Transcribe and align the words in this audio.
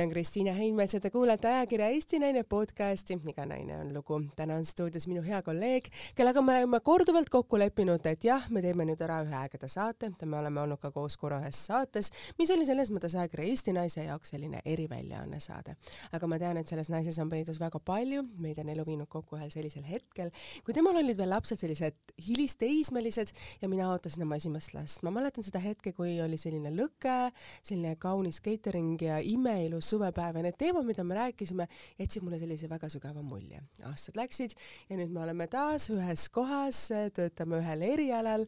nimi 0.00 0.08
on 0.08 0.12
Kristiina 0.12 0.52
Heinmets 0.52 0.94
ja 0.94 1.00
te 1.00 1.10
kuulate 1.10 1.48
ajakirja 1.48 1.88
Eesti 1.92 2.18
Naine 2.18 2.42
podcasti 2.48 3.18
Iga 3.28 3.44
naine 3.46 3.76
on 3.78 3.94
lugu. 3.94 4.20
täna 4.36 4.54
on 4.56 4.64
stuudios 4.64 5.06
minu 5.06 5.22
hea 5.22 5.42
kolleeg, 5.42 5.88
kellega 6.16 6.42
me 6.42 6.52
oleme 6.52 6.80
korduvalt 6.80 7.28
kokku 7.28 7.58
leppinud, 7.58 8.06
et 8.06 8.24
jah, 8.24 8.46
me 8.50 8.62
teeme 8.62 8.86
nüüd 8.88 9.02
ära 9.04 9.18
ühe 9.26 9.36
ägeda 9.36 9.68
saate, 9.68 10.10
me 10.24 10.38
oleme 10.38 10.60
olnud 10.60 10.80
ka 10.80 10.90
koos 10.90 11.16
korra 11.20 11.40
ühes 11.42 11.58
saates, 11.66 12.08
mis 12.38 12.50
oli 12.50 12.64
selles 12.66 12.90
mõttes 12.90 13.16
ajakirja 13.18 13.50
Eesti 13.50 13.74
Naise 13.76 14.06
jaoks 14.06 14.32
selline 14.32 14.62
eriväljaanne 14.64 15.40
saade. 15.40 15.76
aga 16.12 16.26
ma 16.26 16.38
tean, 16.38 16.56
et 16.56 16.68
selles 16.68 16.88
naises 16.88 17.18
on 17.18 17.28
peidus 17.28 17.60
väga 17.60 17.80
palju, 17.84 18.24
meid 18.38 18.58
on 18.58 18.72
elu 18.72 18.86
viinud 18.86 19.08
kokku 19.08 19.36
ühel 19.36 19.52
sellisel 19.52 19.84
hetkel, 19.84 20.32
kui 20.64 20.74
temal 20.74 20.96
olid 20.96 21.18
veel 21.18 21.30
lapsed 21.34 21.60
sellised 21.60 22.16
hilisteismelised 22.28 23.34
ja 23.60 23.68
mina 23.68 23.90
ootasin 23.92 24.22
oma 24.22 24.40
esimest 24.40 24.74
last. 24.74 25.02
ma 25.02 25.10
mäletan 25.10 25.44
seda 25.44 25.60
hetke, 25.60 25.92
kui 25.92 26.16
oli 26.24 26.40
selline 26.40 26.72
lõke, 26.72 27.32
selline 27.62 27.96
kaunis 28.00 28.40
catering 28.40 28.96
ja 29.02 29.20
imeilus 29.20 29.89
suvepäev 29.90 30.38
ja 30.40 30.44
need 30.46 30.58
teemad, 30.60 30.86
mida 30.88 31.04
me 31.06 31.18
rääkisime, 31.18 31.66
jätsid 31.98 32.24
mulle 32.26 32.38
sellise 32.40 32.68
väga 32.70 32.90
sügava 32.92 33.22
mulje. 33.26 33.62
aastad 33.88 34.18
läksid 34.18 34.54
ja 34.90 34.98
nüüd 34.98 35.12
me 35.14 35.24
oleme 35.24 35.46
taas 35.50 35.90
ühes 35.92 36.28
kohas, 36.32 36.86
töötame 37.16 37.60
ühel 37.60 37.84
erialal 37.86 38.46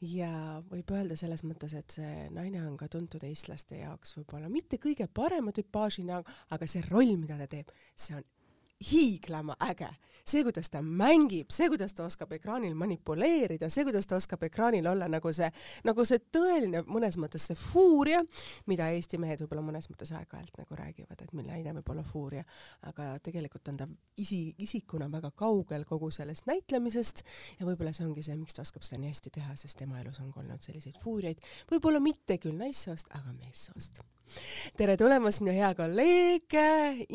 ja 0.00 0.60
võib 0.70 0.94
öelda 0.94 1.18
selles 1.20 1.44
mõttes, 1.46 1.74
et 1.78 1.98
see 1.98 2.28
naine 2.34 2.62
on 2.66 2.76
ka 2.80 2.88
tuntud 2.92 3.24
eestlaste 3.26 3.80
jaoks 3.82 4.16
võib-olla 4.18 4.50
mitte 4.52 4.78
kõige 4.82 5.08
parema 5.08 5.52
tüpaažina, 5.54 6.22
aga 6.54 6.70
see 6.70 6.84
roll, 6.90 7.16
mida 7.20 7.38
ta 7.40 7.50
teeb, 7.50 7.72
see 7.96 8.16
on 8.18 8.24
hiiglama 8.90 9.56
äge. 9.70 9.88
see, 10.24 10.40
kuidas 10.40 10.70
ta 10.72 10.80
mängib, 10.80 11.50
see, 11.52 11.66
kuidas 11.68 11.92
ta 11.92 12.06
oskab 12.08 12.30
ekraanil 12.32 12.72
manipuleerida, 12.80 13.68
see, 13.68 13.82
kuidas 13.84 14.06
ta 14.08 14.16
oskab 14.16 14.40
ekraanil 14.46 14.86
olla 14.88 15.04
nagu 15.12 15.28
see, 15.36 15.50
nagu 15.84 16.06
see 16.08 16.16
tõeline 16.32 16.80
mõnes 16.88 17.18
mõttes 17.20 17.44
see 17.50 17.58
fuuria, 17.60 18.22
mida 18.64 18.86
Eesti 18.96 19.20
mehed 19.20 19.42
võib-olla 19.44 19.66
mõnes 19.66 19.90
mõttes 19.92 20.14
aeg-ajalt 20.16 20.56
nagu 20.62 20.78
räägivad, 20.80 21.20
et 21.20 21.36
mille 21.36 21.52
näide 21.52 21.74
võib 21.76 21.92
olla 21.92 22.06
fuuria, 22.08 22.46
aga 22.88 23.10
tegelikult 23.20 23.68
on 23.68 23.82
ta 23.82 23.88
isi, 24.16 24.54
isikuna 24.64 25.10
väga 25.12 25.28
kaugel 25.36 25.84
kogu 25.84 26.08
sellest 26.08 26.48
näitlemisest 26.48 27.20
ja 27.60 27.68
võib-olla 27.68 27.92
see 27.92 28.08
ongi 28.08 28.24
see, 28.24 28.40
miks 28.40 28.56
ta 28.56 28.64
oskab 28.64 28.86
seda 28.86 29.02
nii 29.04 29.12
hästi 29.12 29.36
teha, 29.36 29.58
sest 29.60 29.82
tema 29.82 30.00
elus 30.00 30.24
on 30.24 30.32
olnud 30.32 30.64
selliseid 30.64 30.96
fuuriaid, 31.04 31.44
võib-olla 31.68 32.00
mitte 32.00 32.40
küll 32.40 32.56
naissoost, 32.56 33.12
aga 33.12 33.36
meessoost 33.44 34.00
tere 34.78 34.96
tulemast, 35.00 35.42
minu 35.44 35.54
hea 35.56 35.70
kolleeg, 35.78 36.56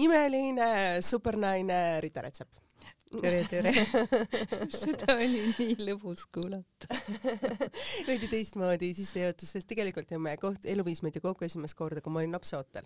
imeline 0.03 0.71
supernaine 1.05 1.99
Rita 2.03 2.23
Rätsep. 2.25 2.49
tere, 3.09 3.39
tere 3.49 3.71
seda 4.69 5.15
oli 5.15 5.39
nii 5.57 5.77
lõbus 5.81 6.27
kuulata 6.29 6.93
veidi 8.07 8.29
teistmoodi 8.29 8.91
sissejuhatus, 8.93 9.55
sest 9.55 9.69
tegelikult 9.71 10.13
ju 10.13 10.19
me 10.21 10.35
koht, 10.37 10.67
elu 10.69 10.85
viis 10.85 11.01
meid 11.01 11.17
ju 11.17 11.23
kokku 11.23 11.47
esimest 11.47 11.77
korda, 11.79 12.03
kui 12.05 12.13
ma 12.13 12.21
olin 12.21 12.37
lapseootel. 12.37 12.85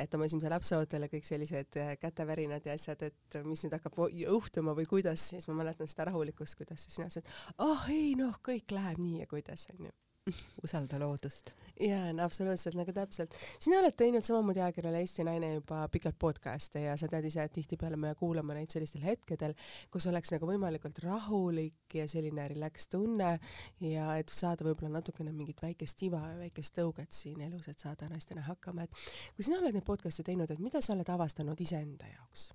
et 0.00 0.14
oma 0.16 0.24
esimese 0.24 0.48
lapseootel 0.54 1.04
ja 1.04 1.10
kõik 1.12 1.28
sellised 1.28 1.76
äh, 1.82 1.92
kätevärinad 2.00 2.64
ja 2.64 2.78
asjad, 2.78 3.04
et 3.10 3.42
mis 3.44 3.66
nüüd 3.66 3.76
hakkab 3.76 4.00
juhtuma 4.22 4.72
või 4.78 4.88
kuidas, 4.88 5.28
siis 5.34 5.44
ma 5.50 5.58
mäletan 5.60 5.90
seda 5.90 6.08
rahulikkust, 6.08 6.56
kuidas 6.56 6.88
sina 6.88 7.10
ütlesid, 7.10 7.28
ah 7.58 7.68
oh, 7.68 7.84
ei 7.92 8.14
noh, 8.16 8.40
kõik 8.40 8.72
läheb 8.72 9.04
nii 9.04 9.20
ja 9.20 9.28
kuidas 9.28 9.68
onju 9.74 9.92
usalda 10.64 10.98
loodust. 11.02 11.50
jaa, 11.82 12.12
no 12.14 12.24
absoluutselt, 12.24 12.76
nagu 12.78 12.92
täpselt. 12.94 13.34
sina 13.60 13.80
oled 13.80 13.96
teinud 13.98 14.24
samamoodi 14.26 14.62
ajakirjale 14.62 15.00
Eesti 15.02 15.26
Naine 15.26 15.52
juba 15.56 15.80
pikalt 15.92 16.18
podcast'e 16.22 16.84
ja 16.84 16.94
sa 17.00 17.08
tead 17.10 17.26
ise, 17.26 17.42
et 17.42 17.54
tihtipeale 17.56 17.98
me 17.98 18.14
kuulame 18.18 18.54
neid 18.56 18.70
sellistel 18.74 19.02
hetkedel, 19.06 19.56
kus 19.90 20.06
oleks 20.10 20.34
nagu 20.34 20.46
võimalikult 20.52 21.02
rahulik 21.02 21.98
ja 21.98 22.06
selline 22.10 22.46
relax 22.54 22.86
tunne 22.92 23.34
ja 23.82 24.16
et 24.20 24.30
saada 24.32 24.66
võib-olla 24.68 25.00
natukene 25.00 25.34
mingit 25.34 25.62
väikest 25.64 26.06
iva 26.06 26.22
ja 26.30 26.38
väikest 26.44 26.78
tõuget 26.78 27.22
siin 27.22 27.42
elus, 27.48 27.68
et 27.72 27.82
saada 27.82 28.10
naistena 28.12 28.46
hakkama, 28.46 28.86
et 28.86 29.06
kui 29.36 29.46
sina 29.46 29.58
oled 29.58 29.74
neid 29.74 29.86
podcast'e 29.88 30.26
teinud, 30.26 30.50
et 30.50 30.62
mida 30.62 30.82
sa 30.84 30.94
oled 30.94 31.16
avastanud 31.16 31.66
iseenda 31.66 32.14
jaoks? 32.14 32.52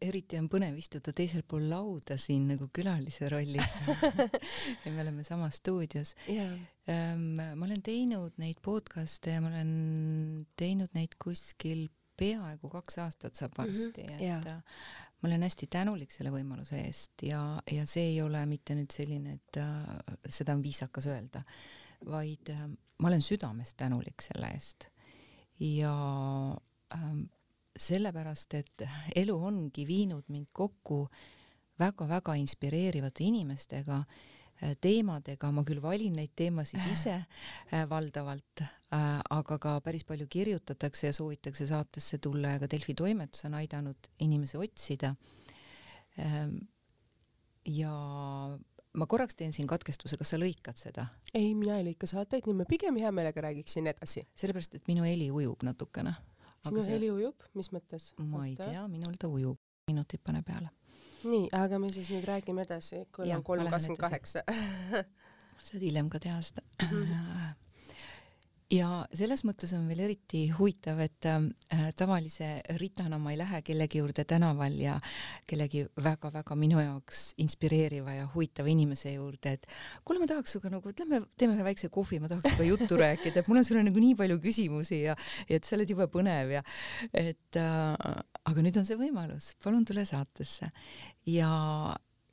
Eriti 0.00 0.38
on 0.40 0.48
põnev 0.50 0.76
istuda 0.80 1.12
teisel 1.16 1.42
pool 1.46 1.66
lauda 1.70 2.16
siin 2.20 2.46
nagu 2.50 2.68
külalise 2.74 3.28
rollis 3.32 3.76
ja 4.84 4.92
me 4.92 5.02
oleme 5.02 5.24
samas 5.26 5.60
stuudios 5.60 6.14
yeah.. 6.28 6.56
ma 7.18 7.66
olen 7.66 7.82
teinud 7.84 8.40
neid 8.40 8.62
podcast'e 8.64 9.36
ja 9.36 9.42
ma 9.44 9.52
olen 9.52 10.46
teinud 10.56 10.96
neid 10.96 11.18
kuskil 11.22 11.86
peaaegu 12.16 12.70
kaks 12.72 12.98
aastat 13.04 13.36
saab 13.36 13.56
varsti 13.58 14.02
mm, 14.02 14.08
-hmm. 14.08 14.14
et 14.14 14.46
yeah. 14.48 14.64
ma 15.20 15.28
olen 15.28 15.44
hästi 15.44 15.68
tänulik 15.70 16.10
selle 16.14 16.32
võimaluse 16.32 16.80
eest 16.80 17.22
ja, 17.28 17.60
ja 17.72 17.86
see 17.86 18.14
ei 18.14 18.20
ole 18.22 18.46
mitte 18.46 18.74
nüüd 18.78 18.92
selline, 18.92 19.36
et 19.36 19.60
uh, 19.60 20.16
seda 20.28 20.56
on 20.56 20.64
viisakas 20.64 21.08
öelda, 21.12 21.44
vaid 22.08 22.52
uh, 22.54 22.66
ma 22.98 23.08
olen 23.12 23.22
südamest 23.22 23.76
tänulik 23.76 24.24
selle 24.24 24.52
eest 24.56 24.88
ja 25.60 25.92
um, 26.96 27.26
sellepärast, 27.80 28.54
et 28.58 28.86
elu 29.16 29.36
ongi 29.48 29.86
viinud 29.88 30.28
mind 30.32 30.48
kokku 30.52 31.06
väga-väga 31.80 32.36
inspireerivate 32.40 33.24
inimestega, 33.26 33.98
äh, 34.62 34.76
teemadega, 34.80 35.50
ma 35.52 35.64
küll 35.68 35.82
valin 35.84 36.16
neid 36.16 36.32
teemasid 36.38 36.84
ise 36.92 37.16
äh, 37.72 37.84
valdavalt 37.90 38.62
äh,, 38.64 39.18
aga 39.30 39.58
ka 39.62 39.74
päris 39.84 40.06
palju 40.08 40.28
kirjutatakse 40.32 41.10
ja 41.10 41.16
soovitakse 41.16 41.66
saatesse 41.68 42.18
tulla 42.18 42.56
ja 42.56 42.62
ka 42.62 42.70
Delfi 42.70 42.94
toimetus 42.96 43.44
on 43.48 43.58
aidanud 43.60 44.08
inimesi 44.24 44.56
otsida 44.60 45.14
ähm,. 46.18 46.56
ja 47.66 47.92
ma 48.96 49.06
korraks 49.06 49.36
teen 49.36 49.52
siin 49.52 49.68
katkestuse, 49.68 50.16
kas 50.16 50.32
sa 50.32 50.40
lõikad 50.40 50.80
seda? 50.80 51.10
ei, 51.34 51.52
mina 51.54 51.76
ei 51.76 51.90
lõika 51.90 52.08
saateid, 52.08 52.48
nii 52.48 52.62
ma 52.62 52.68
pigem 52.68 52.96
hea 52.96 53.12
meelega 53.12 53.44
räägiksin 53.50 53.92
edasi. 53.92 54.24
sellepärast, 54.38 54.80
et 54.80 54.88
minu 54.88 55.04
heli 55.04 55.28
ujub 55.30 55.66
natukene 55.66 56.16
sinu 56.68 56.84
see... 56.84 56.96
heli 56.96 57.10
ujub, 57.12 57.46
mis 57.58 57.70
mõttes? 57.74 58.10
ma 58.32 58.46
ei 58.46 58.56
tea, 58.58 58.86
minul 58.92 59.14
ta 59.20 59.30
ujub, 59.32 59.60
minutid 59.90 60.22
pane 60.26 60.42
peale. 60.46 60.72
nii, 61.26 61.46
aga 61.56 61.78
me 61.82 61.92
siis 61.94 62.10
nüüd 62.14 62.26
räägime 62.28 62.66
edasi, 62.66 63.04
kui 63.14 63.32
on 63.34 63.44
kolm 63.46 63.70
kakskümmend 63.70 64.02
kaheksa. 64.02 64.44
saad 65.66 65.82
hiljem 65.82 66.10
ka 66.12 66.22
teha 66.22 66.40
seda 66.46 66.62
mhm. 66.86 67.54
ja 68.72 68.88
selles 69.14 69.44
mõttes 69.46 69.70
on 69.76 69.84
veel 69.86 70.00
eriti 70.06 70.46
huvitav, 70.54 70.98
et 71.04 71.26
äh, 71.30 71.88
tavalise 71.98 72.48
ritana 72.80 73.18
ma 73.22 73.32
ei 73.32 73.38
lähe 73.38 73.60
kellegi 73.66 74.00
juurde 74.00 74.24
tänaval 74.28 74.74
ja 74.80 74.96
kellegi 75.46 75.84
väga-väga 76.02 76.56
minu 76.58 76.80
jaoks 76.82 77.28
inspireeriva 77.42 78.16
ja 78.16 78.28
huvitava 78.34 78.70
inimese 78.72 79.14
juurde, 79.14 79.56
et 79.56 79.68
kuule, 80.04 80.22
ma 80.22 80.30
tahaks 80.30 80.56
sinuga 80.56 80.72
nagu, 80.76 80.94
lähme 80.98 81.22
teeme 81.38 81.54
ühe 81.54 81.68
väikse 81.68 81.90
kohvi, 81.94 82.20
ma 82.22 82.30
tahaks 82.32 82.48
sinuga 82.50 82.70
juttu 82.70 82.98
rääkida, 83.00 83.42
et 83.42 83.50
mul 83.52 83.62
on 83.62 83.68
sulle 83.68 83.84
nagu 83.86 84.02
nii 84.02 84.16
palju 84.18 84.40
küsimusi 84.42 85.02
ja, 85.04 85.14
ja 85.46 85.60
et 85.60 85.68
sa 85.68 85.76
oled 85.78 85.94
jube 85.94 86.08
põnev 86.10 86.56
ja 86.58 86.64
et 87.12 87.60
äh, 87.60 87.94
aga 88.50 88.66
nüüd 88.66 88.82
on 88.82 88.88
see 88.88 88.98
võimalus, 88.98 89.54
palun 89.62 89.86
tule 89.86 90.06
saatesse. 90.08 90.72
Ja 91.30 91.52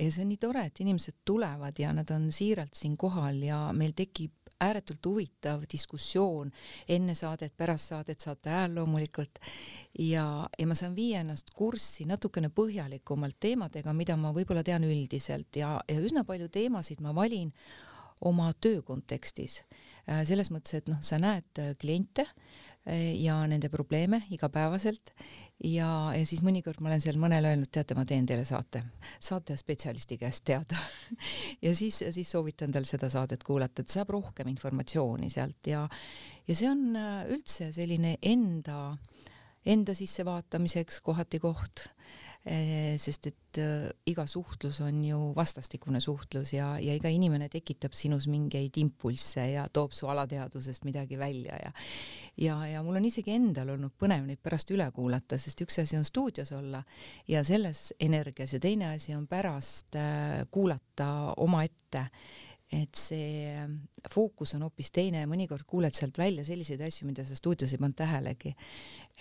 ja 0.01 0.09
see 0.11 0.23
on 0.23 0.31
nii 0.31 0.39
tore, 0.41 0.63
et 0.67 0.79
inimesed 0.81 1.19
tulevad 1.25 1.77
ja 1.79 1.91
nad 1.93 2.09
on 2.15 2.31
siiralt 2.33 2.73
siin 2.77 2.95
kohal 2.99 3.37
ja 3.45 3.67
meil 3.77 3.93
tekib 3.95 4.33
ääretult 4.63 5.05
huvitav 5.05 5.63
diskussioon. 5.71 6.51
Enne 6.89 7.15
saadet, 7.15 7.53
pärast 7.57 7.93
saadet, 7.93 8.19
saate 8.23 8.51
ajal 8.51 8.75
loomulikult. 8.79 9.39
Ja, 9.99 10.25
ja 10.59 10.67
ma 10.67 10.77
saan 10.77 10.95
viia 10.95 11.21
ennast 11.23 11.53
kurssi 11.55 12.07
natukene 12.09 12.49
põhjalikumalt 12.53 13.39
teemadega, 13.39 13.93
mida 13.93 14.17
ma 14.19 14.33
võib-olla 14.35 14.63
tean 14.65 14.85
üldiselt. 14.87 15.51
Ja, 15.59 15.75
ja 15.89 16.01
üsna 16.01 16.25
palju 16.27 16.49
teemasid 16.53 17.03
ma 17.03 17.15
valin 17.15 17.53
oma 18.23 18.51
töö 18.61 18.81
kontekstis. 18.85 19.61
Äh, 20.07 20.23
selles 20.27 20.51
mõttes, 20.51 20.79
et 20.79 20.89
noh, 20.91 20.99
sa 21.03 21.19
näed 21.21 21.61
äh, 21.61 21.73
kliente 21.79 22.25
äh, 22.27 23.13
ja 23.19 23.37
nende 23.47 23.69
probleeme 23.71 24.23
igapäevaselt 24.35 25.13
ja, 25.63 25.89
ja 26.17 26.25
siis 26.27 26.41
mõnikord 26.45 26.81
ma 26.81 26.91
olen 26.91 27.03
seal 27.03 27.17
mõnele 27.21 27.53
öelnud, 27.53 27.69
teate, 27.73 27.95
ma 27.97 28.05
teen 28.09 28.25
teile 28.29 28.45
saate, 28.47 28.83
saate 29.23 29.57
spetsialisti 29.59 30.19
käest 30.21 30.45
teada. 30.47 30.79
Ja 31.63 31.71
siis, 31.75 32.01
siis 32.11 32.29
soovitan 32.31 32.73
tal 32.73 32.83
seda 32.89 33.07
saadet 33.11 33.43
kuulata, 33.47 33.83
et 33.83 33.91
saab 33.93 34.09
rohkem 34.11 34.49
informatsiooni 34.51 35.29
sealt. 35.31 35.69
Ja, 35.69 35.85
ja 36.47 36.55
see 36.57 36.67
on 36.67 36.97
äh, 36.99 37.21
üldse 37.31 37.69
selline 37.71 38.17
enda, 38.21 38.97
enda 39.65 39.95
sissevaatamiseks 39.95 40.99
kohati 41.05 41.39
koht 41.39 41.85
sest 42.99 43.29
et 43.29 43.59
äh, 43.63 43.87
iga 44.11 44.25
suhtlus 44.27 44.81
on 44.83 44.97
ju 45.05 45.17
vastastikune 45.35 46.01
suhtlus 46.03 46.51
ja, 46.53 46.73
ja 46.79 46.95
iga 46.95 47.07
inimene 47.07 47.47
tekitab 47.49 47.95
sinus 47.95 48.27
mingeid 48.27 48.75
impulsse 48.81 49.45
ja 49.53 49.63
toob 49.71 49.95
su 49.95 50.09
alateadvusest 50.11 50.83
midagi 50.83 51.19
välja 51.19 51.55
ja 51.63 51.71
ja, 52.37 52.57
ja 52.67 52.83
mul 52.83 52.99
on 52.99 53.07
isegi 53.07 53.31
endal 53.31 53.71
olnud 53.77 53.95
põnev 53.95 54.25
neid 54.27 54.41
pärast 54.43 54.71
üle 54.75 54.89
kuulata, 54.91 55.37
sest 55.39 55.63
üks 55.63 55.79
asi 55.85 55.95
on 55.95 56.03
stuudios 56.03 56.51
olla 56.51 56.83
ja 57.27 57.43
selles 57.47 57.93
energias 57.99 58.57
ja 58.57 58.59
teine 58.59 58.91
asi 58.91 59.15
on 59.15 59.27
pärast 59.27 59.95
äh, 59.95 60.43
kuulata 60.51 61.33
omaette 61.37 62.09
et 62.73 62.97
see 62.97 63.45
ähm, 63.53 63.75
fookus 64.11 64.55
on 64.57 64.65
hoopis 64.65 64.89
teine 64.93 65.21
ja 65.23 65.29
mõnikord 65.29 65.65
kuuled 65.69 65.93
sealt 65.95 66.17
välja 66.17 66.45
selliseid 66.47 66.81
asju, 66.81 67.07
mida 67.09 67.25
sa 67.27 67.37
stuudios 67.37 67.73
ei 67.73 67.81
pannud 67.81 67.97
tähelegi. 67.99 68.53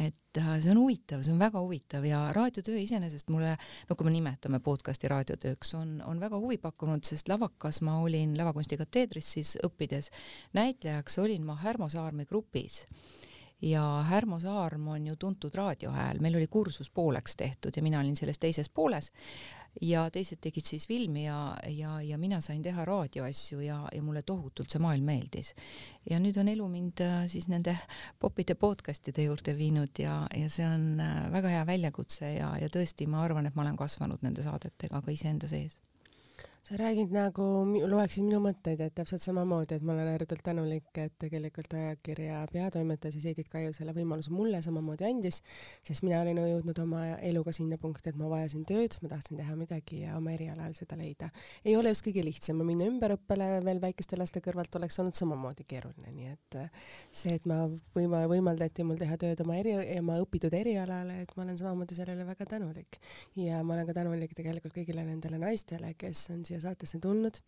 et 0.00 0.40
äh, 0.40 0.52
see 0.62 0.72
on 0.72 0.80
huvitav, 0.80 1.22
see 1.24 1.34
on 1.34 1.42
väga 1.42 1.60
huvitav 1.60 2.04
ja 2.08 2.22
raadiotöö 2.32 2.78
iseenesest 2.80 3.28
mulle, 3.30 3.56
no 3.88 3.96
kui 3.96 4.08
me 4.08 4.14
nimetame 4.14 4.62
podcast'i 4.64 5.10
raadiotööks, 5.12 5.74
on, 5.76 5.98
on 6.06 6.20
väga 6.20 6.40
huvi 6.40 6.56
pakkunud, 6.62 7.04
sest 7.04 7.28
lavakas 7.28 7.82
ma 7.84 7.98
olin 8.00 8.36
lavakunsti 8.38 8.80
kateedris 8.80 9.34
siis 9.36 9.56
õppides, 9.66 10.08
näitlejaks 10.56 11.18
olin 11.20 11.44
ma 11.44 11.58
Härmo 11.60 11.90
Saarme 11.92 12.24
grupis 12.24 12.86
ja 13.62 14.02
Härmo 14.08 14.40
Saarm 14.40 14.88
on 14.88 15.06
ju 15.06 15.16
tuntud 15.16 15.54
raadiohääl, 15.54 16.18
meil 16.20 16.36
oli 16.36 16.46
kursus 16.46 16.90
pooleks 16.90 17.36
tehtud 17.36 17.72
ja 17.76 17.82
mina 17.82 18.00
olin 18.00 18.16
selles 18.16 18.38
teises 18.38 18.68
pooles. 18.68 19.12
Ja 19.80 20.10
teised 20.10 20.36
tegid 20.44 20.66
siis 20.68 20.84
filmi 20.88 21.24
ja, 21.24 21.56
ja, 21.68 21.94
ja 22.02 22.18
mina 22.18 22.40
sain 22.44 22.62
teha 22.62 22.84
raadioasju 22.84 23.60
ja, 23.60 23.78
ja 23.94 24.02
mulle 24.02 24.22
tohutult 24.22 24.70
see 24.70 24.82
maailm 24.82 25.06
meeldis. 25.08 25.54
ja 26.10 26.18
nüüd 26.20 26.36
on 26.40 26.48
elu 26.48 26.66
mind 26.68 27.00
äh, 27.00 27.22
siis 27.26 27.48
nende 27.48 27.78
popide 28.20 28.54
podcast'ide 28.54 29.24
juurde 29.24 29.56
viinud 29.56 29.96
ja, 29.98 30.26
ja 30.36 30.50
see 30.50 30.66
on 30.66 31.00
äh, 31.00 31.32
väga 31.32 31.54
hea 31.54 31.64
väljakutse 31.66 32.34
ja, 32.34 32.52
ja 32.60 32.68
tõesti, 32.68 33.08
ma 33.08 33.22
arvan, 33.24 33.48
et 33.48 33.56
ma 33.56 33.64
olen 33.64 33.80
kasvanud 33.80 34.20
nende 34.22 34.44
saadetega 34.44 35.00
ka 35.00 35.16
iseenda 35.16 35.48
sees 35.48 35.80
sa 36.62 36.76
räägid 36.78 37.10
nagu, 37.10 37.44
loeksid 37.90 38.22
minu 38.22 38.38
mõtteid, 38.44 38.78
et 38.84 38.94
täpselt 38.94 39.22
samamoodi, 39.24 39.74
et 39.74 39.82
ma 39.82 39.96
olen 39.96 40.12
ääretult 40.12 40.44
tänulik, 40.46 40.92
et 41.02 41.14
tegelikult 41.18 41.74
ajakirja 41.74 42.44
peatoimetaja 42.52 43.10
siis 43.16 43.24
Heidit 43.26 43.48
Kaiu 43.50 43.72
selle 43.74 43.90
võimaluse 43.96 44.30
mulle 44.30 44.60
samamoodi 44.62 45.08
andis, 45.08 45.40
sest 45.82 46.06
mina 46.06 46.20
olin 46.22 46.38
jõudnud 46.38 46.78
oma 46.84 47.00
eluga 47.18 47.50
sinna 47.56 47.80
punkti, 47.82 48.12
et 48.12 48.20
ma 48.20 48.28
vajasin 48.30 48.62
tööd, 48.68 48.94
ma 49.02 49.10
tahtsin 49.10 49.40
teha 49.40 49.56
midagi 49.58 50.04
ja 50.04 50.14
oma 50.20 50.36
erialal 50.36 50.76
seda 50.78 51.00
leida. 51.00 51.32
ei 51.64 51.74
ole 51.76 51.90
just 51.90 52.06
kõige 52.06 52.22
lihtsam 52.22 52.62
ja 52.62 52.68
minna 52.68 52.86
ümberõppele 52.92 53.50
veel 53.66 53.82
väikeste 53.82 54.20
laste 54.20 54.44
kõrvalt 54.44 54.78
oleks 54.78 55.00
olnud 55.02 55.18
samamoodi 55.18 55.66
keeruline, 55.66 56.14
nii 56.14 56.30
et 56.30 56.60
äh, 56.62 56.70
see, 57.10 57.34
et 57.40 57.50
ma 57.50 57.64
võima-, 57.96 58.22
võimaldati 58.30 58.86
mul 58.86 59.02
teha 59.02 59.18
tööd 59.18 59.42
oma 59.42 59.58
eri, 59.58 59.74
oma 59.98 60.20
õpitud 60.22 60.54
erialale, 60.54 61.24
et 61.26 61.34
ma 61.34 61.42
olen 61.42 61.58
samamoodi 61.58 61.98
sellele 61.98 62.22
väga 62.30 62.46
tänulik. 62.54 63.02
ja 63.34 63.64
ma 63.66 63.74
olen 63.74 63.90
ka 63.90 63.98
tänulik 63.98 64.38
tegelikult 64.38 64.78
kõigile 64.78 65.02
nendele 65.10 65.42
naistele, 65.42 65.96
kes 65.98 66.28
on 66.30 66.46
siia 66.52 66.60
saatesse 66.62 67.00
tulnud, 67.02 67.38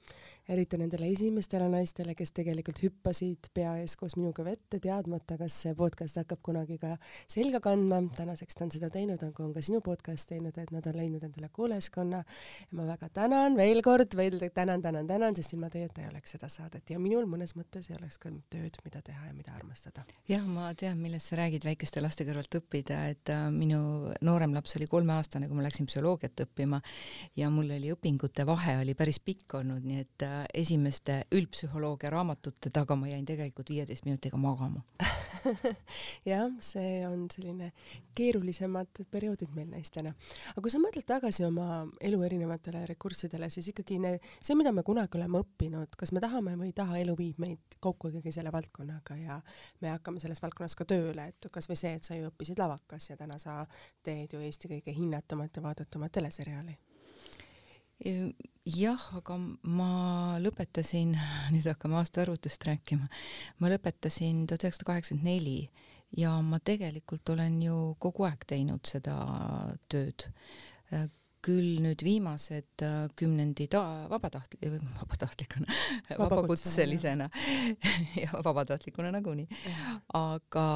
eriti 0.48 0.78
nendele 0.80 1.08
esimestele 1.12 1.68
naistele, 1.72 2.14
kes 2.16 2.32
tegelikult 2.36 2.80
hüppasid 2.84 3.50
pea 3.56 3.76
ees 3.82 3.96
koos 4.00 4.16
minuga 4.18 4.44
vette, 4.46 4.80
teadmata, 4.82 5.36
kas 5.40 5.60
see 5.64 5.74
podcast 5.78 6.22
hakkab 6.22 6.40
kunagi 6.44 6.78
ka 6.80 6.94
selga 7.28 7.60
kandma. 7.64 8.00
tänaseks 8.16 8.56
ta 8.56 8.64
on 8.64 8.72
seda 8.72 8.90
teinud, 8.92 9.20
nagu 9.20 9.44
on 9.44 9.52
ka 9.54 9.62
sinu 9.64 9.80
podcast 9.84 10.28
teinud, 10.30 10.56
et 10.58 10.72
nad 10.72 10.86
on 10.88 10.96
leidnud 10.96 11.24
endale 11.26 11.50
kuulajaskonna 11.52 12.22
ja 12.24 12.78
ma 12.78 12.86
väga 12.88 13.08
tänan 13.14 13.56
veel 13.58 13.82
kord, 13.84 14.16
veel 14.16 14.38
tänan, 14.54 14.82
tänan, 14.82 15.06
tänan, 15.06 15.36
sest 15.36 15.54
ilma 15.56 15.70
teieta 15.72 16.02
ei 16.02 16.08
oleks 16.08 16.36
seda 16.36 16.48
saadet. 16.52 16.90
Ja 16.90 17.00
minul 17.02 17.28
mõnes 17.30 17.54
mõttes 17.58 17.90
ei 17.90 17.98
oleks 17.98 18.18
ka 18.22 18.32
tööd, 18.52 18.78
mida 18.86 19.02
teha 19.04 19.28
ja 19.28 19.34
mida 19.36 19.54
armastada. 19.56 20.04
jah, 20.28 20.44
ma 20.46 20.72
tean, 20.78 20.98
millest 21.02 21.30
sa 21.30 21.38
räägid 21.40 21.66
väikeste 21.66 22.02
laste 22.04 22.26
kõrvalt 22.28 22.60
õppida, 22.60 23.04
et 23.12 23.32
äh, 23.32 23.46
minu 23.52 24.12
noorem 24.24 24.54
laps 24.56 24.76
oli 24.78 24.88
kolmeaastane, 24.90 25.48
kui 25.48 25.58
ma 25.58 25.66
läksin 25.66 25.88
psühholoogiat 25.90 26.46
õppima. 26.46 26.80
Ja 27.36 27.50
mul 27.52 27.70
oli 27.74 27.92
õpingute 27.92 28.46
vahe 28.46 28.78
oli 28.80 28.93
päris 28.98 29.20
pikk 29.20 29.56
olnud, 29.58 29.84
nii 29.84 30.00
et 30.02 30.24
äh, 30.26 30.40
esimeste 30.54 31.22
üldpsühholoogia 31.34 32.10
raamatute 32.12 32.70
taga 32.74 32.96
ma 32.98 33.08
jäin 33.10 33.26
tegelikult 33.28 33.70
viieteist 33.70 34.06
minutiga 34.06 34.38
magama. 34.40 34.82
Jah, 36.30 36.48
see 36.64 37.02
on 37.06 37.26
selline 37.32 37.70
keerulisemad 38.16 39.02
perioodid 39.10 39.52
meil 39.56 39.68
naistena. 39.72 40.14
aga 40.52 40.62
kui 40.64 40.72
sa 40.72 40.80
mõtled 40.82 41.06
tagasi 41.08 41.44
oma 41.46 41.82
elu 42.00 42.22
erinevatele 42.28 42.84
ressurssidele, 42.90 43.50
siis 43.52 43.68
ikkagi 43.72 43.98
ne, 44.02 44.14
see, 44.40 44.56
mida 44.58 44.72
me 44.72 44.86
kunagi 44.86 45.18
oleme 45.18 45.42
õppinud, 45.44 45.98
kas 46.00 46.14
me 46.16 46.22
tahame 46.24 46.56
või 46.60 46.70
ei 46.70 46.76
taha, 46.76 46.98
elu 47.02 47.16
viib 47.18 47.42
meid 47.42 47.78
kokku 47.84 48.12
ikkagi 48.12 48.32
selle 48.32 48.52
valdkonnaga 48.54 49.18
ja 49.20 49.40
me 49.82 49.92
hakkame 49.92 50.22
selles 50.22 50.42
valdkonnas 50.42 50.78
ka 50.78 50.88
tööle, 50.88 51.28
et 51.34 51.50
kasvõi 51.52 51.78
see, 51.78 51.94
et 51.98 52.06
sa 52.06 52.16
ju 52.16 52.30
õppisid 52.30 52.60
lavakas 52.60 53.10
ja 53.10 53.20
täna 53.20 53.38
sa 53.42 53.62
teed 54.02 54.32
ju 54.32 54.42
Eesti 54.44 54.70
kõige 54.76 54.96
hinnatumat 54.96 55.56
ja 55.56 55.64
vaadatumat 55.64 56.12
teleseriaali 56.14 56.78
jah, 58.00 59.02
aga 59.18 59.38
ma 59.62 59.88
lõpetasin, 60.42 61.14
nüüd 61.54 61.66
hakkame 61.68 61.98
aastaarvutust 62.00 62.64
rääkima, 62.68 63.08
ma 63.60 63.72
lõpetasin 63.72 64.46
tuhat 64.48 64.66
üheksasada 64.66 64.92
kaheksakümmend 64.92 65.28
neli 65.28 65.58
ja 66.18 66.36
ma 66.42 66.60
tegelikult 66.62 67.28
olen 67.34 67.60
ju 67.62 67.76
kogu 68.02 68.26
aeg 68.28 68.46
teinud 68.46 68.84
seda 68.86 69.18
tööd 69.90 70.28
küll 71.44 71.80
nüüd 71.84 72.02
viimased 72.04 72.84
äh, 72.84 72.94
kümnendid 73.18 73.74
vabatahtli-, 74.10 74.70
vabatahtlikuna, 75.02 75.78
vabakutselisena. 76.18 77.28
Ja 78.24 78.40
vabatahtlikuna 78.44 79.10
nagunii. 79.12 79.46
aga, 80.14 80.66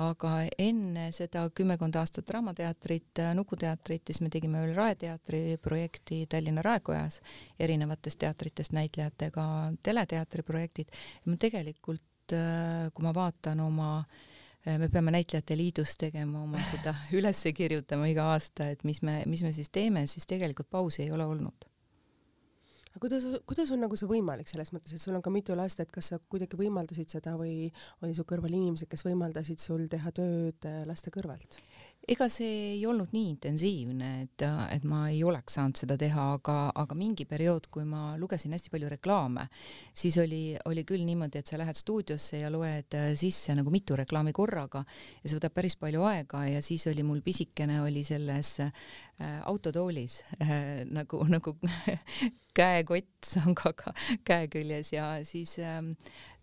aga 0.00 0.32
enne 0.58 1.08
seda 1.16 1.46
kümmekond 1.54 1.96
aastat 1.96 2.28
Draamateatrit, 2.28 3.22
äh, 3.22 3.32
Nukuteatrit, 3.38 4.04
siis 4.06 4.20
me 4.24 4.30
tegime 4.32 4.62
veel 4.64 4.76
Raeteatri 4.76 5.42
projekti 5.62 6.24
Tallinna 6.30 6.64
Raekojas, 6.66 7.20
erinevatest 7.60 8.20
teatritest 8.24 8.76
näitlejatega 8.76 9.46
teleteatri 9.86 10.44
projektid 10.46 10.92
ma 11.26 11.38
tegelikult, 11.40 12.34
äh, 12.34 12.88
kui 12.94 13.06
ma 13.06 13.14
vaatan 13.16 13.62
oma 13.66 13.90
Äh, 14.00 14.25
me 14.66 14.88
peame 14.90 15.14
Näitlejate 15.14 15.56
Liidus 15.56 15.94
tegema 16.00 16.42
oma 16.42 16.60
seda 16.70 16.94
üles 17.18 17.42
kirjutama 17.54 18.08
iga 18.10 18.26
aasta, 18.34 18.70
et 18.74 18.84
mis 18.88 19.02
me, 19.06 19.20
mis 19.30 19.44
me 19.46 19.52
siis 19.56 19.70
teeme, 19.72 20.06
siis 20.10 20.26
tegelikult 20.26 20.70
pausi 20.70 21.04
ei 21.04 21.12
ole 21.14 21.26
olnud. 21.26 21.68
aga 22.90 23.00
kuidas, 23.02 23.26
kuidas 23.46 23.70
on 23.74 23.84
nagu 23.84 23.98
see 23.98 24.08
võimalik 24.10 24.50
selles 24.50 24.72
mõttes, 24.74 24.96
et 24.96 25.02
sul 25.02 25.14
on 25.14 25.22
ka 25.22 25.30
mitu 25.30 25.56
last, 25.58 25.80
et 25.80 25.92
kas 25.92 26.12
sa 26.12 26.18
kuidagi 26.18 26.58
võimaldasid 26.58 27.12
seda 27.12 27.36
või 27.38 27.70
oli 28.02 28.16
su 28.16 28.24
kõrval 28.24 28.54
inimesed, 28.56 28.88
kes 28.90 29.06
võimaldasid 29.06 29.62
sul 29.62 29.86
teha 29.92 30.12
tööd 30.16 30.68
äh, 30.68 30.82
laste 30.88 31.14
kõrvalt? 31.14 31.60
Ega 32.06 32.28
see 32.30 32.76
ei 32.76 32.82
olnud 32.86 33.10
nii 33.10 33.30
intensiivne, 33.32 34.10
et, 34.22 34.44
et 34.70 34.84
ma 34.86 35.08
ei 35.10 35.24
oleks 35.26 35.56
saanud 35.58 35.78
seda 35.80 35.96
teha, 35.98 36.26
aga, 36.36 36.56
aga 36.78 36.94
mingi 36.98 37.26
periood, 37.26 37.66
kui 37.72 37.82
ma 37.88 38.14
lugesin 38.20 38.54
hästi 38.54 38.70
palju 38.70 38.90
reklaame, 38.92 39.48
siis 39.96 40.18
oli, 40.22 40.54
oli 40.70 40.84
küll 40.86 41.02
niimoodi, 41.06 41.42
et 41.42 41.50
sa 41.50 41.58
lähed 41.58 41.78
stuudiosse 41.78 42.44
ja 42.44 42.50
loed 42.52 42.94
äh, 42.94 43.10
sisse 43.18 43.56
nagu 43.58 43.74
mitu 43.74 43.98
reklaami 43.98 44.34
korraga 44.36 44.84
ja 44.86 45.24
see 45.26 45.40
võtab 45.40 45.56
päris 45.58 45.74
palju 45.80 46.06
aega 46.06 46.44
ja 46.46 46.62
siis 46.62 46.86
oli 46.92 47.02
mul 47.06 47.24
pisikene 47.26 47.80
oli 47.82 48.04
selles 48.06 48.54
äh, 48.62 48.72
autotoolis 49.50 50.20
äh, 50.38 50.84
nagu, 50.86 51.24
nagu 51.26 51.56
käekott 52.56 53.26
sangaga 53.26 53.92
käe 54.26 54.46
küljes 54.52 54.94
ja 54.94 55.10
siis 55.26 55.58
äh, 55.58 55.82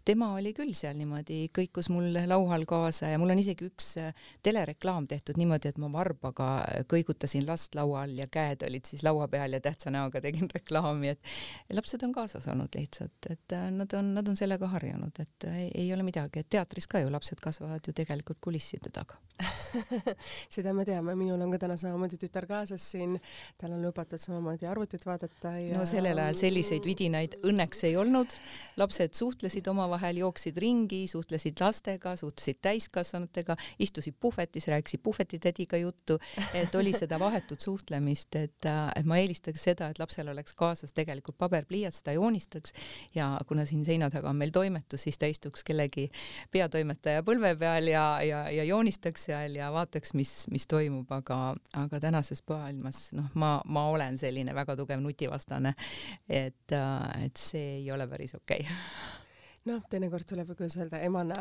tema 0.05 0.33
oli 0.37 0.53
küll 0.55 0.73
seal 0.77 0.97
niimoodi, 0.99 1.47
kõikus 1.55 1.89
mul 1.93 2.11
laual 2.27 2.65
kaasa 2.69 3.11
ja 3.13 3.19
mul 3.21 3.33
on 3.33 3.41
isegi 3.41 3.67
üks 3.69 3.93
äh, 4.01 4.11
telereklaam 4.45 5.07
tehtud 5.07 5.39
niimoodi, 5.39 5.71
et 5.71 5.79
ma 5.81 5.89
varbaga 5.93 6.49
kõigutasin 6.91 7.45
last 7.47 7.75
laua 7.77 8.03
all 8.03 8.17
ja 8.19 8.27
käed 8.31 8.65
olid 8.67 8.87
siis 8.89 9.03
laua 9.05 9.27
peal 9.31 9.55
ja 9.55 9.61
tähtsa 9.63 9.93
näoga 9.93 10.21
tegin 10.23 10.49
reklaami, 10.53 11.13
et 11.15 11.73
lapsed 11.73 12.03
on 12.03 12.15
kaasas 12.15 12.47
olnud 12.51 12.75
lihtsalt, 12.77 13.29
et 13.29 13.55
äh, 13.55 13.69
nad 13.71 13.93
on, 13.97 14.13
nad 14.17 14.27
on 14.27 14.39
sellega 14.39 14.69
harjunud, 14.75 15.23
et 15.23 15.47
ei, 15.51 15.69
ei 15.85 15.93
ole 15.95 16.05
midagi, 16.07 16.43
et 16.43 16.51
teatris 16.51 16.87
ka 16.91 17.03
ju 17.03 17.11
lapsed 17.13 17.41
kasvavad 17.43 17.87
ju 17.87 17.95
tegelikult 17.95 18.41
kulisside 18.43 18.91
taga. 18.93 19.19
Seda 20.53 20.73
me 20.75 20.85
teame, 20.85 21.15
minul 21.17 21.41
on 21.41 21.51
ka 21.55 21.63
täna 21.63 21.77
samamoodi 21.79 22.19
tütar 22.21 22.45
kaasas 22.49 22.83
siin, 22.93 23.15
tal 23.59 23.73
on 23.73 23.81
lubatud 23.81 24.21
samamoodi 24.21 24.67
arvutit 24.69 25.05
vaadata 25.07 25.55
ja 25.57 25.79
no 25.79 25.87
sellel 25.89 26.19
ajal 26.21 26.37
selliseid 26.43 26.85
vidinaid 26.85 27.39
õnneks 27.47 27.83
ei 27.89 27.97
olnud, 27.99 28.35
lapsed 28.77 29.17
suhtlesid 29.17 29.67
omavahel, 29.71 29.92
jooksid 30.01 30.57
ringi, 30.57 31.07
suhtlesid 31.07 31.59
lastega, 31.59 32.15
suhtlesid 32.15 32.59
täiskasvanutega, 32.61 33.55
istusid 33.79 34.15
puhvetis, 34.19 34.67
rääkisid 34.67 35.03
puhvetitädiga 35.03 35.77
juttu, 35.77 36.19
et 36.53 36.75
oli 36.75 36.93
seda 36.93 37.19
vahetut 37.19 37.59
suhtlemist, 37.59 38.35
et, 38.35 38.69
et 38.95 39.05
ma 39.05 39.17
eelistaks 39.17 39.63
seda, 39.63 39.89
et 39.89 39.99
lapsel 39.99 40.27
oleks 40.33 40.55
kaasas 40.57 40.93
tegelikult 40.93 41.37
paber-pliiats, 41.37 42.03
ta 42.03 42.15
joonistaks. 42.15 42.73
Ja 43.15 43.37
kuna 43.47 43.65
siin 43.65 43.85
seina 43.85 44.09
taga 44.09 44.29
on 44.29 44.39
meil 44.39 44.51
toimetus, 44.51 45.03
siis 45.03 45.17
ta 45.17 45.29
istuks 45.29 45.63
kellegi 45.63 46.09
peatoimetaja 46.51 47.23
põlve 47.23 47.55
peal 47.59 47.87
ja, 47.91 48.05
ja, 48.25 48.43
ja 48.51 48.63
joonistaks 48.67 49.27
seal 49.29 49.57
ja 49.59 49.71
vaataks, 49.73 50.13
mis, 50.17 50.33
mis 50.51 50.67
toimub, 50.67 51.11
aga, 51.11 51.39
aga 51.79 51.99
tänases 52.03 52.43
maailmas, 52.49 53.07
noh, 53.17 53.29
ma, 53.39 53.55
ma 53.65 53.87
olen 53.91 54.17
selline 54.21 54.55
väga 54.55 54.77
tugev 54.79 55.01
nutivastane, 55.03 55.75
et, 56.29 56.77
et 57.25 57.39
see 57.39 57.79
ei 57.81 57.91
ole 57.91 58.07
päris 58.07 58.35
okei. 58.39 58.63
okay 58.63 59.22
noh, 59.69 59.79
teinekord 59.89 60.27
tuleb 60.27 60.49
kuidas 60.57 60.75
öelda, 60.79 60.99
emana 61.05 61.37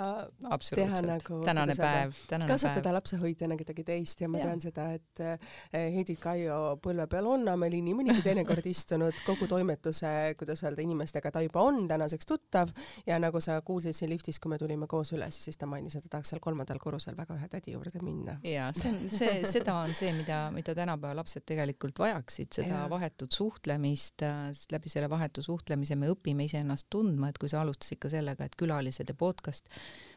teha 0.63 1.01
nagu 1.03 1.39
tänane 1.47 1.75
päev, 1.79 2.15
tänane 2.31 2.51
kasvatada 2.51 2.85
päev. 2.85 2.97
lapsehoidjana 2.99 3.57
kedagi 3.59 3.85
teist 3.87 4.23
ja 4.23 4.29
ma 4.31 4.39
ja. 4.39 4.47
tean 4.51 4.63
seda, 4.63 4.85
et 4.95 5.23
eh, 5.25 5.89
Heidi 5.97 6.15
Kaio 6.21 6.59
põlve 6.83 7.09
peal 7.11 7.27
on 7.27 7.49
Ameli 7.51 7.81
nii 7.83 7.97
mõnigi 7.99 8.23
teinekord 8.23 8.67
istunud 8.75 9.23
kogu 9.27 9.49
toimetuse, 9.51 10.13
kuidas 10.39 10.63
öelda, 10.63 10.85
inimestega 10.85 11.33
ta 11.35 11.43
juba 11.43 11.65
on 11.67 11.83
tänaseks 11.91 12.29
tuttav 12.29 12.71
ja 13.09 13.19
nagu 13.23 13.43
sa 13.43 13.59
kuulsid 13.67 13.97
siin 13.99 14.13
liftis, 14.13 14.39
kui 14.43 14.53
me 14.55 14.61
tulime 14.61 14.87
koos 14.91 15.11
üles, 15.17 15.41
siis 15.43 15.59
ta 15.59 15.67
mainis, 15.67 15.99
et 15.99 16.07
ta 16.07 16.17
tahaks 16.17 16.35
seal 16.35 16.43
kolmandal 16.45 16.79
korrusel 16.83 17.19
väga 17.19 17.35
ühe 17.39 17.51
tädi 17.51 17.75
juurde 17.75 18.05
minna. 18.07 18.39
ja 18.47 18.71
see 18.77 18.95
on 18.95 19.03
see, 19.11 19.43
seda 19.51 19.77
on 19.83 19.97
see, 19.99 20.15
mida, 20.15 20.45
mida 20.55 20.77
tänapäeva 20.79 21.19
lapsed 21.19 21.47
tegelikult 21.49 21.99
vajaksid, 22.05 22.53
seda 22.55 22.85
ja. 22.85 22.87
vahetut 22.91 23.35
suhtlemist, 23.35 24.23
sest 24.23 24.73
läbi 24.75 24.93
selle 24.93 25.11
vahetu 25.11 25.43
suhtlemise 25.43 25.99
me 25.99 26.11
õpime 26.15 26.47
iseennast 26.47 26.87
tundma, 26.93 27.33
et 27.33 27.43
kui 27.43 27.51
sa 27.51 27.65
alustasid 27.67 27.99
ka 27.99 28.12
sellega, 28.13 28.47
et 28.47 28.57
külalised 28.59 29.09
ja 29.09 29.17
podcast, 29.19 29.69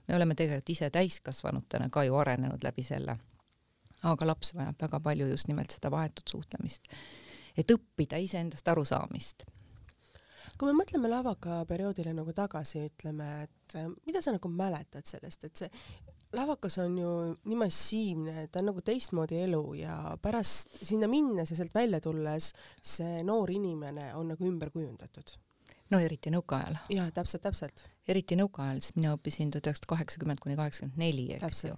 me 0.07 0.17
oleme 0.17 0.35
tegelikult 0.37 0.73
ise 0.75 0.89
täiskasvanutena 0.93 1.89
ka 1.89 2.05
ju 2.07 2.15
arenenud 2.21 2.63
läbi 2.63 2.83
selle. 2.83 3.17
aga 4.05 4.25
laps 4.27 4.51
vajab 4.53 4.81
väga 4.81 4.99
palju 4.99 5.27
just 5.27 5.47
nimelt 5.47 5.71
seda 5.71 5.89
vahetut 5.91 6.27
suhtlemist, 6.29 6.91
et 7.57 7.71
õppida 7.71 8.19
iseendast 8.21 8.67
arusaamist 8.67 9.45
kui 10.57 10.71
me 10.71 10.77
mõtleme 10.77 11.09
lavaka 11.11 11.63
perioodile 11.67 12.13
nagu 12.15 12.31
tagasi, 12.31 12.85
ütleme, 12.87 13.25
et 13.43 13.73
mida 14.07 14.21
sa 14.23 14.31
nagu 14.31 14.47
mäletad 14.47 15.03
sellest, 15.09 15.43
et 15.43 15.63
see 15.63 15.69
lavakas 16.35 16.77
on 16.83 16.97
ju 16.97 17.11
nii 17.45 17.57
massiivne, 17.59 18.47
ta 18.47 18.59
on 18.59 18.69
nagu 18.71 18.83
teistmoodi 18.85 19.39
elu 19.45 19.63
ja 19.79 19.95
pärast 20.21 20.77
sinna 20.83 21.07
minnes 21.11 21.51
ja 21.51 21.57
sealt 21.57 21.75
välja 21.75 22.01
tulles 22.03 22.51
see 22.81 23.23
noor 23.27 23.51
inimene 23.51 24.11
on 24.15 24.33
nagu 24.33 24.47
ümber 24.47 24.71
kujundatud. 24.73 25.35
No 25.93 25.99
eriti 26.01 26.31
nõukaajal. 26.33 26.77
jaa, 26.89 27.05
täpselt, 27.13 27.43
täpselt. 27.45 27.83
eriti 28.07 28.37
nõukaajal, 28.37 28.81
sest 28.81 28.97
mina 28.99 29.13
õppisin 29.15 29.51
tuhat 29.53 29.69
üheksasada 29.69 29.91
kaheksakümmend 29.93 30.41
kuni 30.43 30.57
kaheksakümmend 30.57 31.01
neli, 31.01 31.25
eks 31.37 31.63
ju. 31.65 31.77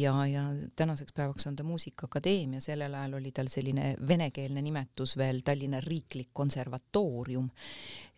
ja, 0.00 0.14
ja 0.28 0.44
tänaseks 0.76 1.14
päevaks 1.16 1.48
on 1.50 1.56
ta 1.56 1.66
Muusikaakadeemia, 1.68 2.60
sellel 2.64 2.94
ajal 2.94 3.18
oli 3.20 3.32
tal 3.36 3.50
selline 3.52 3.94
venekeelne 4.08 4.62
nimetus 4.64 5.16
veel 5.20 5.42
Tallinna 5.44 5.80
Riiklik 5.84 6.30
Konservatoorium. 6.32 7.50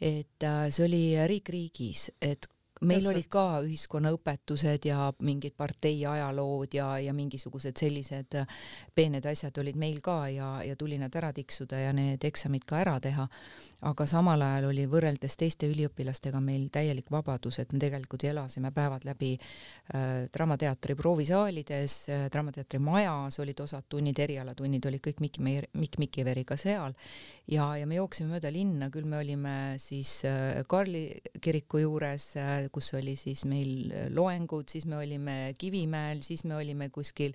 et 0.00 0.46
äh, 0.46 0.66
see 0.70 0.86
oli 0.86 1.04
riik 1.30 1.48
riigis, 1.48 2.10
et 2.20 2.48
meil 2.80 3.02
Täpselt. 3.02 3.14
olid 3.14 3.28
ka 3.28 3.44
ühiskonnaõpetused 3.66 4.86
ja 4.88 5.10
mingid 5.26 5.52
partei 5.56 5.98
ajalood 6.06 6.72
ja, 6.74 6.86
ja 7.02 7.12
mingisugused 7.16 7.76
sellised 7.76 8.36
äh, 8.40 8.60
peened 8.94 9.26
asjad 9.28 9.58
olid 9.60 9.76
meil 9.76 10.00
ka 10.04 10.16
ja, 10.32 10.48
ja 10.64 10.76
tuli 10.80 10.98
nad 10.98 11.14
ära 11.16 11.32
tiksuda 11.36 11.82
ja 11.82 11.92
need 11.96 12.24
eksamid 12.24 12.64
ka 12.64 12.80
ära 12.80 12.96
teha. 13.00 13.28
aga 13.80 14.06
samal 14.06 14.42
ajal 14.44 14.70
oli 14.70 14.86
võrreldes 14.88 15.36
teiste 15.40 15.68
üliõpilastega 15.68 16.40
meil 16.44 16.68
täielik 16.72 17.10
vabadus, 17.10 17.58
et 17.58 17.72
me 17.72 17.78
tegelikult 17.80 18.24
elasime 18.24 18.72
päevad 18.72 19.04
läbi 19.04 19.34
äh, 19.36 20.28
Draamateatri 20.32 20.94
proovisaalides 20.94 21.98
äh,, 22.08 22.26
Draamateatri 22.32 22.78
majas 22.78 23.38
olid 23.40 23.60
osad 23.60 23.84
tunnid, 23.88 24.18
erialatunnid 24.18 24.86
olid 24.86 25.04
kõik 25.04 25.20
Mikk, 25.20 25.40
Mikk 25.76 26.00
Mikiveriga 26.00 26.56
seal 26.56 26.96
ja, 27.50 27.66
ja 27.76 27.86
me 27.88 27.98
jooksime 27.98 28.34
mööda 28.34 28.50
linna, 28.52 28.88
küll 28.92 29.08
me 29.08 29.20
olime 29.20 29.54
siis 29.82 30.20
äh, 30.28 30.62
Karli 30.70 31.04
kiriku 31.42 31.82
juures 31.82 32.30
äh, 32.38 32.69
kus 32.72 32.92
oli 32.98 33.16
siis 33.18 33.44
meil 33.48 33.90
äh, 33.92 34.06
loengud, 34.14 34.68
siis 34.70 34.86
me 34.90 34.98
olime 34.98 35.36
Kivimäel, 35.58 36.22
siis 36.26 36.44
me 36.48 36.56
olime 36.56 36.90
kuskil 36.94 37.34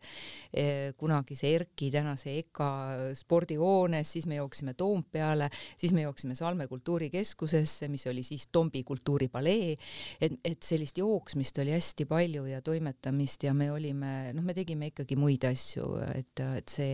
eh, 0.53 0.93
kunagise 0.97 1.51
ERK-i, 1.53 1.91
tänase 1.93 2.37
EKA 2.39 2.71
spordihoones, 3.19 4.11
siis 4.17 4.27
me 4.27 4.39
jooksime 4.39 4.73
Toompeale, 4.73 5.49
siis 5.77 5.93
me 5.95 6.05
jooksime 6.05 6.35
Salme 6.35 6.67
kultuurikeskusesse, 6.67 7.87
mis 7.91 8.07
oli 8.07 8.23
siis 8.23 8.47
Tombi 8.51 8.83
kultuuripalee, 8.83 9.75
et, 10.21 10.39
et 10.43 10.63
sellist 10.63 10.97
jooksmist 10.97 11.63
oli 11.63 11.75
hästi 11.75 12.05
palju 12.09 12.45
ja 12.49 12.61
toimetamist 12.61 13.43
ja 13.43 13.53
me 13.53 13.71
olime, 13.71 14.33
noh, 14.33 14.45
me 14.45 14.53
tegime 14.57 14.91
ikkagi 14.91 15.17
muid 15.19 15.47
asju, 15.47 15.95
et, 16.15 16.45
et 16.57 16.71
see 16.71 16.93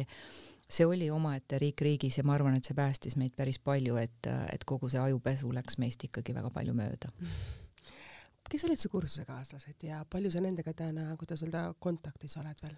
see 0.71 0.87
oli 0.87 1.09
omaette 1.11 1.59
riik 1.59 1.81
riigis 1.83 2.17
ja 2.19 2.23
ma 2.27 2.37
arvan, 2.37 2.55
et 2.55 2.67
see 2.67 2.77
päästis 2.77 3.17
meid 3.19 3.35
päris 3.37 3.59
palju, 3.59 3.97
et, 3.99 4.29
et 4.53 4.63
kogu 4.67 4.89
see 4.91 5.01
ajupesu 5.03 5.51
läks 5.55 5.77
meist 5.81 6.07
ikkagi 6.07 6.35
väga 6.37 6.51
palju 6.55 6.75
mööda 6.77 7.11
kes 8.51 8.65
olid 8.67 8.79
su 8.79 8.89
kursusekaaslased 8.91 9.83
ja 9.87 10.01
palju 10.09 10.31
sa 10.31 10.41
nendega 10.43 10.73
täna, 10.75 11.13
kuidas 11.19 11.43
öelda, 11.45 11.69
kontaktis 11.79 12.35
oled 12.41 12.65
veel? 12.65 12.75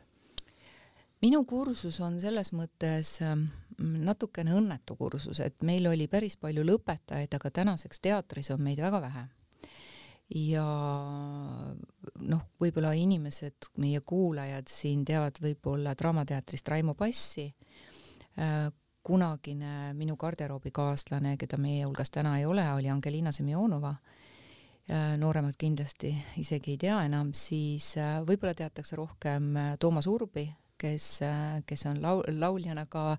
minu 1.24 1.46
kursus 1.48 2.02
on 2.04 2.18
selles 2.20 2.52
mõttes 2.52 3.16
ähm, 3.24 3.46
natukene 3.80 4.54
õnnetu 4.58 4.98
kursus, 5.00 5.40
et 5.40 5.64
meil 5.64 5.88
oli 5.88 6.10
päris 6.12 6.36
palju 6.38 6.66
lõpetajaid, 6.68 7.32
aga 7.38 7.52
tänaseks 7.62 8.04
teatris 8.04 8.52
on 8.52 8.62
meid 8.62 8.82
väga 8.84 9.00
vähe. 9.02 9.24
ja 10.36 10.66
noh, 12.28 12.44
võib-olla 12.60 12.94
inimesed, 12.98 13.70
meie 13.80 14.02
kuulajad 14.02 14.68
siin 14.72 15.06
teavad 15.06 15.40
võib-olla 15.42 15.96
Draamateatrist 15.96 16.70
Raimo 16.70 16.94
Passi, 16.94 17.48
äh, 18.38 18.68
kunagine 19.04 19.94
minu 19.94 20.16
garderoobikaaslane, 20.18 21.38
keda 21.38 21.58
meie 21.58 21.86
hulgas 21.86 22.12
täna 22.12 22.38
ei 22.40 22.46
ole, 22.46 22.68
oli 22.74 22.90
Angelina 22.90 23.32
Semjonova 23.32 23.96
nooremad 25.18 25.56
kindlasti 25.58 26.12
isegi 26.38 26.74
ei 26.74 26.78
tea 26.78 26.98
enam, 27.08 27.32
siis 27.36 27.94
äh, 28.00 28.20
võib-olla 28.28 28.54
teatakse 28.58 28.98
rohkem 29.00 29.54
äh, 29.56 29.70
Toomas 29.80 30.10
Urbi, 30.12 30.44
kes, 30.80 31.06
äh, 31.24 31.62
kes 31.68 31.86
on 31.88 32.02
lau-, 32.04 32.24
lauljana 32.36 32.84
ka 32.92 33.14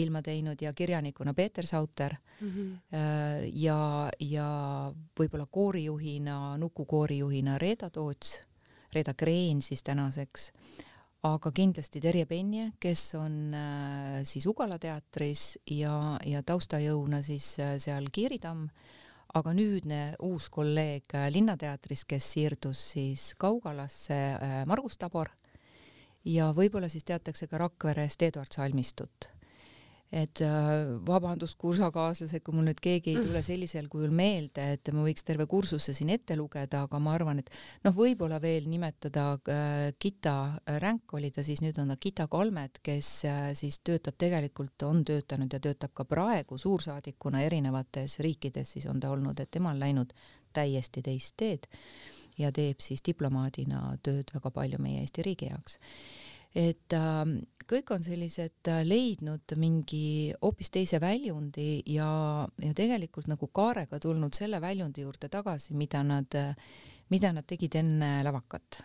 ilma 0.00 0.22
teinud 0.24 0.62
ja 0.64 0.72
kirjanikuna 0.72 1.34
Peeter 1.34 1.66
Sauter 1.66 2.16
mm. 2.40 2.48
-hmm. 2.48 3.50
ja, 3.52 4.10
ja 4.20 4.46
võib-olla 5.20 5.46
koorijuhina, 5.50 6.56
Nuku 6.56 6.84
koorijuhina 6.84 7.58
Reeda 7.58 7.90
Toots, 7.90 8.40
Reeda 8.94 9.14
Kreen 9.14 9.62
siis 9.62 9.82
tänaseks, 9.82 10.52
aga 11.22 11.52
kindlasti 11.52 12.00
Terje 12.00 12.26
Penje, 12.26 12.72
kes 12.80 13.14
on 13.14 13.54
siis 14.24 14.46
Ugala 14.46 14.78
teatris 14.78 15.58
ja, 15.70 16.18
ja 16.26 16.42
taustajõuna 16.42 17.22
siis 17.22 17.56
seal 17.78 18.08
Kiiritamm 18.12 18.68
aga 19.38 19.52
nüüdne 19.56 20.00
uus 20.28 20.48
kolleeg 20.52 21.14
äh, 21.16 21.28
Linnateatris, 21.32 22.04
kes 22.08 22.32
siirdus 22.34 22.82
siis 22.94 23.32
Kaugalasse, 23.40 24.18
äh, 24.36 24.56
Margus 24.68 24.98
Tabor, 25.00 25.32
ja 26.24 26.50
võib-olla 26.56 26.90
siis 26.92 27.04
teatakse 27.04 27.48
ka 27.48 27.60
Rakverest 27.64 28.22
Eduard 28.28 28.52
Salmistut 28.52 29.32
et 30.12 30.42
äh, 30.44 30.90
vabandust, 31.06 31.56
kursakaaslased, 31.60 32.42
kui 32.44 32.52
mul 32.52 32.66
nüüd 32.68 32.80
keegi 32.84 33.14
ei 33.14 33.22
tule 33.24 33.40
sellisel 33.44 33.86
kujul 33.92 34.12
meelde, 34.12 34.66
et 34.74 34.90
ma 34.92 35.06
võiks 35.06 35.24
terve 35.24 35.46
kursuse 35.48 35.94
siin 35.96 36.10
ette 36.12 36.36
lugeda, 36.36 36.82
aga 36.84 37.00
ma 37.00 37.14
arvan, 37.16 37.40
et 37.40 37.48
noh, 37.86 37.94
võib-olla 37.96 38.36
veel 38.42 38.68
nimetada 38.68 39.24
äh, 39.40 39.86
Gita 39.96 40.34
Ränk 40.84 41.16
oli 41.16 41.32
ta 41.32 41.44
siis, 41.46 41.62
nüüd 41.64 41.80
on 41.80 41.94
ta 41.94 41.96
Gita 41.96 42.26
Kalmet, 42.32 42.82
kes 42.84 43.12
äh, 43.24 43.46
siis 43.56 43.80
töötab 43.80 44.18
tegelikult, 44.20 44.76
on 44.84 45.00
töötanud 45.08 45.56
ja 45.56 45.62
töötab 45.64 45.96
ka 45.96 46.04
praegu 46.08 46.60
suursaadikuna 46.60 47.40
erinevates 47.46 48.18
riikides, 48.20 48.76
siis 48.76 48.90
on 48.92 49.00
ta 49.00 49.14
olnud, 49.14 49.40
et 49.40 49.50
tema 49.50 49.72
on 49.72 49.80
läinud 49.80 50.12
täiesti 50.52 51.00
teist 51.00 51.38
teed 51.40 51.64
ja 52.36 52.52
teeb 52.52 52.84
siis 52.84 53.00
diplomaadina 53.04 53.94
tööd 54.04 54.28
väga 54.34 54.52
palju 54.52 54.80
meie 54.82 55.00
Eesti 55.06 55.24
riigi 55.24 55.48
jaoks. 55.48 55.80
Et 56.52 56.92
äh, 56.92 57.24
kõik 57.72 57.92
on 57.94 58.04
sellised 58.04 58.68
äh, 58.70 58.82
leidnud 58.86 59.54
mingi 59.60 60.32
hoopis 60.42 60.70
teise 60.74 61.00
väljundi 61.02 61.82
ja, 61.94 62.08
ja 62.62 62.72
tegelikult 62.76 63.30
nagu 63.30 63.48
kaarega 63.48 64.00
tulnud 64.02 64.36
selle 64.36 64.60
väljundi 64.62 65.04
juurde 65.06 65.30
tagasi, 65.32 65.74
mida 65.78 66.02
nad, 66.06 66.36
mida 67.12 67.32
nad 67.32 67.48
tegid 67.48 67.76
enne 67.80 68.18
lavakat. 68.26 68.82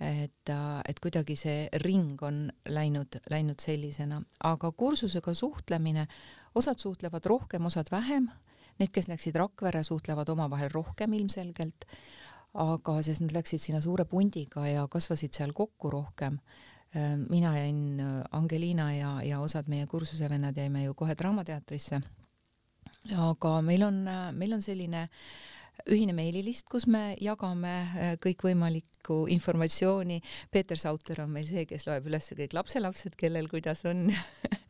et, 0.00 0.50
äh, 0.50 0.80
et 0.88 1.00
kuidagi 1.00 1.36
see 1.38 1.68
ring 1.84 2.22
on 2.22 2.48
läinud, 2.66 3.20
läinud 3.30 3.60
sellisena, 3.60 4.22
aga 4.44 4.72
kursusega 4.72 5.34
suhtlemine, 5.34 6.08
osad 6.54 6.78
suhtlevad 6.78 7.26
rohkem, 7.26 7.66
osad 7.66 7.90
vähem, 7.90 8.28
need, 8.78 8.90
kes 8.90 9.08
läksid 9.08 9.36
Rakvere, 9.36 9.84
suhtlevad 9.86 10.28
omavahel 10.28 10.72
rohkem 10.74 11.12
ilmselgelt 11.12 11.86
aga 12.54 13.00
sest 13.02 13.24
nad 13.24 13.34
läksid 13.34 13.62
sinna 13.62 13.80
suure 13.82 14.06
pundiga 14.06 14.66
ja 14.68 14.86
kasvasid 14.90 15.34
seal 15.34 15.52
kokku 15.52 15.90
rohkem. 15.90 16.38
Äh, 16.96 17.16
mina 17.30 17.56
jäin, 17.58 18.00
äh, 18.00 18.24
Angelina 18.30 18.92
ja, 18.94 19.22
ja 19.22 19.40
osad 19.40 19.66
meie 19.66 19.86
kursuse 19.86 20.28
vennad 20.30 20.56
jäime 20.56 20.84
ju 20.84 20.94
kohe 20.94 21.16
Draamateatrisse. 21.18 22.00
aga 23.18 23.62
meil 23.62 23.82
on, 23.82 24.08
äh, 24.08 24.32
meil 24.32 24.52
on 24.52 24.62
selline 24.62 25.08
ühine 25.90 26.14
meililist, 26.14 26.68
kus 26.70 26.86
me 26.86 27.16
jagame 27.20 27.72
kõikvõimalikku 28.22 29.24
informatsiooni. 29.34 30.20
Peeter 30.50 30.78
Sauter 30.78 31.24
on 31.24 31.32
meil 31.34 31.48
see, 31.48 31.66
kes 31.66 31.88
loeb 31.88 32.06
üles 32.06 32.30
kõik 32.30 32.54
lapselapsed, 32.54 33.16
kellel 33.18 33.50
kuidas 33.50 33.82
on 33.90 34.06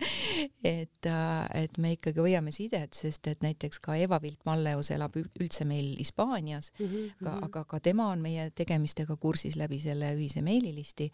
et, 0.65 1.11
et 1.53 1.77
me 1.79 1.93
ikkagi 1.99 2.25
hoiame 2.25 2.57
sidet, 2.57 2.97
sest 2.97 3.29
et 3.29 3.45
näiteks 3.45 3.85
ka 3.85 3.99
Eva 4.01 4.17
Vilt-Malleus 4.23 4.95
elab 4.97 5.21
üldse 5.21 5.69
meil 5.69 5.93
Hispaanias 6.01 6.73
mm, 6.79 6.87
-hmm. 6.87 7.17
aga, 7.21 7.39
aga 7.51 7.65
ka 7.65 7.81
tema 7.81 8.09
on 8.09 8.25
meie 8.25 8.49
tegemistega 8.51 9.17
kursis 9.21 9.61
läbi 9.61 9.85
selle 9.85 10.15
ühise 10.17 10.41
meililisti 10.41 11.13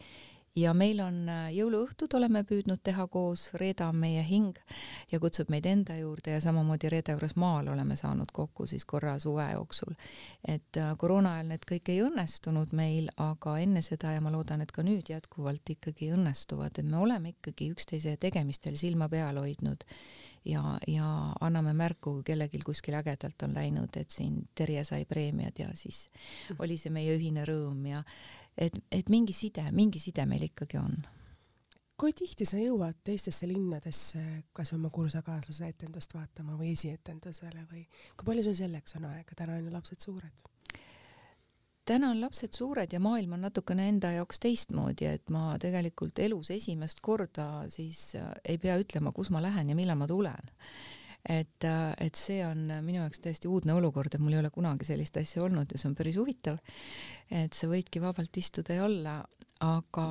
ja 0.57 0.73
meil 0.75 1.01
on 1.05 1.29
äh, 1.29 1.49
jõuluõhtud 1.55 2.15
oleme 2.19 2.43
püüdnud 2.47 2.81
teha 2.83 3.07
koos, 3.13 3.49
Reeda 3.61 3.89
on 3.91 4.01
meie 4.03 4.23
hing 4.27 4.57
ja 5.13 5.21
kutsub 5.23 5.51
meid 5.53 5.67
enda 5.67 5.97
juurde 5.99 6.35
ja 6.35 6.41
samamoodi 6.43 6.91
Reeda 6.91 7.15
juures 7.15 7.37
maal 7.39 7.71
oleme 7.71 7.97
saanud 7.97 8.33
kokku 8.33 8.67
siis 8.67 8.85
korra 8.85 9.19
suve 9.19 9.47
jooksul. 9.53 9.95
et 10.49 10.77
äh, 10.77 10.97
koroona 10.99 11.37
ajal 11.37 11.53
need 11.53 11.67
kõik 11.71 11.93
ei 11.93 12.01
õnnestunud 12.03 12.75
meil, 12.77 13.11
aga 13.17 13.59
enne 13.59 13.83
seda 13.83 14.15
ja 14.17 14.21
ma 14.21 14.33
loodan, 14.35 14.61
et 14.61 14.73
ka 14.73 14.83
nüüd 14.83 15.11
jätkuvalt 15.11 15.77
ikkagi 15.77 16.11
õnnestuvad, 16.17 16.79
et 16.79 16.87
me 16.87 16.99
oleme 16.99 17.37
ikkagi 17.37 17.71
üksteise 17.75 18.17
tegemistel 18.17 18.77
silma 18.77 19.09
peal 19.09 19.39
hoidnud 19.39 19.87
ja, 20.45 20.79
ja 20.89 21.07
anname 21.41 21.73
märku, 21.77 22.17
kui 22.19 22.27
kellelgi 22.33 22.59
kuskil 22.65 22.97
ägedalt 22.99 23.43
on 23.47 23.55
läinud, 23.55 23.97
et 23.97 24.11
siin 24.11 24.43
Terje 24.55 24.85
sai 24.85 25.05
preemiad 25.05 25.59
ja 25.59 25.71
siis 25.75 26.09
oli 26.59 26.79
see 26.81 26.93
meie 26.93 27.15
ühine 27.17 27.47
rõõm 27.49 27.87
ja 27.91 28.03
et, 28.59 28.77
et 28.93 29.09
mingi 29.09 29.35
side, 29.37 29.65
mingi 29.73 30.03
side 30.03 30.27
meil 30.27 30.49
ikkagi 30.51 30.79
on. 30.81 31.01
kui 32.01 32.15
tihti 32.17 32.47
sa 32.49 32.57
jõuad 32.57 33.03
teistesse 33.05 33.49
linnadesse 33.49 34.23
kas 34.57 34.73
oma 34.73 34.89
kursakaaslase 34.91 35.69
etendust 35.69 36.15
vaatama 36.17 36.57
või 36.57 36.73
esietendusele 36.73 37.67
või 37.73 37.85
kui 38.17 38.31
palju 38.31 38.47
sul 38.47 38.57
selleks 38.63 38.97
on 38.97 39.11
aega, 39.11 39.37
täna 39.37 39.59
on 39.59 39.67
ju 39.67 39.75
lapsed 39.75 40.01
suured? 40.01 40.47
täna 41.85 42.13
on 42.15 42.21
lapsed 42.21 42.55
suured 42.55 42.93
ja 42.93 43.01
maailm 43.01 43.35
on 43.37 43.45
natukene 43.45 43.89
enda 43.89 44.13
jaoks 44.15 44.41
teistmoodi, 44.41 45.09
et 45.11 45.31
ma 45.31 45.59
tegelikult 45.61 46.19
elus 46.23 46.53
esimest 46.55 47.01
korda 47.03 47.67
siis 47.69 48.15
äh, 48.17 48.33
ei 48.45 48.59
pea 48.59 48.79
ütlema, 48.81 49.13
kus 49.13 49.31
ma 49.35 49.43
lähen 49.43 49.73
ja 49.73 49.77
millal 49.77 49.99
ma 49.99 50.09
tulen 50.09 50.53
et, 51.29 51.67
et 52.01 52.15
see 52.17 52.41
on 52.47 52.67
minu 52.85 53.01
jaoks 53.03 53.21
täiesti 53.21 53.49
uudne 53.49 53.75
olukord, 53.77 54.15
et 54.15 54.23
mul 54.23 54.37
ei 54.37 54.43
ole 54.43 54.51
kunagi 54.55 54.89
sellist 54.89 55.17
asja 55.21 55.45
olnud 55.45 55.73
ja 55.73 55.81
see 55.81 55.91
on 55.91 55.99
päris 55.99 56.17
huvitav. 56.21 56.59
et 57.31 57.53
sa 57.53 57.69
võidki 57.71 58.03
vabalt 58.03 58.37
istuda 58.37 58.79
ja 58.79 58.87
olla, 58.89 59.21
aga 59.61 60.07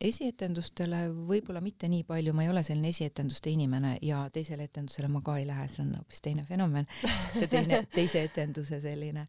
esietendustele 0.00 1.02
võib-olla 1.28 1.60
mitte 1.64 1.88
nii 1.92 2.04
palju, 2.08 2.32
ma 2.36 2.46
ei 2.46 2.50
ole 2.52 2.62
selline 2.64 2.88
esietenduste 2.92 3.52
inimene 3.52 3.96
ja 4.04 4.22
teisele 4.32 4.64
etendusele 4.70 5.08
ma 5.12 5.20
ka 5.24 5.36
ei 5.40 5.46
lähe, 5.48 5.66
see 5.68 5.82
on 5.84 5.92
hoopis 5.98 6.22
teine 6.24 6.44
fenomen, 6.48 6.88
see 7.34 7.48
teine, 7.52 7.82
teise 7.96 8.24
etenduse 8.24 8.80
selline 8.80 9.26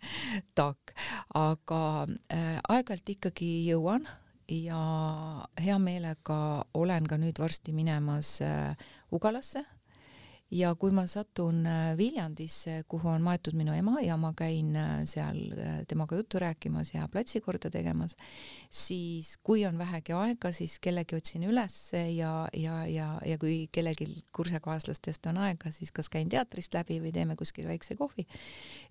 taak. 0.56 0.96
aga 1.36 1.82
äh, 2.32 2.56
aeg-ajalt 2.64 3.16
ikkagi 3.18 3.52
jõuan 3.68 4.08
ja 4.48 4.82
hea 5.60 5.80
meelega 5.84 6.40
olen 6.74 7.08
ka 7.08 7.20
nüüd 7.20 7.40
varsti 7.40 7.76
minemas 7.76 8.38
äh, 8.46 8.88
Ugalasse 9.12 9.66
ja 10.52 10.72
kui 10.80 10.94
ma 10.96 11.04
satun 11.10 11.66
äh, 11.68 11.92
Viljandisse, 12.00 12.82
kuhu 12.88 13.10
on 13.12 13.24
maetud 13.26 13.56
minu 13.58 13.74
ema 13.76 14.00
ja 14.04 14.16
ma 14.20 14.32
käin 14.38 14.76
äh, 14.80 15.02
seal 15.10 15.40
äh, 15.58 15.82
temaga 15.88 16.16
juttu 16.20 16.40
rääkimas 16.40 16.94
ja 16.94 17.08
platsi 17.12 17.42
korda 17.44 17.70
tegemas, 17.74 18.16
siis 18.70 19.36
kui 19.44 19.66
on 19.68 19.78
vähegi 19.78 20.16
aega, 20.16 20.52
siis 20.56 20.78
kellegi 20.80 21.18
otsin 21.18 21.44
ülesse 21.50 22.06
ja, 22.16 22.48
ja, 22.54 22.80
ja, 22.88 23.10
ja 23.26 23.38
kui 23.38 23.68
kellelgi 23.72 24.08
kursusekaaslastest 24.36 25.28
on 25.32 25.42
aega, 25.44 25.72
siis 25.72 25.92
kas 25.92 26.10
käin 26.10 26.30
teatrist 26.32 26.74
läbi 26.78 27.02
või 27.04 27.12
teeme 27.16 27.36
kuskil 27.36 27.68
väikse 27.68 27.98
kohvi. 28.00 28.28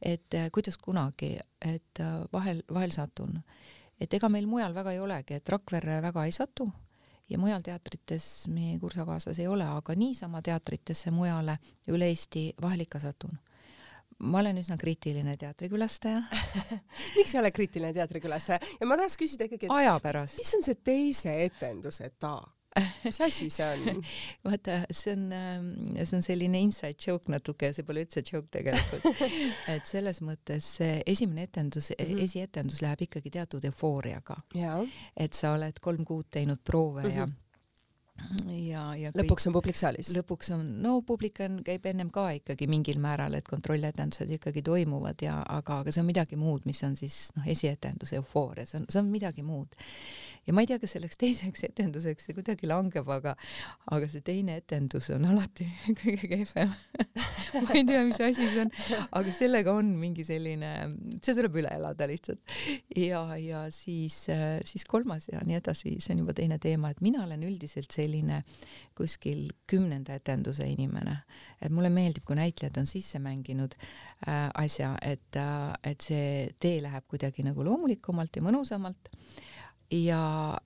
et 0.02 0.34
kuidas 0.52 0.76
kunagi, 0.78 1.36
et 1.64 2.04
vahel, 2.32 2.62
vahel 2.72 2.92
satun. 2.92 3.40
et 4.00 4.12
ega 4.14 4.28
meil 4.28 4.46
mujal 4.46 4.74
väga 4.74 4.92
ei 4.92 5.00
olegi, 5.00 5.34
et 5.34 5.48
Rakverre 5.48 6.02
väga 6.02 6.24
ei 6.24 6.32
satu 6.32 6.68
ja 7.28 7.38
mujal 7.38 7.62
teatrites 7.64 8.46
meie 8.52 8.78
kursakaaslas 8.78 9.38
ei 9.42 9.48
ole, 9.50 9.66
aga 9.66 9.94
niisama 9.98 10.42
teatritesse 10.42 11.10
mujale 11.10 11.58
üle 11.92 12.08
Eesti 12.12 12.48
vahel 12.62 12.86
ikka 12.86 13.00
satun. 13.02 13.38
ma 14.18 14.38
olen 14.40 14.58
üsna 14.58 14.78
kriitiline 14.80 15.36
teatrikülastaja 15.36 16.22
miks 17.16 17.32
sa 17.32 17.40
oled 17.42 17.52
kriitiline 17.52 17.92
teatrikülastaja 17.92 18.60
ja 18.80 18.86
ma 18.86 18.96
tahaks 18.96 19.18
küsida 19.20 19.44
ikkagi, 19.44 19.66
et 19.66 19.72
aja 19.72 19.98
pärast. 20.00 20.38
mis 20.40 20.54
on 20.56 20.64
see 20.64 20.78
teise 20.80 21.34
etenduse 21.44 22.10
taak? 22.18 22.55
mis 23.04 23.20
asi 23.24 23.48
see 23.50 23.66
on? 23.66 24.02
vaata, 24.44 24.80
see 24.90 25.14
on, 25.16 25.24
ähm, 25.32 25.70
see 26.02 26.18
on 26.18 26.26
selline 26.26 26.60
inside 26.60 26.96
joke 27.06 27.32
natuke, 27.32 27.72
see 27.72 27.86
pole 27.86 28.04
üldse 28.04 28.22
joke 28.26 28.48
tegelikult. 28.52 29.22
et 29.74 29.88
selles 29.88 30.20
mõttes 30.24 30.68
see 30.80 31.00
esimene 31.06 31.46
etendus 31.48 31.90
mm, 31.94 32.04
-hmm. 32.04 32.22
esietendus 32.28 32.82
läheb 32.84 33.06
ikkagi 33.08 33.30
teatud 33.38 33.64
eufooriaga. 33.64 34.36
et 35.16 35.32
sa 35.32 35.52
oled 35.56 35.80
kolm 35.80 36.04
kuud 36.04 36.26
teinud 36.30 36.62
proove 36.64 37.02
mm 37.02 37.10
-hmm. 37.10 37.16
ja 37.18 37.45
ja, 38.50 38.82
ja 38.98 39.10
kõik, 39.12 39.22
lõpuks 39.22 39.48
on 39.48 39.56
publik 39.56 39.78
saalis? 39.78 40.10
lõpuks 40.16 40.52
on, 40.56 40.64
no 40.84 40.98
publik 41.06 41.40
on, 41.44 41.60
käib 41.66 41.86
ennem 41.90 42.10
ka 42.14 42.28
ikkagi 42.38 42.68
mingil 42.70 43.00
määral, 43.02 43.36
et 43.38 43.48
kontrolletendused 43.48 44.30
ikkagi 44.38 44.64
toimuvad 44.66 45.22
ja 45.24 45.40
aga, 45.42 45.82
aga 45.82 45.94
see 45.94 46.02
on 46.02 46.10
midagi 46.10 46.38
muud, 46.40 46.66
mis 46.68 46.82
on 46.86 46.96
siis 46.98 47.26
noh, 47.36 47.46
esietenduse 47.48 48.20
eufooria, 48.20 48.66
see 48.68 48.80
on, 48.82 48.88
see 48.90 49.02
on 49.02 49.12
midagi 49.12 49.46
muud 49.46 49.76
ja 50.46 50.54
ma 50.54 50.62
ei 50.62 50.68
tea, 50.70 50.78
kas 50.82 50.94
selleks 50.94 51.18
teiseks 51.18 51.64
etenduseks 51.68 52.28
see 52.28 52.36
kuidagi 52.36 52.68
langeb, 52.70 53.08
aga, 53.10 53.34
aga 53.92 54.08
see 54.10 54.22
teine 54.26 54.58
etendus 54.60 55.10
on 55.14 55.26
alati 55.28 55.66
kõige 56.02 56.30
kehvem 56.30 56.74
ma 57.66 57.74
ei 57.74 57.84
tea, 57.88 58.02
mis 58.06 58.20
asi 58.22 58.46
see 58.52 58.62
on, 58.62 58.72
aga 59.18 59.34
sellega 59.34 59.74
on 59.74 59.90
mingi 59.98 60.26
selline, 60.26 60.72
see 61.18 61.34
tuleb 61.36 61.58
üle 61.62 61.72
elada 61.74 62.06
lihtsalt. 62.08 62.42
ja, 62.96 63.22
ja 63.40 63.64
siis, 63.74 64.22
siis 64.68 64.86
kolmas 64.88 65.28
ja 65.32 65.42
nii 65.46 65.58
edasi, 65.58 65.96
see 66.02 66.14
on 66.14 66.24
juba 66.24 66.36
teine 66.36 66.60
teema, 66.62 66.92
et 66.94 67.02
mina 67.04 67.24
olen 67.26 67.42
üldiselt 67.46 67.94
selline 68.06 68.42
kuskil 68.96 69.50
kümnenda 69.68 70.16
etenduse 70.16 70.66
inimene, 70.70 71.18
et 71.60 71.74
mulle 71.74 71.90
meeldib, 71.92 72.24
kui 72.26 72.38
näitlejad 72.38 72.78
on 72.80 72.88
sisse 72.88 73.20
mänginud 73.22 73.76
äh, 73.76 74.48
asja, 74.54 74.94
et 75.02 75.36
äh,, 75.36 75.74
et 75.84 76.06
see 76.06 76.48
tee 76.62 76.80
läheb 76.84 77.04
kuidagi 77.10 77.44
nagu 77.46 77.64
loomulikumalt 77.66 78.38
ja 78.38 78.44
mõnusamalt. 78.46 79.12
Ja, 79.92 80.56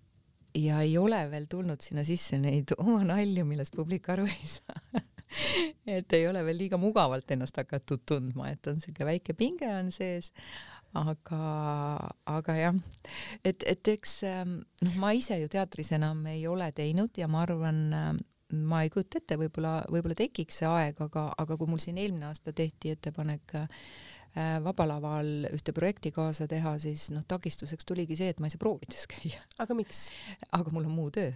ja 0.56 0.80
ei 0.80 0.96
ole 0.98 1.20
veel 1.30 1.46
tulnud 1.50 1.82
sinna 1.84 2.04
sisse 2.06 2.38
neid 2.40 2.74
oma 2.84 3.02
nalju, 3.04 3.46
millest 3.48 3.76
publik 3.76 4.08
aru 4.12 4.28
ei 4.30 4.52
saa. 4.56 4.80
Et 5.86 6.12
ei 6.16 6.24
ole 6.26 6.40
veel 6.42 6.58
liiga 6.58 6.78
mugavalt 6.80 7.30
ennast 7.30 7.54
hakatud 7.60 8.00
tundma, 8.06 8.48
et 8.50 8.66
on 8.66 8.80
siuke 8.82 9.06
väike 9.06 9.36
pinge 9.38 9.68
on 9.70 9.92
sees, 9.94 10.32
aga, 10.98 11.42
aga 12.26 12.56
jah, 12.58 12.80
et, 13.44 13.62
et 13.62 13.92
eks 13.94 14.20
noh, 14.26 14.96
ma 15.02 15.12
ise 15.16 15.38
ju 15.40 15.50
teatris 15.50 15.92
enam 15.96 16.24
ei 16.30 16.46
ole 16.50 16.70
teinud 16.76 17.14
ja 17.20 17.28
ma 17.30 17.44
arvan, 17.44 17.80
ma 18.50 18.82
ei 18.82 18.90
kujuta 18.90 19.20
ette, 19.20 19.38
võib-olla, 19.38 19.80
võib-olla 19.90 20.18
tekiks 20.18 20.62
see 20.62 20.70
aeg, 20.70 20.98
aga, 21.06 21.28
aga 21.38 21.58
kui 21.58 21.70
mul 21.70 21.82
siin 21.82 22.00
eelmine 22.02 22.26
aasta 22.30 22.54
tehti 22.56 22.94
ettepanek 22.96 23.54
äh, 23.62 23.68
Vaba 24.64 24.86
Laval 24.86 25.48
ühte 25.50 25.72
projekti 25.74 26.12
kaasa 26.14 26.46
teha, 26.50 26.76
siis 26.78 27.08
noh, 27.10 27.24
takistuseks 27.26 27.86
tuligi 27.86 28.18
see, 28.18 28.30
et 28.30 28.38
ma 28.38 28.46
ei 28.46 28.54
saa 28.54 28.62
proovides 28.62 29.08
käia. 29.10 29.40
aga 29.58 29.74
miks? 29.74 30.08
aga 30.54 30.70
mul 30.70 30.86
on 30.86 30.94
muu 30.94 31.10
töö. 31.14 31.32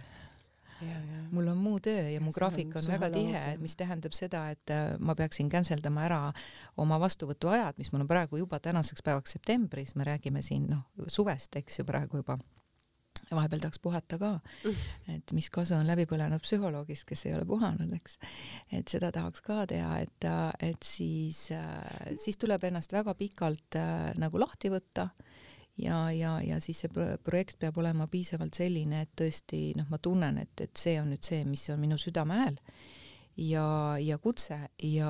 Mul 1.35 1.47
on 1.51 1.57
muu 1.57 1.79
töö 1.83 2.01
ja, 2.01 2.09
ja 2.15 2.21
mu 2.23 2.33
graafik 2.35 2.73
on, 2.75 2.83
on 2.83 2.91
väga 2.95 3.09
tihe, 3.13 3.43
mis 3.61 3.75
tähendab 3.79 4.15
seda, 4.15 4.45
et 4.55 4.73
äh, 4.73 4.95
ma 4.99 5.15
peaksin 5.17 5.49
cancel 5.51 5.83
dama 5.83 6.05
ära 6.07 6.19
oma 6.81 6.99
vastuvõtuajad, 7.01 7.79
mis 7.81 7.91
mul 7.93 8.05
on 8.05 8.11
praegu 8.11 8.39
juba 8.41 8.59
tänaseks 8.63 9.05
päevaks 9.05 9.35
septembris, 9.37 9.95
me 9.95 10.07
räägime 10.07 10.43
siin 10.45 10.69
noh, 10.71 10.85
suvest, 11.07 11.55
eks 11.61 11.81
ju, 11.81 11.87
praegu 11.87 12.21
juba. 12.23 12.37
Ja 13.25 13.39
vahepeal 13.39 13.63
tahaks 13.63 13.79
puhata 13.81 14.19
ka. 14.21 14.31
et 15.15 15.31
mis 15.33 15.47
kasu 15.49 15.73
on 15.79 15.87
läbi 15.87 16.05
põlenud 16.09 16.43
psühholoogist, 16.45 17.07
kes 17.09 17.25
ei 17.25 17.33
ole 17.33 17.47
puhanud, 17.49 17.89
eks. 17.97 18.19
et 18.77 18.91
seda 18.91 19.09
tahaks 19.15 19.41
ka 19.45 19.63
teha, 19.69 19.97
et, 20.05 20.29
et 20.63 20.85
siis, 20.85 21.47
siis 22.21 22.37
tuleb 22.41 22.69
ennast 22.69 22.93
väga 22.93 23.17
pikalt 23.17 23.79
äh, 23.81 24.11
nagu 24.21 24.41
lahti 24.41 24.73
võtta 24.73 25.09
ja, 25.77 26.11
ja, 26.11 26.41
ja 26.41 26.59
siis 26.63 26.83
see 26.83 27.07
projekt 27.23 27.59
peab 27.59 27.77
olema 27.77 28.07
piisavalt 28.11 28.55
selline, 28.57 29.05
et 29.05 29.15
tõesti 29.19 29.73
noh, 29.77 29.89
ma 29.91 29.99
tunnen, 29.99 30.37
et, 30.43 30.53
et 30.61 30.77
see 30.77 30.99
on 31.01 31.11
nüüd 31.13 31.25
see, 31.25 31.43
mis 31.47 31.67
on 31.73 31.81
minu 31.81 31.99
südame 32.01 32.39
hääl. 32.43 32.61
Ja, 33.35 33.97
ja 33.99 34.15
kutse 34.23 34.55
ja, 34.79 35.09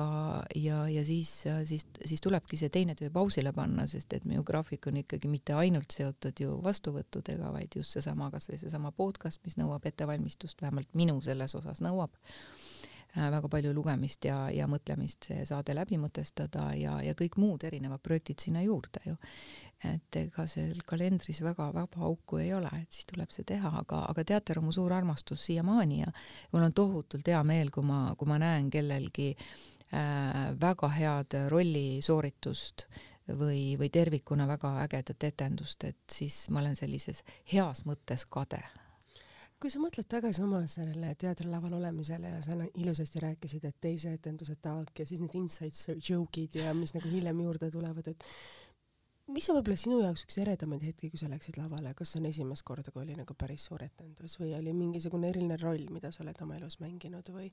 ja, 0.58 0.78
ja 0.90 1.04
siis, 1.06 1.30
siis, 1.64 1.84
siis 2.10 2.20
tulebki 2.24 2.58
see 2.58 2.72
teine 2.74 2.96
töö 2.98 3.12
pausile 3.14 3.52
panna, 3.54 3.84
sest 3.86 4.16
et 4.18 4.26
minu 4.26 4.42
graafik 4.42 4.88
on 4.90 4.98
ikkagi 4.98 5.30
mitte 5.30 5.54
ainult 5.54 5.94
seotud 5.94 6.42
ju 6.42 6.56
vastuvõttudega, 6.64 7.52
vaid 7.54 7.78
just 7.78 7.94
seesama, 7.94 8.26
kasvõi 8.34 8.58
seesama 8.58 8.90
podcast, 8.90 9.44
mis 9.46 9.54
nõuab 9.60 9.86
ettevalmistust, 9.86 10.58
vähemalt 10.58 10.90
minu 10.98 11.20
selles 11.22 11.54
osas 11.54 11.78
nõuab 11.86 12.18
äh, 12.18 13.30
väga 13.30 13.48
palju 13.48 13.72
lugemist 13.76 14.26
ja, 14.28 14.46
ja 14.52 14.66
mõtlemist 14.70 15.30
see 15.30 15.44
saade 15.48 15.74
läbi 15.76 15.98
mõtestada 16.00 16.68
ja, 16.76 16.98
ja 17.06 17.14
kõik 17.14 17.38
muud 17.40 17.64
erinevad 17.64 18.02
projektid 18.04 18.42
sinna 18.42 18.62
juurde 18.64 19.06
ju 19.06 19.16
et 19.84 20.16
ega 20.16 20.46
seal 20.48 20.78
kalendris 20.88 21.42
väga 21.44 21.68
vaba 21.74 22.04
auku 22.08 22.40
ei 22.40 22.52
ole, 22.56 22.70
et 22.80 22.92
siis 22.92 23.08
tuleb 23.10 23.32
see 23.34 23.44
teha, 23.44 23.72
aga, 23.82 24.04
aga 24.10 24.24
teater 24.24 24.60
on 24.60 24.68
mu 24.68 24.72
suur 24.72 24.92
armastus 24.96 25.44
siiamaani 25.50 26.00
ja 26.00 26.12
mul 26.52 26.68
on 26.68 26.76
tohutult 26.76 27.28
hea 27.28 27.42
meel, 27.44 27.70
kui 27.74 27.84
ma, 27.84 28.00
kui 28.18 28.28
ma 28.30 28.38
näen 28.40 28.70
kellelgi 28.72 29.34
äh, 29.36 30.56
väga 30.60 30.90
head 30.96 31.38
rollisooritust 31.52 32.88
või, 33.34 33.76
või 33.78 33.90
tervikuna 33.92 34.48
väga 34.48 34.72
ägedat 34.86 35.28
etendust, 35.28 35.84
et 35.84 36.02
siis 36.12 36.46
ma 36.50 36.62
olen 36.62 36.76
sellises 36.78 37.22
heas 37.52 37.84
mõttes 37.86 38.26
kade. 38.30 38.62
Kui 39.56 39.72
sa 39.72 39.80
mõtled 39.80 40.04
tagasi 40.04 40.42
oma 40.44 40.58
sellele 40.68 41.14
teatrilaval 41.16 41.78
olemisele 41.78 42.28
ja 42.28 42.42
sa 42.44 42.56
ilusasti 42.76 43.22
rääkisid, 43.24 43.64
et 43.64 43.78
teise 43.80 44.12
etenduse 44.12 44.58
taak 44.60 45.00
ja 45.00 45.06
siis 45.08 45.22
need 45.22 45.32
inside 45.38 45.96
joke'id 45.96 46.58
ja 46.60 46.74
mis 46.76 46.92
nagu 46.92 47.08
hiljem 47.08 47.40
juurde 47.40 47.70
tulevad, 47.72 48.10
et 48.12 48.26
mis 49.32 49.48
on 49.50 49.56
võib-olla 49.58 49.76
sinu 49.78 49.98
jaoks 50.02 50.22
üks 50.26 50.36
eredamaid 50.38 50.84
hetki, 50.86 51.08
kui 51.10 51.18
sa 51.18 51.28
läksid 51.30 51.56
lavale, 51.58 51.90
kas 51.98 52.12
see 52.12 52.20
on 52.20 52.28
esimest 52.28 52.62
korda, 52.66 52.92
kui 52.94 53.02
oli 53.02 53.16
nagu 53.18 53.34
päris 53.38 53.64
suur 53.66 53.82
etendus 53.82 54.36
või 54.38 54.52
oli 54.58 54.74
mingisugune 54.76 55.30
eriline 55.32 55.58
roll, 55.60 55.88
mida 55.90 56.12
sa 56.14 56.22
oled 56.22 56.38
oma 56.44 56.58
elus 56.60 56.78
mänginud 56.82 57.30
või 57.34 57.48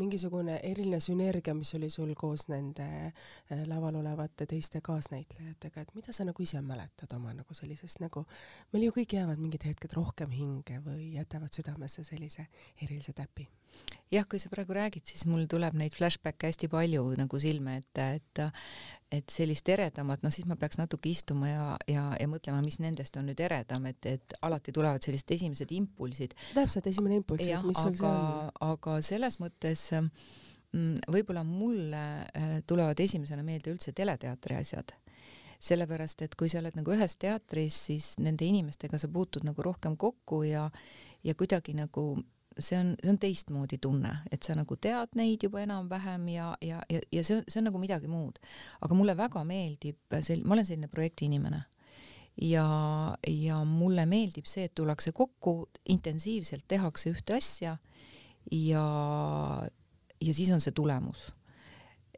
mingisugune 0.00 0.58
eriline 0.66 0.98
sünergia, 1.04 1.54
mis 1.54 1.72
oli 1.78 1.90
sul 1.94 2.10
koos 2.18 2.48
nende 2.50 2.88
äh, 3.06 3.62
laval 3.70 4.00
olevate 4.02 4.48
teiste 4.50 4.82
kaasnäitlejatega, 4.84 5.86
et 5.86 5.94
mida 5.98 6.14
sa 6.16 6.26
nagu 6.26 6.42
ise 6.42 6.62
mäletad 6.64 7.14
oma 7.16 7.34
nagu 7.36 7.54
sellisest 7.54 8.02
nagu, 8.02 8.24
meil 8.74 8.88
ju 8.88 8.96
kõik 8.98 9.14
jäävad 9.18 9.42
mingid 9.42 9.66
hetked 9.68 9.94
rohkem 9.98 10.34
hinge 10.34 10.80
või 10.82 11.12
jätavad 11.16 11.54
südamesse 11.54 12.04
sellise 12.08 12.48
erilise 12.82 13.14
täpi? 13.14 13.46
jah, 14.12 14.26
kui 14.28 14.42
sa 14.42 14.50
praegu 14.52 14.74
räägid, 14.76 15.06
siis 15.08 15.24
mul 15.24 15.46
tuleb 15.48 15.78
neid 15.78 15.94
flashback'e 15.96 16.50
hästi 16.50 16.68
palju 16.68 17.06
nagu 17.16 17.38
silme 17.40 17.78
ette, 17.80 18.08
et 18.18 18.42
et 19.12 19.32
sellist 19.32 19.68
eredamat, 19.68 20.22
noh 20.24 20.32
siis 20.32 20.46
ma 20.48 20.56
peaks 20.60 20.78
natuke 20.80 21.10
istuma 21.10 21.50
ja, 21.50 21.66
ja, 21.90 22.04
ja 22.18 22.28
mõtlema, 22.30 22.62
mis 22.64 22.78
nendest 22.82 23.16
on 23.20 23.28
nüüd 23.28 23.40
eredam, 23.44 23.86
et, 23.90 24.00
et 24.08 24.36
alati 24.46 24.72
tulevad 24.74 25.04
sellised 25.04 25.34
esimesed 25.36 25.74
impulsid. 25.76 26.34
täpselt, 26.54 26.88
esimene 26.88 27.20
impulss, 27.20 27.46
et 27.46 27.66
mis 27.66 27.78
sul 27.78 27.94
see 27.98 28.08
on? 28.08 28.50
aga 28.72 28.96
selles 29.04 29.38
mõttes 29.42 29.84
mm, 29.92 31.12
võib-olla 31.12 31.44
mulle 31.46 32.02
äh, 32.24 32.58
tulevad 32.66 33.00
esimesena 33.04 33.44
meelde 33.46 33.74
üldse 33.74 33.94
teleteatri 33.96 34.58
asjad 34.58 34.96
sellepärast, 35.62 36.24
et 36.24 36.34
kui 36.34 36.50
sa 36.50 36.58
oled 36.58 36.74
nagu 36.74 36.90
ühes 36.94 37.14
teatris, 37.22 37.76
siis 37.86 38.12
nende 38.18 38.46
inimestega 38.48 38.98
sa 38.98 39.10
puutud 39.12 39.44
nagu 39.46 39.62
rohkem 39.62 39.94
kokku 40.00 40.42
ja, 40.48 40.66
ja 41.22 41.36
kuidagi 41.38 41.76
nagu 41.78 42.16
see 42.58 42.78
on, 42.78 42.94
see 43.02 43.10
on 43.12 43.18
teistmoodi 43.22 43.78
tunne, 43.82 44.12
et 44.32 44.42
sa 44.42 44.56
nagu 44.58 44.76
tead 44.76 45.16
neid 45.18 45.44
juba 45.46 45.62
enam-vähem 45.64 46.28
ja, 46.34 46.52
ja, 46.64 46.80
ja, 46.90 47.02
ja 47.12 47.24
see 47.24 47.38
on, 47.38 47.44
see 47.48 47.60
on 47.60 47.68
nagu 47.70 47.82
midagi 47.82 48.10
muud. 48.10 48.40
aga 48.80 48.98
mulle 48.98 49.16
väga 49.16 49.44
meeldib 49.48 50.18
sel-, 50.20 50.44
ma 50.44 50.56
olen 50.56 50.68
selline 50.68 50.90
projektiinimene 50.92 51.62
ja, 52.48 52.66
ja 53.28 53.60
mulle 53.68 54.06
meeldib 54.06 54.48
see, 54.48 54.66
et 54.68 54.74
tullakse 54.74 55.12
kokku, 55.12 55.68
intensiivselt 55.92 56.66
tehakse 56.68 57.12
ühte 57.12 57.36
asja 57.36 57.76
ja, 58.50 58.86
ja 60.20 60.34
siis 60.34 60.50
on 60.54 60.60
see 60.64 60.74
tulemus 60.76 61.30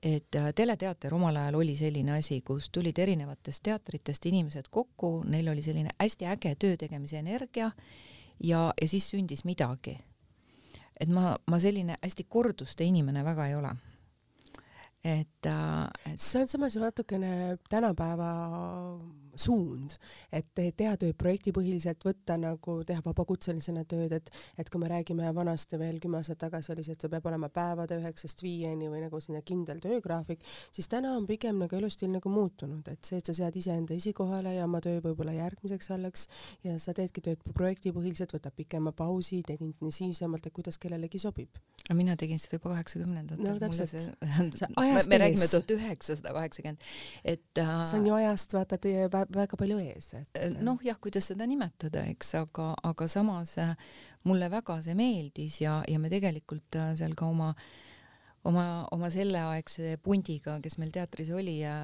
et 0.05 0.37
äh, 0.37 0.53
teleteater 0.55 1.15
omal 1.17 1.37
ajal 1.37 1.57
oli 1.63 1.77
selline 1.77 2.19
asi, 2.19 2.41
kus 2.45 2.69
tulid 2.71 2.99
erinevatest 3.01 3.63
teatritest 3.65 4.27
inimesed 4.29 4.69
kokku, 4.71 5.23
neil 5.29 5.49
oli 5.49 5.63
selline 5.65 5.95
hästi 5.99 6.29
äge 6.29 6.55
töö 6.61 6.77
tegemise 6.77 7.19
energia 7.19 7.71
ja, 8.43 8.73
ja 8.81 8.89
siis 8.89 9.09
sündis 9.11 9.45
midagi. 9.49 9.97
Et 11.01 11.11
ma, 11.11 11.35
ma 11.51 11.61
selline 11.61 11.99
hästi 12.03 12.27
korduste 12.29 12.87
inimene 12.87 13.25
väga 13.27 13.49
ei 13.51 13.59
ole. 13.59 13.75
Et, 15.05 15.47
äh, 15.47 16.13
et 16.13 16.21
see 16.21 16.41
on 16.41 16.49
samas 16.49 16.77
natukene 16.81 17.59
tänapäeva 17.69 18.31
suund, 19.41 19.97
et 20.33 20.51
teha 20.55 20.97
tööd 21.01 21.17
projektipõhiliselt, 21.21 22.05
võtta 22.05 22.37
nagu, 22.41 22.81
teha 22.87 23.03
vabakutselisena 23.05 23.85
tööd, 23.89 24.13
et 24.13 24.31
et 24.59 24.71
kui 24.71 24.81
me 24.81 24.89
räägime 24.91 25.31
vanasti 25.35 25.79
veel 25.79 25.99
kümme 26.03 26.19
aastat 26.21 26.39
tagasi 26.45 26.73
oli 26.73 26.85
see, 26.87 26.95
et 26.97 27.05
see 27.05 27.11
peab 27.13 27.27
olema 27.29 27.49
päevade 27.53 27.99
üheksast 28.01 28.43
viieni 28.45 28.89
või 28.91 29.03
nagu 29.05 29.21
selline 29.23 29.43
kindel 29.47 29.81
töögraafik, 29.83 30.45
siis 30.75 30.89
täna 30.91 31.15
on 31.19 31.27
pigem 31.29 31.59
nagu 31.63 31.77
elustiil 31.77 32.13
nagu 32.13 32.31
muutunud, 32.33 32.87
et 32.93 33.05
see, 33.07 33.21
et 33.21 33.31
sa 33.31 33.37
sead 33.37 33.57
iseenda 33.59 33.97
esikohale 33.97 34.55
ja 34.57 34.67
oma 34.69 34.81
töö 34.85 35.01
võib-olla 35.05 35.35
järgmiseks 35.37 35.91
allaks 35.95 36.27
ja 36.67 36.77
sa 36.83 36.95
teedki 36.97 37.25
tööd 37.25 37.43
projektipõhiliselt, 37.55 38.35
võtab 38.37 38.57
pikema 38.57 38.95
pausi, 38.97 39.43
teed 39.47 39.63
intensiivsemalt, 39.65 40.47
et 40.47 40.57
kuidas 40.57 40.79
kellelegi 40.81 41.21
sobib. 41.23 41.59
mina 41.93 42.17
tegin 42.17 42.39
seda 42.41 42.59
juba 42.59 42.75
kaheksakümnendatel. 42.75 43.45
no 43.45 43.59
täpselt. 43.61 43.95
me, 44.81 44.93
me 45.09 45.19
räägime 45.25 45.49
tuhat 45.51 45.75
üheksasada 45.77 46.33
kaheksakümmend, 46.33 46.89
et 47.25 47.61
äh, 47.61 47.75
see 47.85 48.01
on 48.01 48.07
ju 48.09 48.15
ajast 48.21 48.57
vaata 48.57 48.79
teie 48.79 49.09
väga 49.33 49.59
palju 49.61 49.79
ees 49.83 50.13
et.... 50.19 50.29
Äh, 50.41 50.59
noh, 50.65 50.81
jah, 50.85 50.99
kuidas 51.01 51.31
seda 51.31 51.47
nimetada, 51.51 52.05
eks, 52.11 52.35
aga, 52.43 52.73
aga 52.83 53.09
samas 53.09 53.57
äh, 53.63 53.75
mulle 54.29 54.51
väga 54.53 54.81
see 54.85 54.97
meeldis 54.99 55.61
ja, 55.63 55.81
ja 55.89 55.99
me 56.01 56.13
tegelikult 56.13 56.81
äh, 56.81 56.93
seal 56.99 57.17
ka 57.19 57.31
oma 57.31 57.53
äh, 57.55 57.65
oma, 58.49 58.65
oma 58.93 59.09
selleaegse 59.13 59.97
pundiga, 60.05 60.59
kes 60.63 60.77
meil 60.81 60.93
teatris 60.95 61.31
oli 61.35 61.59
ja 61.61 61.75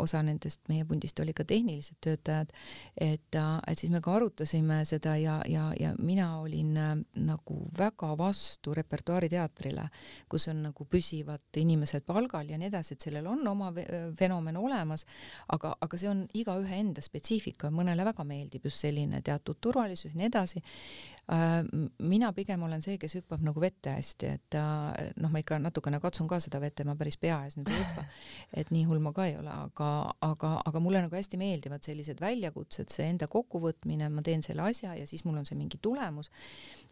osa 0.00 0.22
nendest 0.26 0.62
meie 0.70 0.84
pundist 0.88 1.18
oli 1.22 1.34
ka 1.36 1.44
tehnilised 1.48 1.98
töötajad, 2.04 2.52
et, 2.96 3.38
et 3.38 3.78
siis 3.78 3.92
me 3.92 4.02
ka 4.04 4.14
arutasime 4.16 4.82
seda 4.88 5.16
ja, 5.20 5.38
ja, 5.50 5.68
ja 5.80 5.92
mina 5.98 6.28
olin 6.40 6.76
äh, 6.76 6.92
nagu 7.26 7.58
väga 7.78 8.12
vastu 8.18 8.74
repertuaariteatrile, 8.76 9.88
kus 10.28 10.48
on 10.52 10.62
nagu 10.68 10.88
püsivad 10.90 11.60
inimesed 11.62 12.06
palgal 12.06 12.48
ja 12.50 12.58
nii 12.60 12.70
edasi, 12.70 12.96
et 12.96 13.08
sellel 13.08 13.26
on 13.30 13.46
oma 13.48 13.72
fenomen 14.18 14.56
olemas, 14.60 15.06
aga, 15.52 15.74
aga 15.80 16.00
see 16.00 16.10
on 16.10 16.24
igaühe 16.36 16.80
enda 16.80 17.04
spetsiifika, 17.04 17.70
mõnele 17.74 18.04
väga 18.06 18.26
meeldib 18.28 18.68
just 18.68 18.84
selline 18.84 19.22
teatud 19.24 19.60
turvalisus 19.62 20.12
ja 20.12 20.20
nii 20.20 20.30
edasi. 20.30 20.62
Äh, 20.62 21.15
mina 21.26 22.28
pigem 22.32 22.62
olen 22.62 22.82
see, 22.84 23.00
kes 23.02 23.16
hüppab 23.18 23.42
nagu 23.42 23.58
vette 23.58 23.90
hästi, 23.96 24.28
et 24.30 24.56
äh, 24.60 25.08
noh, 25.18 25.30
ma 25.34 25.40
ikka 25.42 25.58
natukene 25.58 25.98
katsun 26.02 26.28
ka 26.30 26.38
seda 26.42 26.60
vette, 26.62 26.84
ma 26.86 26.94
päris 26.98 27.16
pea 27.18 27.40
ees 27.42 27.56
nüüd 27.58 27.66
ei 27.72 27.80
hüppa, 27.80 28.04
et 28.62 28.70
nii 28.70 28.84
hull 28.86 29.02
ma 29.02 29.10
ka 29.16 29.26
ei 29.26 29.34
ole, 29.34 29.50
aga, 29.50 29.88
aga, 30.22 30.52
aga 30.70 30.82
mulle 30.84 31.02
nagu 31.02 31.18
hästi 31.18 31.40
meeldivad 31.40 31.82
sellised 31.82 32.22
väljakutsed, 32.22 32.92
see 32.94 33.08
enda 33.10 33.26
kokkuvõtmine, 33.32 34.06
ma 34.14 34.22
teen 34.26 34.46
selle 34.46 34.68
asja 34.68 34.94
ja 34.94 35.06
siis 35.10 35.24
mul 35.26 35.40
on 35.40 35.48
see 35.48 35.58
mingi 35.58 35.80
tulemus. 35.82 36.30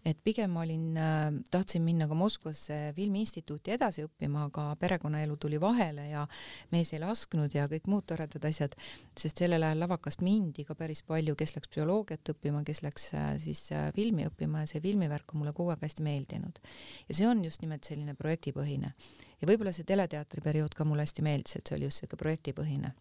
et 0.04 0.18
pigem 0.24 0.50
ma 0.50 0.64
olin, 0.66 0.98
äh, 0.98 1.28
tahtsin 1.54 1.86
minna 1.86 2.10
ka 2.10 2.18
Moskvasse 2.18 2.80
filmiinstituuti 2.96 3.76
edasi 3.76 4.02
õppima, 4.08 4.48
aga 4.50 4.66
perekonnaelu 4.80 5.38
tuli 5.38 5.62
vahele 5.62 6.08
ja 6.10 6.26
mees 6.74 6.90
ei 6.92 7.00
lasknud 7.00 7.54
ja 7.54 7.68
kõik 7.70 7.86
muud 7.86 8.08
toredad 8.10 8.50
asjad, 8.50 8.74
sest 9.16 9.38
sellel 9.38 9.62
ajal 9.62 9.86
lavakast 9.86 10.26
mindi 10.26 10.66
ka 10.66 10.74
päris 10.74 11.06
palju, 11.06 11.38
kes 11.38 11.54
läks 11.54 11.70
bioloogiat 11.78 12.34
õppima, 12.34 12.66
kes 12.66 12.82
läks 12.82 13.08
siis 13.38 13.68
filmi 13.94 14.23
filmi 14.24 14.32
õppima 14.32 14.62
ja 14.64 14.66
see 14.66 14.80
filmivärk 14.80 15.32
on 15.34 15.42
mulle 15.42 15.52
kogu 15.52 15.70
aeg 15.70 15.82
hästi 15.82 16.02
meeldinud. 16.02 16.58
ja 17.08 17.14
see 17.14 17.26
on 17.26 17.44
just 17.44 17.62
nimelt 17.62 17.84
selline 17.84 18.14
projektipõhine. 18.14 18.94
ja 19.40 19.46
võib-olla 19.46 19.72
see 19.72 19.84
teleteatri 19.84 20.40
periood 20.42 20.74
ka 20.74 20.84
mulle 20.84 21.02
hästi 21.02 21.22
meeldis, 21.22 21.56
et 21.56 21.66
see 21.66 21.76
oli 21.76 21.84
just 21.84 22.00
siuke 22.00 22.16
projektipõhine 22.16 22.94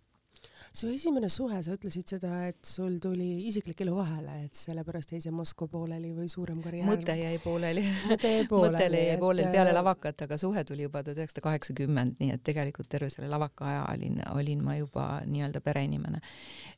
su 0.74 0.90
esimene 0.90 1.30
suhe, 1.30 1.60
sa 1.64 1.76
ütlesid 1.76 2.16
seda, 2.16 2.32
et 2.50 2.66
sul 2.66 2.98
tuli 3.02 3.48
isiklik 3.50 3.84
elu 3.86 3.94
vahele, 3.98 4.40
et 4.48 4.58
sellepärast 4.58 5.14
jäi 5.14 5.22
see 5.22 5.34
Moskva 5.34 5.68
pooleli 5.70 6.14
või 6.18 6.30
suurem 6.32 6.62
karjäär? 6.64 6.88
mõte 6.90 7.16
jäi 7.20 7.38
pooleli. 7.44 7.86
mõte 8.10 8.34
jäi 8.34 8.48
pooleli. 8.52 8.74
mõte 8.78 9.04
jäi 9.06 9.20
pooleli 9.22 9.54
peale 9.54 9.76
lavakat, 9.78 10.26
aga 10.26 10.40
suhe 10.42 10.66
tuli 10.68 10.88
juba 10.88 11.04
tuhat 11.04 11.22
üheksasada 11.22 11.46
kaheksakümmend, 11.46 12.18
nii 12.20 12.34
et 12.36 12.44
tegelikult 12.44 12.90
terve 12.90 13.12
selle 13.14 13.30
lavaka 13.32 13.70
aja 13.70 13.86
olin, 13.94 14.20
olin 14.34 14.66
ma 14.66 14.78
juba 14.80 15.08
nii-öelda 15.30 15.62
pereinimene 15.62 16.24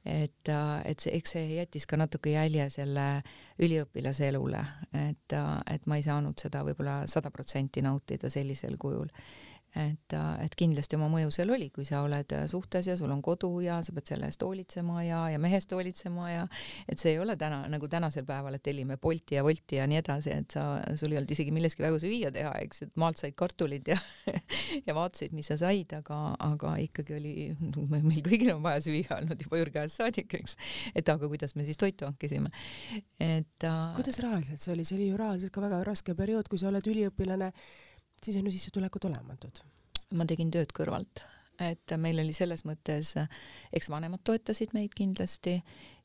et, 0.06 0.50
äh, 0.50 0.82
et 0.86 1.02
see, 1.02 1.16
eks 1.18 1.34
see 1.36 1.56
jättis 1.58 1.88
ka 1.90 1.98
natuke 1.98 2.36
jälje 2.36 2.68
selle 2.74 3.06
üliõpilase 3.66 4.30
elule, 4.30 4.62
et, 4.94 5.34
äh, 5.34 5.52
et 5.74 5.88
ma 5.90 5.98
ei 5.98 6.06
saanud 6.06 6.38
seda 6.40 6.62
võib-olla 6.68 7.04
sada 7.10 7.32
protsenti 7.34 7.82
nautida 7.86 8.30
sellisel 8.30 8.78
kujul 8.78 9.10
et, 9.76 10.16
et 10.16 10.56
kindlasti 10.58 10.96
oma 10.96 11.10
mõju 11.12 11.32
seal 11.36 11.52
oli, 11.56 11.70
kui 11.76 11.86
sa 11.88 12.02
oled 12.06 12.32
suhtes 12.52 12.88
ja 12.88 12.96
sul 13.00 13.12
on 13.12 13.22
kodu 13.26 13.50
ja 13.64 13.82
sa 13.86 13.94
pead 13.96 14.12
selle 14.14 14.30
eest 14.30 14.44
hoolitsema 14.46 15.04
ja, 15.04 15.22
ja 15.34 15.40
mehe 15.42 15.60
eest 15.60 15.74
hoolitsema 15.76 16.30
ja 16.32 16.46
et 16.88 17.02
see 17.02 17.16
ei 17.16 17.20
ole 17.20 17.36
täna 17.40 17.64
nagu 17.72 17.90
tänasel 17.92 18.26
päeval, 18.28 18.58
et 18.58 18.64
tellime 18.66 18.98
Bolti 19.02 19.36
ja 19.36 19.44
Wolti 19.46 19.80
ja 19.80 19.88
nii 19.90 20.00
edasi, 20.02 20.32
et 20.36 20.56
sa, 20.56 20.66
sul 20.96 21.14
ei 21.14 21.20
olnud 21.20 21.34
isegi 21.36 21.54
milleski 21.56 21.84
väga 21.84 22.00
süüa 22.02 22.32
teha, 22.36 22.54
eks, 22.66 22.86
et 22.88 22.94
maalt 23.02 23.20
said 23.22 23.36
kartulid 23.38 23.92
ja 23.92 24.00
ja 24.88 24.96
vaatasid, 24.98 25.36
mis 25.36 25.50
sa 25.52 25.58
said, 25.60 25.92
aga, 25.98 26.20
aga 26.44 26.76
ikkagi 26.86 27.18
oli, 27.18 27.34
meil 27.92 28.24
kõigil 28.26 28.54
on 28.56 28.64
vaja 28.66 28.84
süüa 28.86 29.20
olnud 29.20 29.44
juba 29.46 29.60
ürgajast 29.64 30.02
saadik, 30.02 30.38
eks. 30.40 30.56
et 30.96 31.10
aga 31.12 31.30
kuidas 31.32 31.56
me 31.56 31.68
siis 31.68 31.80
toitu 31.82 32.08
hankisime, 32.08 32.52
et 33.20 33.68
äh, 33.68 33.82
kuidas 33.98 34.22
rahaliselt 34.24 34.64
see 34.64 34.74
oli, 34.76 34.88
see 34.88 35.00
oli 35.00 35.10
ju 35.12 35.20
rahaliselt 35.20 35.54
ka 35.56 35.66
väga 35.66 35.84
raske 35.88 36.16
periood, 36.18 36.50
kui 36.52 36.62
sa 36.62 36.72
oled 36.72 36.88
üliõpilane 36.92 37.52
siis 38.26 38.38
on 38.40 38.50
ju 38.50 38.54
sissetulekud 38.56 39.10
olematud. 39.12 39.64
ma 40.16 40.26
tegin 40.30 40.52
tööd 40.54 40.72
kõrvalt, 40.76 41.24
et 41.60 41.92
meil 42.00 42.20
oli 42.22 42.34
selles 42.34 42.64
mõttes, 42.68 43.16
eks 43.74 43.90
vanemad 43.90 44.22
toetasid 44.24 44.76
meid 44.76 44.94
kindlasti 44.96 45.56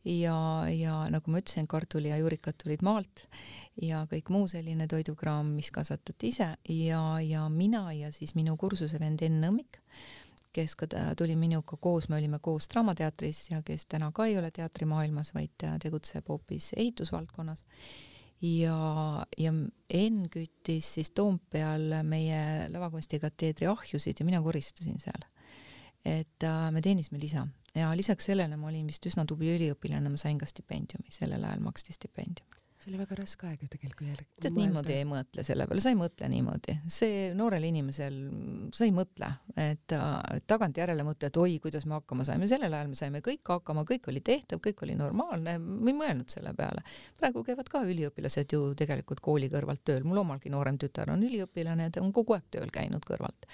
ja, 0.05 0.37
ja 0.73 0.95
nagu 1.13 1.31
ma 1.31 1.43
ütlesin, 1.43 1.69
kartuli 1.71 2.11
ja 2.11 2.19
juurikad 2.21 2.57
tulid 2.63 2.83
maalt 2.87 3.25
ja 3.83 4.07
kõik 4.11 4.33
muu 4.33 4.49
selline 4.49 4.89
toidukraam, 4.91 5.53
mis 5.57 5.71
kasvatati 5.75 6.33
ise. 6.33 6.49
Ja, 6.69 7.03
ja 7.21 7.47
mina 7.53 7.85
ja 7.93 8.11
siis 8.13 8.35
minu 8.35 8.57
kursuse 8.61 9.01
vend 9.01 9.23
Enn 9.23 9.41
Nõmmik, 9.45 9.81
kes 10.57 10.75
ka 10.81 10.89
tuli 11.19 11.37
minuga 11.39 11.77
koos, 11.77 12.09
me 12.09 12.19
olime 12.19 12.41
koos 12.43 12.69
Draamateatris 12.73 13.51
ja 13.53 13.63
kes 13.63 13.87
täna 13.87 14.11
ka 14.17 14.27
ei 14.27 14.39
ole 14.41 14.51
teatrimaailmas, 14.51 15.35
vaid 15.37 15.69
tegutseb 15.83 16.29
hoopis 16.33 16.73
ehitusvaldkonnas 16.77 17.65
ja, 18.43 19.27
ja 19.39 19.53
Enn 19.91 20.29
küttis 20.33 20.95
siis 20.97 21.11
Toompeal 21.17 22.01
meie 22.07 22.69
lavakunstikateedri 22.73 23.69
ahjusid 23.71 24.21
ja 24.21 24.27
mina 24.29 24.43
koristasin 24.43 25.01
seal. 25.03 25.27
et 26.05 26.45
äh, 26.45 26.71
me 26.73 26.81
teenisime 26.81 27.21
lisa. 27.21 27.47
Ja 27.75 27.91
lisaks 27.97 28.25
sellele 28.31 28.57
ma 28.57 28.71
olin 28.71 28.87
vist 28.89 29.05
üsna 29.07 29.27
tubli 29.29 29.53
üliõpilane, 29.57 30.11
ma 30.11 30.19
sain 30.19 30.39
ka 30.41 30.49
stipendiumi, 30.49 31.13
sellel 31.13 31.45
ajal 31.45 31.61
maksti 31.63 31.95
stipendium 31.95 32.60
see 32.81 32.91
oli 32.91 33.01
väga 33.01 33.17
raske 33.19 33.49
aeg 33.49 33.61
ju 33.61 33.69
tegelikult 33.71 34.09
jälg-. 34.09 34.27
tead, 34.41 34.55
niimoodi 34.57 34.95
ei 34.95 35.07
mõtle 35.09 35.45
selle 35.45 35.67
peale, 35.69 35.83
sa 35.85 35.91
ei 35.93 35.99
mõtle 35.99 36.29
niimoodi, 36.33 36.77
see 36.91 37.27
noorel 37.37 37.67
inimesel, 37.69 38.17
sa 38.77 38.87
ei 38.87 38.95
mõtle, 38.97 39.29
et 39.61 39.95
tagantjärele 40.49 41.05
mõtle, 41.05 41.29
et 41.29 41.41
oi, 41.41 41.59
kuidas 41.61 41.85
me 41.89 41.99
hakkama 41.99 42.25
saime, 42.29 42.49
sellel 42.49 42.77
ajal 42.79 42.89
me 42.93 42.97
saime 42.97 43.21
kõik 43.27 43.53
hakkama, 43.53 43.85
kõik 43.89 44.09
oli 44.13 44.25
tehtav, 44.25 44.63
kõik 44.65 44.81
oli 44.87 44.97
normaalne, 44.97 45.59
me 45.61 45.93
ei 45.93 45.99
mõelnud 45.99 46.33
selle 46.33 46.55
peale. 46.57 46.85
praegu 47.21 47.45
käivad 47.45 47.69
ka 47.69 47.85
üliõpilased 47.85 48.57
ju 48.57 48.63
tegelikult 48.79 49.21
kooli 49.21 49.51
kõrvalt 49.53 49.85
tööl, 49.85 50.07
mul 50.09 50.25
omalgi 50.25 50.53
noorem 50.53 50.81
tütar 50.81 51.13
on 51.13 51.25
üliõpilane, 51.27 51.91
ta 51.93 52.01
on 52.01 52.15
kogu 52.17 52.39
aeg 52.39 52.49
tööl 52.51 52.73
käinud 52.73 53.05
kõrvalt. 53.05 53.45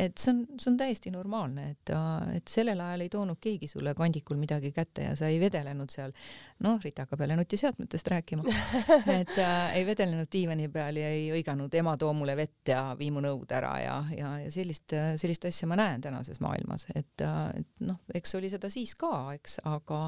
Et 0.00 0.16
see 0.16 0.32
on, 0.32 0.38
see 0.56 0.70
on 0.70 0.76
täiesti 0.80 1.10
normaalne, 1.12 1.66
et, 1.74 1.90
et 2.38 2.48
sellel 2.48 2.80
ajal 2.80 3.04
ei 3.04 3.10
toonud 3.12 3.36
keegi 3.42 3.68
sulle 3.68 3.92
kandikul 3.94 4.38
midagi 4.40 4.72
kätte 4.72 5.04
ja 5.10 5.16
sa 5.18 5.28
ei 5.28 5.36
vedelenud 5.42 5.92
seal, 5.92 6.14
noh, 6.62 6.78
Rita 6.82 7.06
hakkab 7.06 7.24
jälle 7.24 7.36
nutiseadmetest 7.36 8.08
rääkima, 8.14 8.44
et 9.20 9.34
äh, 9.38 9.76
ei 9.78 9.86
vedelenud 9.86 10.30
diivani 10.32 10.68
peal 10.72 11.00
ja 11.00 11.08
ei 11.12 11.26
hõiganud 11.32 11.74
ema 11.78 11.96
too 12.00 12.12
mulle 12.16 12.36
vett 12.38 12.72
ja 12.74 12.84
vii 12.98 13.10
mu 13.14 13.24
nõud 13.24 13.50
ära 13.54 13.72
ja, 13.82 13.96
ja, 14.16 14.36
ja 14.44 14.52
sellist, 14.54 14.94
sellist 15.20 15.48
asja 15.50 15.68
ma 15.70 15.78
näen 15.80 16.04
tänases 16.04 16.40
maailmas, 16.44 16.86
et, 16.94 17.24
et 17.24 17.84
noh, 17.86 18.00
eks 18.14 18.38
oli 18.38 18.52
seda 18.52 18.70
siis 18.72 18.94
ka, 18.98 19.12
eks, 19.36 19.60
aga 19.68 20.06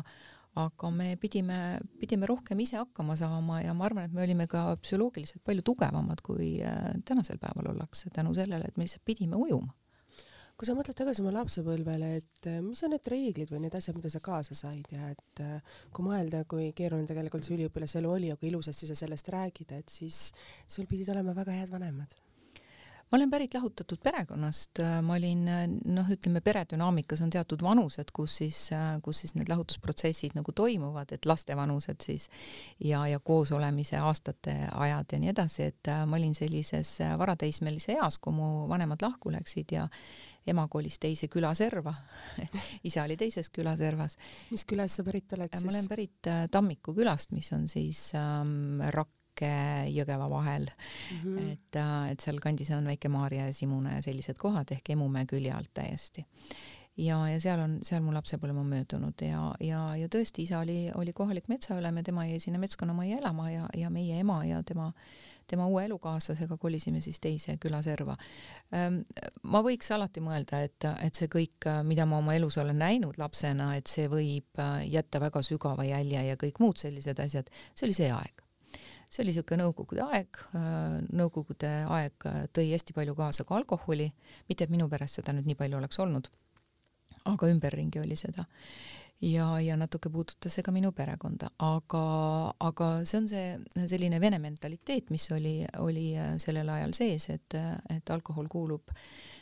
aga 0.54 0.90
me 0.94 1.16
pidime, 1.18 1.80
pidime 1.98 2.28
rohkem 2.30 2.60
ise 2.62 2.78
hakkama 2.78 3.16
saama 3.18 3.60
ja 3.64 3.72
ma 3.74 3.88
arvan, 3.88 4.06
et 4.06 4.14
me 4.14 4.22
olime 4.22 4.46
ka 4.50 4.68
psühholoogiliselt 4.78 5.42
palju 5.46 5.64
tugevamad, 5.66 6.22
kui 6.22 6.60
äh, 6.62 6.92
tänasel 7.06 7.40
päeval 7.42 7.72
ollakse, 7.72 8.12
tänu 8.14 8.34
sellele, 8.38 8.68
et 8.70 8.78
me 8.78 8.86
lihtsalt 8.86 9.02
pidime 9.04 9.40
ujuma 9.40 9.74
kui 10.54 10.68
sa 10.68 10.74
mõtled 10.76 10.96
tagasi 10.98 11.22
oma 11.22 11.32
lapsepõlvele, 11.34 12.10
et 12.20 12.48
äh, 12.50 12.60
mis 12.62 12.82
on 12.86 12.94
need 12.94 13.08
reeglid 13.10 13.50
või 13.50 13.64
need 13.64 13.74
asjad, 13.78 13.96
mida 13.98 14.12
sa 14.12 14.22
kaasa 14.24 14.56
said 14.58 14.92
ja 14.94 15.10
et 15.10 15.42
äh, 15.42 15.78
kui 15.94 16.06
mõelda, 16.06 16.44
kui 16.50 16.70
keeruline 16.76 17.10
tegelikult 17.10 17.46
see 17.46 17.56
üliõpilaselu 17.58 18.10
oli 18.10 18.30
kui 18.38 18.52
ilusasti 18.52 18.90
sa 18.90 18.98
sellest 18.98 19.32
räägid, 19.34 19.74
et 19.74 19.90
siis 19.90 20.28
sul 20.66 20.86
pidid 20.90 21.10
olema 21.14 21.34
väga 21.36 21.58
head 21.58 21.74
vanemad 21.74 22.14
ma 23.10 23.18
olen 23.18 23.30
pärit 23.30 23.54
lahutatud 23.54 24.00
perekonnast, 24.02 24.80
ma 25.06 25.14
olin 25.14 25.44
noh, 25.94 26.10
ütleme 26.10 26.40
peredünaamikas 26.44 27.22
on 27.24 27.30
teatud 27.30 27.62
vanused, 27.62 28.10
kus 28.14 28.38
siis, 28.42 28.58
kus 29.04 29.22
siis 29.22 29.34
need 29.38 29.50
lahutusprotsessid 29.52 30.36
nagu 30.38 30.52
toimuvad, 30.52 31.14
et 31.14 31.28
laste 31.28 31.56
vanused 31.56 32.02
siis 32.04 32.28
ja, 32.82 33.04
ja 33.10 33.20
koosolemise 33.20 34.00
aastate 34.02 34.56
ajad 34.72 35.16
ja 35.16 35.22
nii 35.22 35.32
edasi, 35.34 35.70
et 35.70 35.92
ma 36.06 36.18
olin 36.18 36.34
sellises 36.34 36.96
varateismelise 37.20 37.98
eas, 37.98 38.18
kui 38.18 38.34
mu 38.34 38.68
vanemad 38.70 39.02
lahku 39.04 39.32
läksid 39.34 39.76
ja 39.76 39.88
ema 40.50 40.66
kolis 40.68 40.98
teise 41.00 41.28
küla 41.32 41.54
serva 41.56 41.94
isa 42.88 43.04
oli 43.04 43.16
teises 43.16 43.48
küla 43.50 43.76
servas. 43.80 44.18
mis 44.50 44.64
külast 44.68 45.00
sa 45.00 45.04
pärit 45.06 45.32
oled 45.36 45.52
siis? 45.52 45.64
ma 45.64 45.76
olen 45.76 45.90
pärit 45.90 46.32
Tammiku 46.50 46.94
külast, 46.96 47.32
mis 47.32 47.52
on 47.56 47.68
siis 47.68 48.10
ähm, 48.18 48.82
Rakk 48.94 49.23
Jõgeva 49.42 50.28
vahel 50.30 50.68
mm. 50.68 51.18
-hmm. 51.22 51.52
et, 51.52 51.76
äh, 51.76 52.10
et 52.12 52.20
sealkandis 52.20 52.70
on 52.70 52.86
Väike-Maarja 52.86 53.46
ja 53.46 53.52
Simuna 53.54 53.96
ja 53.96 54.02
sellised 54.02 54.38
kohad 54.38 54.70
ehk 54.70 54.90
Emumäe 54.90 55.26
külje 55.26 55.52
alt 55.52 55.70
täiesti. 55.74 56.26
ja, 56.96 57.28
ja 57.28 57.40
seal 57.40 57.60
on, 57.60 57.78
seal 57.82 58.02
mu 58.02 58.14
lapsepõlv 58.14 58.58
on 58.58 58.66
möödunud 58.66 59.22
ja, 59.22 59.54
ja, 59.60 59.96
ja 59.96 60.08
tõesti, 60.08 60.42
isa 60.42 60.58
oli, 60.58 60.90
oli 60.94 61.12
kohalik 61.12 61.48
metsaülem 61.48 61.96
ja 61.96 62.02
tema 62.02 62.26
jäi 62.26 62.40
sinna 62.40 62.58
metskonnamajja 62.58 63.18
elama 63.18 63.50
ja, 63.50 63.68
ja 63.76 63.90
meie 63.90 64.20
ema 64.20 64.44
ja 64.44 64.62
tema 64.62 64.92
tema 65.46 65.66
uue 65.66 65.84
elukaaslasega 65.84 66.56
kolisime 66.56 67.00
siis 67.00 67.20
teise 67.20 67.56
külaserva. 67.60 68.16
Ähm, 68.74 69.00
ma 69.42 69.60
võiks 69.64 69.90
alati 69.92 70.22
mõelda, 70.24 70.62
et, 70.64 70.86
et 71.04 71.14
see 71.14 71.28
kõik, 71.28 71.68
mida 71.84 72.06
ma 72.06 72.18
oma 72.22 72.34
elus 72.34 72.58
olen 72.58 72.78
näinud 72.80 73.18
lapsena, 73.20 73.74
et 73.76 73.90
see 73.90 74.08
võib 74.08 74.62
äh, 74.62 74.86
jätta 74.88 75.20
väga 75.20 75.42
sügava 75.42 75.84
jälje 75.84 76.24
ja 76.30 76.40
kõik 76.40 76.60
muud 76.64 76.80
sellised 76.80 77.20
asjad, 77.20 77.52
see 77.74 77.88
oli 77.88 77.98
see 78.00 78.10
aeg 78.14 78.43
see 79.10 79.22
oli 79.22 79.32
niisugune 79.32 79.64
Nõukogude 79.64 80.04
aeg, 80.06 80.40
äh, 80.58 80.98
Nõukogude 81.16 81.70
aeg 81.96 82.26
äh, 82.30 82.40
tõi 82.54 82.70
hästi 82.72 82.96
palju 82.96 83.14
kaasa 83.18 83.46
ka 83.48 83.56
alkoholi, 83.58 84.10
mitte 84.48 84.66
et 84.66 84.74
minu 84.74 84.88
perest 84.92 85.20
seda 85.20 85.34
nüüd 85.36 85.48
nii 85.50 85.58
palju 85.58 85.78
oleks 85.80 86.00
olnud, 86.02 86.30
aga 87.30 87.50
ümberringi 87.52 88.02
oli 88.02 88.16
seda. 88.20 88.46
ja, 89.24 89.46
ja 89.62 89.76
natuke 89.80 90.10
puudutas 90.12 90.52
see 90.52 90.64
ka 90.66 90.72
minu 90.74 90.90
perekonda, 90.92 91.48
aga, 91.62 92.02
aga 92.60 92.88
see 93.08 93.20
on 93.22 93.28
see 93.30 93.86
selline 93.88 94.20
vene 94.20 94.40
mentaliteet, 94.42 95.10
mis 95.14 95.30
oli, 95.32 95.60
oli 95.78 96.10
äh, 96.18 96.34
sellel 96.42 96.68
ajal 96.68 96.92
sees, 96.96 97.30
et, 97.30 97.56
et 97.94 98.10
alkohol 98.10 98.50
kuulub 98.52 98.92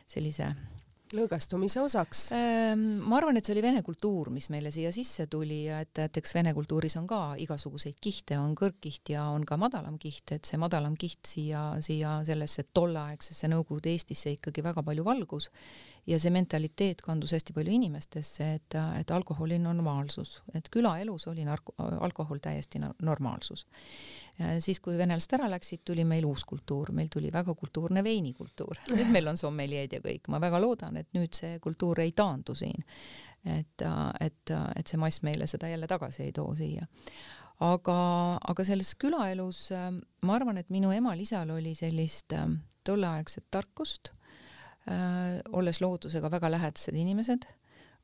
sellise 0.06 0.52
lõõgastumise 1.16 1.80
osaks? 1.82 2.22
Ehm, 2.36 2.82
ma 3.08 3.18
arvan, 3.18 3.36
et 3.38 3.46
see 3.46 3.54
oli 3.54 3.64
vene 3.64 3.82
kultuur, 3.84 4.30
mis 4.34 4.48
meile 4.52 4.72
siia 4.74 4.92
sisse 4.94 5.26
tuli 5.30 5.64
ja 5.66 5.82
et, 5.84 5.92
et 6.04 6.20
eks 6.22 6.34
vene 6.36 6.54
kultuuris 6.56 6.96
on 7.00 7.06
ka 7.10 7.20
igasuguseid 7.42 7.98
kihte, 8.02 8.38
on 8.40 8.56
kõrgkiht 8.58 9.12
ja 9.14 9.28
on 9.32 9.46
ka 9.48 9.58
madalam 9.60 9.98
kiht, 10.02 10.34
et 10.36 10.48
see 10.48 10.60
madalam 10.60 10.96
kiht 10.98 11.28
siia, 11.28 11.64
siia 11.84 12.18
sellesse 12.26 12.68
tolleaegsesse 12.74 13.50
Nõukogude 13.52 13.92
Eestisse 13.92 14.32
ikkagi 14.36 14.64
väga 14.64 14.84
palju 14.86 15.04
valgus 15.06 15.50
ja 16.06 16.18
see 16.20 16.32
mentaliteet 16.34 17.02
kandus 17.04 17.32
hästi 17.36 17.54
palju 17.54 17.72
inimestesse, 17.76 18.46
et, 18.56 18.76
et 18.98 19.10
alkohol 19.14 19.46
oli 19.46 19.58
normaalsus, 19.62 20.40
et 20.54 20.68
külaelus 20.72 21.28
oli 21.30 21.44
narko-, 21.46 21.74
alkohol 21.78 22.40
täiesti 22.42 22.80
normaalsus. 23.02 23.66
siis, 24.58 24.80
kui 24.80 24.98
venelased 24.98 25.34
ära 25.38 25.50
läksid, 25.50 25.84
tuli 25.84 26.04
meil 26.04 26.24
uus 26.26 26.44
kultuur, 26.44 26.90
meil 26.92 27.10
tuli 27.12 27.30
väga 27.32 27.54
kultuurne 27.54 28.04
veinikultuur. 28.04 28.80
nüüd 28.96 29.12
meil 29.14 29.28
on 29.28 29.38
sommeljeed 29.38 29.92
ja 29.92 30.00
kõik, 30.02 30.26
ma 30.28 30.40
väga 30.40 30.60
loodan, 30.60 30.96
et 30.96 31.12
nüüd 31.14 31.34
see 31.38 31.58
kultuur 31.62 32.00
ei 32.00 32.12
taandu 32.12 32.54
siin. 32.54 32.82
et, 33.44 33.82
et, 34.20 34.50
et 34.76 34.86
see 34.86 34.98
mass 34.98 35.22
meile 35.22 35.46
seda 35.50 35.68
jälle 35.68 35.86
tagasi 35.90 36.22
ei 36.22 36.32
too 36.32 36.54
siia 36.54 36.86
aga, 37.58 37.96
aga 38.38 38.64
selles 38.64 38.94
külaelus 38.94 39.70
ma 40.22 40.34
arvan, 40.34 40.58
et 40.58 40.70
minu 40.70 40.92
emal-isal 40.94 41.50
oli 41.50 41.74
sellist 41.74 42.34
tolleaegset 42.86 43.46
tarkust 43.50 44.12
olles 45.52 45.78
loodusega 45.80 46.30
väga 46.30 46.50
lähedased 46.50 46.96
inimesed, 46.98 47.44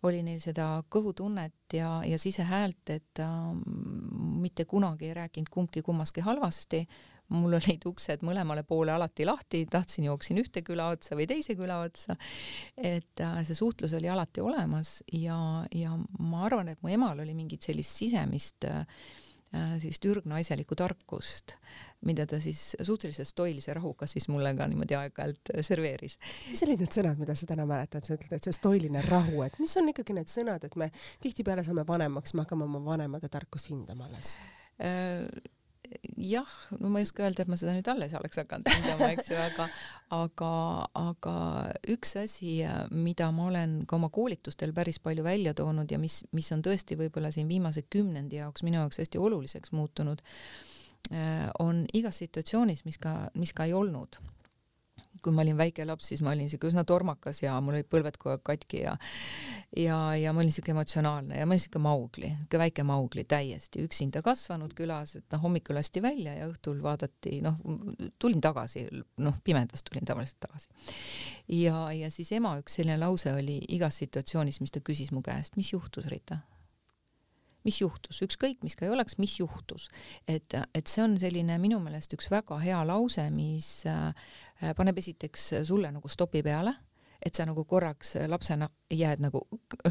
oli 0.06 0.22
neil 0.22 0.40
seda 0.42 0.78
kõhutunnet 0.90 1.74
ja, 1.74 1.98
ja 2.06 2.18
sisehäält, 2.20 2.90
et 2.94 3.22
äh, 3.22 3.36
mitte 4.38 4.66
kunagi 4.68 5.08
ei 5.10 5.16
rääkinud 5.18 5.50
kumbki 5.50 5.82
kummastki 5.82 6.22
halvasti, 6.22 6.84
mul 7.34 7.58
olid 7.58 7.82
uksed 7.90 8.22
mõlemale 8.24 8.62
poole 8.64 8.94
alati 8.94 9.26
lahti, 9.28 9.64
tahtsin, 9.68 10.06
jooksin 10.08 10.38
ühte 10.40 10.62
küla 10.64 10.86
otsa 10.94 11.18
või 11.18 11.26
teise 11.28 11.58
küla 11.58 11.82
otsa. 11.84 12.16
et 12.76 13.20
äh, 13.20 13.40
see 13.44 13.58
suhtlus 13.58 13.92
oli 13.98 14.08
alati 14.08 14.40
olemas 14.40 15.02
ja, 15.12 15.64
ja 15.74 15.96
ma 16.18 16.44
arvan, 16.46 16.70
et 16.72 16.82
mu 16.82 16.94
emal 16.94 17.18
oli 17.18 17.34
mingit 17.34 17.66
sellist 17.66 17.98
sisemist 17.98 18.64
äh, 18.70 18.86
Äh, 19.48 19.78
sellist 19.80 20.04
ürgnaiselikku 20.04 20.76
tarkust, 20.76 21.54
mida 22.06 22.26
ta 22.30 22.38
siis 22.40 22.76
suhteliselt 22.82 23.28
stoilise 23.28 23.74
rahuga 23.74 24.06
siis 24.06 24.28
mulle 24.30 24.54
ka 24.58 24.68
niimoodi 24.70 24.96
aeg-ajalt 24.98 25.52
äh, 25.54 25.62
serveeris. 25.66 26.18
mis 26.50 26.62
olid 26.66 26.84
need 26.84 26.94
sõnad, 26.94 27.18
mida 27.18 27.34
sa 27.38 27.50
täna 27.50 27.66
mäletad, 27.68 28.06
sa 28.06 28.14
ütled, 28.14 28.38
et 28.38 28.48
see 28.48 28.56
stoiline 28.56 29.02
rahu, 29.08 29.42
et 29.46 29.58
mis 29.62 29.76
on 29.80 29.90
ikkagi 29.90 30.16
need 30.16 30.30
sõnad, 30.32 30.64
et 30.64 30.78
me 30.78 30.90
tihtipeale 31.24 31.66
saame 31.66 31.86
vanemaks, 31.88 32.34
me 32.34 32.46
hakkame 32.46 32.68
oma 32.68 32.82
vanemate 32.86 33.30
tarkust 33.32 33.72
hindama 33.72 34.06
alles? 34.08 34.36
Äh, 34.78 35.26
jah, 36.16 36.48
no 36.78 36.90
ma 36.92 37.00
ei 37.00 37.06
oska 37.06 37.24
öelda, 37.24 37.44
et 37.44 37.50
ma 37.50 37.56
seda 37.58 37.74
nüüd 37.76 37.88
alles 37.90 38.14
oleks 38.18 38.40
hakanud 38.40 38.68
hindama, 38.70 39.10
eks 39.14 39.30
ju, 39.32 39.38
aga 39.40 39.68
aga, 40.14 40.52
aga 40.96 41.34
üks 41.92 42.14
asi, 42.20 42.58
mida 42.94 43.28
ma 43.34 43.48
olen 43.50 43.74
ka 43.88 43.96
oma 43.98 44.10
koolitustel 44.12 44.72
päris 44.76 45.00
palju 45.04 45.24
välja 45.26 45.54
toonud 45.56 45.90
ja 45.90 46.00
mis, 46.00 46.20
mis 46.36 46.48
on 46.54 46.64
tõesti 46.64 46.98
võib-olla 47.00 47.32
siin 47.34 47.48
viimase 47.50 47.84
kümnendi 47.90 48.40
jaoks 48.40 48.64
minu 48.66 48.80
jaoks 48.82 49.02
hästi 49.02 49.20
oluliseks 49.20 49.72
muutunud, 49.76 50.22
on 51.58 51.84
igas 51.96 52.18
situatsioonis, 52.22 52.84
mis 52.84 52.98
ka, 53.00 53.14
mis 53.38 53.54
ka 53.56 53.68
ei 53.68 53.72
olnud. 53.76 54.18
Kui 55.18 55.34
ma 55.34 55.42
olin 55.42 55.56
väike 55.58 55.82
laps, 55.82 56.12
siis 56.12 56.20
ma 56.22 56.30
olin 56.30 56.46
siuke 56.50 56.68
üsna 56.68 56.84
tormakas 56.86 57.40
ja 57.42 57.56
mul 57.64 57.74
olid 57.74 57.88
põlved 57.90 58.18
kogu 58.20 58.36
aeg 58.36 58.42
katki 58.46 58.84
ja 58.84 58.92
ja, 59.76 59.96
ja 60.14 60.32
ma 60.32 60.44
olin 60.44 60.52
siuke 60.54 60.70
emotsionaalne 60.70 61.40
ja 61.40 61.46
ma 61.46 61.56
olin 61.56 61.62
siuke 61.64 61.80
Maugli, 61.82 62.30
siuke 62.36 62.60
väike 62.62 62.84
Maugli 62.86 63.24
täiesti. 63.28 63.82
Üksinda 63.88 64.22
kasvanud 64.22 64.76
külas, 64.78 65.16
et 65.18 65.26
noh, 65.34 65.42
hommikul 65.42 65.74
lasti 65.80 66.02
välja 66.04 66.36
ja 66.36 66.46
õhtul 66.46 66.78
vaadati, 66.84 67.40
noh, 67.42 67.58
tulin 68.18 68.44
tagasi, 68.44 68.86
noh, 69.24 69.40
pimedas 69.44 69.82
tulin 69.88 70.06
tavaliselt 70.06 70.38
tagasi. 70.44 70.68
ja, 71.56 71.88
ja 71.92 72.12
siis 72.14 72.30
ema 72.38 72.54
üks 72.60 72.78
selline 72.78 73.00
lause 73.00 73.34
oli 73.34 73.58
igas 73.74 73.98
situatsioonis, 74.04 74.60
mis 74.62 74.76
ta 74.76 74.84
küsis 74.84 75.10
mu 75.12 75.24
käest, 75.24 75.58
mis 75.58 75.72
juhtus, 75.74 76.06
Rita 76.06 76.38
mis 77.68 77.82
juhtus, 77.82 78.22
ükskõik 78.24 78.64
mis 78.64 78.76
ka 78.78 78.88
ei 78.88 78.92
oleks, 78.94 79.18
mis 79.20 79.38
juhtus. 79.40 79.88
et, 80.26 80.56
et 80.74 80.86
see 80.90 81.04
on 81.04 81.18
selline 81.20 81.60
minu 81.62 81.80
meelest 81.84 82.16
üks 82.16 82.30
väga 82.32 82.58
hea 82.64 82.80
lause, 82.88 83.28
mis 83.34 83.70
äh, 83.88 84.12
paneb 84.76 84.98
esiteks 84.98 85.52
sulle 85.68 85.92
nagu 85.94 86.08
stopi 86.10 86.42
peale, 86.42 86.74
et 87.18 87.34
sa 87.34 87.44
nagu 87.48 87.64
korraks 87.66 88.14
lapsena 88.30 88.68
jääd 88.94 89.22
nagu 89.22 89.42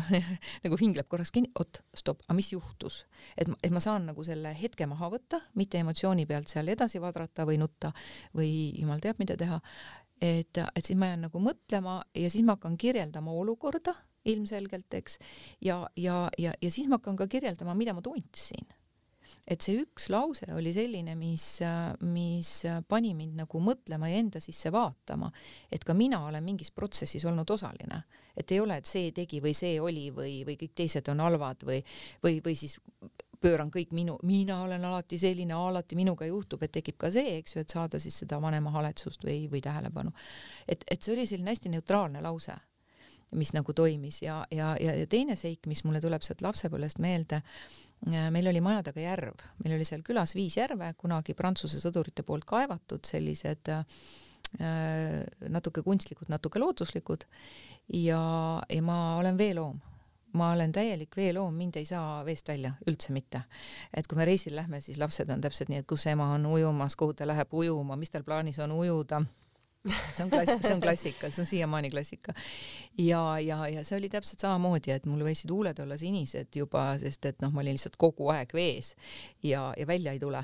nagu 0.63 0.79
hingleb 0.79 1.09
korraks 1.11 1.31
kinni, 1.35 1.51
oot, 1.59 1.81
stopp, 1.95 2.23
aga 2.25 2.37
mis 2.37 2.51
juhtus? 2.53 3.03
et, 3.37 3.49
et 3.63 3.73
ma 3.73 3.83
saan 3.83 4.07
nagu 4.11 4.23
selle 4.25 4.53
hetke 4.57 4.87
maha 4.89 5.11
võtta, 5.13 5.41
mitte 5.59 5.81
emotsiooni 5.83 6.25
pealt 6.29 6.51
seal 6.51 6.71
edasi 6.71 7.01
vadrata 7.03 7.45
või 7.47 7.59
nutta 7.61 7.93
või 8.37 8.51
jumal 8.79 9.03
teab, 9.03 9.19
mida 9.19 9.37
teha. 9.39 9.59
et, 10.21 10.57
et 10.57 10.83
siis 10.83 10.97
ma 10.99 11.11
jään 11.11 11.27
nagu 11.27 11.41
mõtlema 11.43 11.99
ja 12.15 12.31
siis 12.31 12.45
ma 12.47 12.57
hakkan 12.57 12.77
kirjeldama 12.79 13.35
olukorda 13.43 13.95
ilmselgelt, 14.27 14.93
eks, 14.99 15.19
ja, 15.63 15.81
ja, 15.95 16.25
ja, 16.39 16.53
ja 16.61 16.73
siis 16.73 16.89
ma 16.89 16.99
hakkan 16.99 17.17
ka 17.19 17.29
kirjeldama, 17.31 17.75
mida 17.77 17.95
ma 17.97 18.03
tundsin. 18.05 18.75
et 19.43 19.59
see 19.59 19.81
üks 19.81 20.05
lause 20.07 20.47
oli 20.55 20.71
selline, 20.71 21.11
mis, 21.19 21.59
mis 22.07 22.51
pani 22.87 23.11
mind 23.15 23.35
nagu 23.41 23.59
mõtlema 23.59 24.07
ja 24.07 24.21
enda 24.21 24.39
sisse 24.43 24.71
vaatama, 24.71 25.27
et 25.71 25.83
ka 25.83 25.95
mina 25.95 26.21
olen 26.29 26.45
mingis 26.45 26.71
protsessis 26.71 27.25
olnud 27.27 27.49
osaline, 27.51 28.01
et 28.39 28.51
ei 28.55 28.61
ole, 28.63 28.77
et 28.79 28.87
see 28.87 29.11
tegi 29.11 29.41
või 29.43 29.51
see 29.57 29.81
oli 29.83 30.07
või, 30.15 30.45
või 30.47 30.55
kõik 30.61 30.77
teised 30.79 31.11
on 31.11 31.25
halvad 31.25 31.67
või, 31.67 31.81
või, 32.23 32.39
või 32.45 32.55
siis 32.55 32.79
pööran 33.41 33.71
kõik 33.73 33.91
minu, 33.93 34.15
mina 34.23 34.61
olen 34.63 34.85
alati 34.87 35.19
selline, 35.19 35.53
alati 35.53 35.99
minuga 35.99 36.25
juhtub, 36.25 36.63
et 36.63 36.73
tekib 36.79 36.97
ka 37.01 37.11
see, 37.13 37.37
eks 37.41 37.55
ju, 37.55 37.65
et 37.65 37.75
saada 37.75 37.99
siis 38.01 38.15
seda 38.23 38.39
vanema 38.41 38.71
haletsust 38.73 39.27
või, 39.27 39.43
või 39.51 39.61
tähelepanu. 39.61 40.15
et, 40.67 40.87
et 40.87 41.03
see 41.03 41.13
oli 41.13 41.27
selline 41.27 41.51
hästi 41.51 41.75
neutraalne 41.75 42.23
lause 42.23 42.55
mis 43.35 43.51
nagu 43.55 43.73
toimis 43.75 44.21
ja, 44.21 44.39
ja, 44.51 44.75
ja, 44.79 44.93
teine 45.09 45.35
seik, 45.35 45.67
mis 45.67 45.83
mulle 45.83 45.99
tuleb 46.03 46.23
sealt 46.23 46.41
lapsepõlvest 46.45 47.01
meelde, 47.03 47.41
äh, 48.07 48.29
meil 48.33 48.47
oli 48.51 48.61
maja 48.63 48.85
taga 48.87 49.03
järv, 49.03 49.43
meil 49.63 49.75
oli 49.75 49.87
seal 49.87 50.05
külas 50.07 50.35
viis 50.37 50.55
järve, 50.59 50.93
kunagi 50.99 51.35
Prantsuse 51.35 51.81
sõdurite 51.83 52.23
poolt 52.27 52.47
kaevatud, 52.47 53.03
sellised 53.07 53.73
äh, 53.73 53.83
natuke 55.49 55.83
kunstlikud, 55.83 56.31
natuke 56.31 56.61
looduslikud. 56.63 57.27
Ja, 57.93 58.21
ja 58.67 58.81
ma 58.83 59.17
olen 59.17 59.37
veeloom. 59.39 59.77
Ma 60.37 60.51
olen 60.51 60.73
täielik 60.75 61.15
veeloom, 61.15 61.55
mind 61.55 61.77
ei 61.79 61.85
saa 61.87 62.19
veest 62.27 62.49
välja, 62.51 62.73
üldse 62.87 63.13
mitte. 63.15 63.41
et 63.95 64.07
kui 64.07 64.17
me 64.19 64.25
reisil 64.27 64.55
lähme, 64.55 64.81
siis 64.83 64.99
lapsed 64.99 65.29
on 65.33 65.41
täpselt 65.41 65.71
nii, 65.71 65.79
et 65.81 65.87
kus 65.87 66.03
ema 66.11 66.27
on 66.35 66.45
ujumas, 66.45 66.95
kuhu 66.99 67.15
ta 67.15 67.25
läheb 67.25 67.53
ujuma, 67.53 67.95
mis 67.95 68.11
tal 68.11 68.27
plaanis 68.27 68.59
on 68.59 68.75
ujuda 68.75 69.23
see 69.85 70.23
on 70.23 70.29
klass-, 70.29 70.57
see 70.61 70.73
on 70.73 70.81
klassika, 70.81 71.29
see 71.31 71.41
on 71.43 71.47
siiamaani 71.47 71.89
klassika. 71.89 72.33
ja, 72.97 73.39
ja, 73.39 73.67
ja 73.67 73.83
see 73.85 73.97
oli 73.97 74.09
täpselt 74.09 74.43
samamoodi, 74.43 74.91
et 74.91 75.05
mul 75.05 75.23
võisid 75.27 75.51
huuled 75.53 75.79
olla 75.83 75.97
sinised 75.97 76.55
juba, 76.55 76.89
sest 77.01 77.25
et 77.29 77.41
noh, 77.43 77.53
ma 77.53 77.63
olin 77.63 77.77
lihtsalt 77.77 77.97
kogu 77.99 78.29
aeg 78.33 78.53
vees 78.57 78.93
ja, 79.43 79.69
ja 79.77 79.87
välja 79.87 80.15
ei 80.15 80.21
tule. 80.21 80.43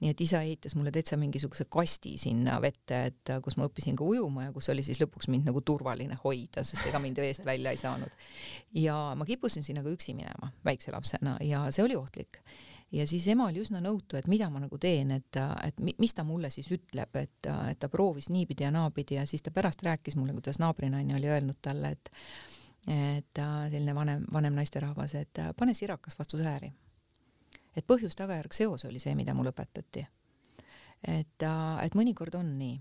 nii 0.00 0.12
et 0.14 0.20
isa 0.24 0.40
ehitas 0.46 0.76
mulle 0.78 0.92
täitsa 0.94 1.18
mingisuguse 1.20 1.66
kasti 1.68 2.14
sinna 2.18 2.60
vette, 2.62 3.02
et 3.10 3.34
kus 3.44 3.58
ma 3.58 3.66
õppisin 3.68 3.98
ka 3.98 4.06
ujuma 4.06 4.48
ja 4.48 4.54
kus 4.54 4.70
oli 4.72 4.84
siis 4.86 5.00
lõpuks 5.02 5.28
mind 5.28 5.50
nagu 5.50 5.60
turvaline 5.60 6.16
hoida, 6.22 6.64
sest 6.64 6.86
ega 6.88 7.02
mind 7.02 7.20
veest 7.20 7.44
välja 7.44 7.74
ei 7.74 7.80
saanud. 7.80 8.24
ja 8.74 8.96
ma 9.18 9.28
kippusin 9.28 9.66
sinna 9.66 9.82
ka 9.82 9.92
üksi 9.92 10.14
minema 10.16 10.52
väikse 10.64 10.94
lapsena 10.94 11.36
ja 11.44 11.66
see 11.74 11.84
oli 11.84 11.98
ohtlik 11.98 12.40
ja 12.92 13.06
siis 13.06 13.26
ema 13.28 13.48
oli 13.48 13.60
üsna 13.62 13.80
nõutu, 13.84 14.16
et 14.16 14.26
mida 14.30 14.48
ma 14.50 14.62
nagu 14.62 14.78
teen, 14.80 15.10
et, 15.12 15.38
et 15.64 15.80
mis 15.98 16.14
ta 16.14 16.24
mulle 16.24 16.50
siis 16.50 16.70
ütleb, 16.72 17.16
et, 17.20 17.48
et 17.70 17.78
ta 17.80 17.90
proovis 17.92 18.30
niipidi 18.32 18.64
ja 18.64 18.72
naapidi 18.74 19.18
ja 19.18 19.26
siis 19.26 19.44
ta 19.44 19.52
pärast 19.54 19.82
rääkis 19.84 20.16
mulle, 20.16 20.32
kuidas 20.36 20.60
naabrinaine 20.62 21.16
oli 21.16 21.30
öelnud 21.30 21.60
talle, 21.62 21.96
et 21.96 22.12
et 22.88 23.40
selline 23.68 23.92
vanem, 23.92 24.22
vanem 24.32 24.54
naisterahvas, 24.56 25.12
et 25.18 25.40
pane 25.56 25.74
sirakas 25.76 26.14
vastu 26.18 26.38
sääri. 26.40 26.72
et 27.76 27.86
põhjus-tagajärg 27.86 28.52
seos 28.52 28.84
oli 28.88 28.98
see, 28.98 29.14
mida 29.14 29.34
mulle 29.34 29.52
õpetati. 29.52 30.06
et, 31.04 31.44
et 31.82 31.94
mõnikord 31.94 32.34
on 32.40 32.54
nii 32.58 32.78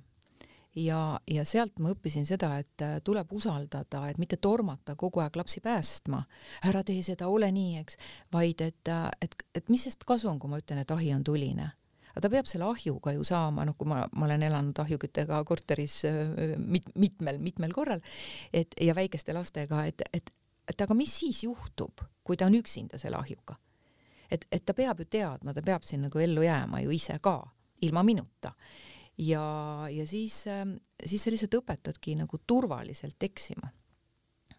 ja, 0.78 1.20
ja 1.28 1.46
sealt 1.46 1.80
ma 1.82 1.92
õppisin 1.94 2.28
seda, 2.28 2.52
et 2.62 2.84
äh, 2.86 2.98
tuleb 3.06 3.32
usaldada, 3.34 4.04
et 4.10 4.20
mitte 4.22 4.38
tormata 4.42 4.96
kogu 5.00 5.22
aeg 5.24 5.36
lapsi 5.40 5.62
päästma, 5.64 6.22
ära 6.70 6.84
tee 6.86 7.02
seda, 7.06 7.30
ole 7.34 7.50
nii, 7.54 7.82
eks, 7.82 7.98
vaid 8.34 8.62
et, 8.66 8.92
äh, 8.92 9.10
et, 9.24 9.36
et 9.58 9.74
mis 9.74 9.88
sest 9.88 10.06
kasu 10.08 10.30
on, 10.32 10.40
kui 10.40 10.52
ma 10.52 10.62
ütlen, 10.62 10.82
et 10.84 10.94
ahi 10.94 11.12
on 11.16 11.26
tuline. 11.26 11.70
Aga 12.12 12.24
ta 12.26 12.34
peab 12.34 12.50
selle 12.50 12.66
ahjuga 12.66 13.14
ju 13.14 13.26
saama, 13.28 13.66
noh, 13.68 13.76
kui 13.78 13.90
ma, 13.90 14.02
ma 14.18 14.26
olen 14.26 14.48
elanud 14.48 14.80
ahjuküttega 14.82 15.44
korteris 15.48 16.00
äh, 16.10 16.58
mit, 16.58 16.90
mitmel, 16.96 17.42
mitmel 17.42 17.76
korral, 17.76 18.04
et 18.54 18.78
ja 18.82 18.96
väikeste 18.98 19.36
lastega, 19.38 19.86
et, 19.90 20.06
et, 20.14 20.34
et 20.70 20.86
aga 20.86 20.98
mis 20.98 21.14
siis 21.24 21.44
juhtub, 21.46 22.06
kui 22.24 22.38
ta 22.38 22.50
on 22.50 22.60
üksinda 22.60 23.02
selle 23.02 23.20
ahjuga? 23.20 23.58
et, 24.28 24.44
et 24.52 24.60
ta 24.68 24.74
peab 24.76 25.00
ju 25.00 25.06
teadma, 25.08 25.54
ta 25.56 25.62
peab 25.64 25.86
siin 25.88 26.02
nagu 26.04 26.20
ellu 26.20 26.42
jääma 26.44 26.82
ju 26.84 26.92
ise 26.92 27.16
ka, 27.24 27.40
ilma 27.88 28.02
minuta 28.04 28.52
ja, 29.18 29.88
ja 29.90 30.08
siis, 30.08 30.48
ähm, 30.48 30.78
siis 31.06 31.24
sa 31.24 31.34
lihtsalt 31.34 31.58
õpetadki 31.62 32.16
nagu 32.20 32.40
turvaliselt 32.48 33.24
eksima. 33.24 33.70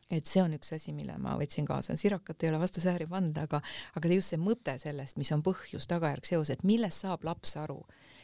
Et 0.09 0.25
see 0.25 0.41
on 0.41 0.55
üks 0.57 0.71
asi, 0.73 0.95
mille 0.97 1.19
ma 1.21 1.35
võtsin 1.37 1.67
kaasa, 1.69 1.93
sirakat 2.01 2.43
ei 2.43 2.49
ole 2.49 2.61
vastu 2.63 2.81
sääri 2.81 3.05
pannud, 3.07 3.37
aga, 3.43 3.61
aga 3.99 4.13
just 4.15 4.33
see 4.33 4.41
mõte 4.41 4.79
sellest, 4.81 5.19
mis 5.21 5.31
on 5.37 5.43
põhjus, 5.45 5.85
tagajärg, 5.91 6.25
seos, 6.25 6.49
et 6.55 6.65
millest 6.65 7.05
saab 7.05 7.27
laps 7.29 7.59
aru. 7.61 7.83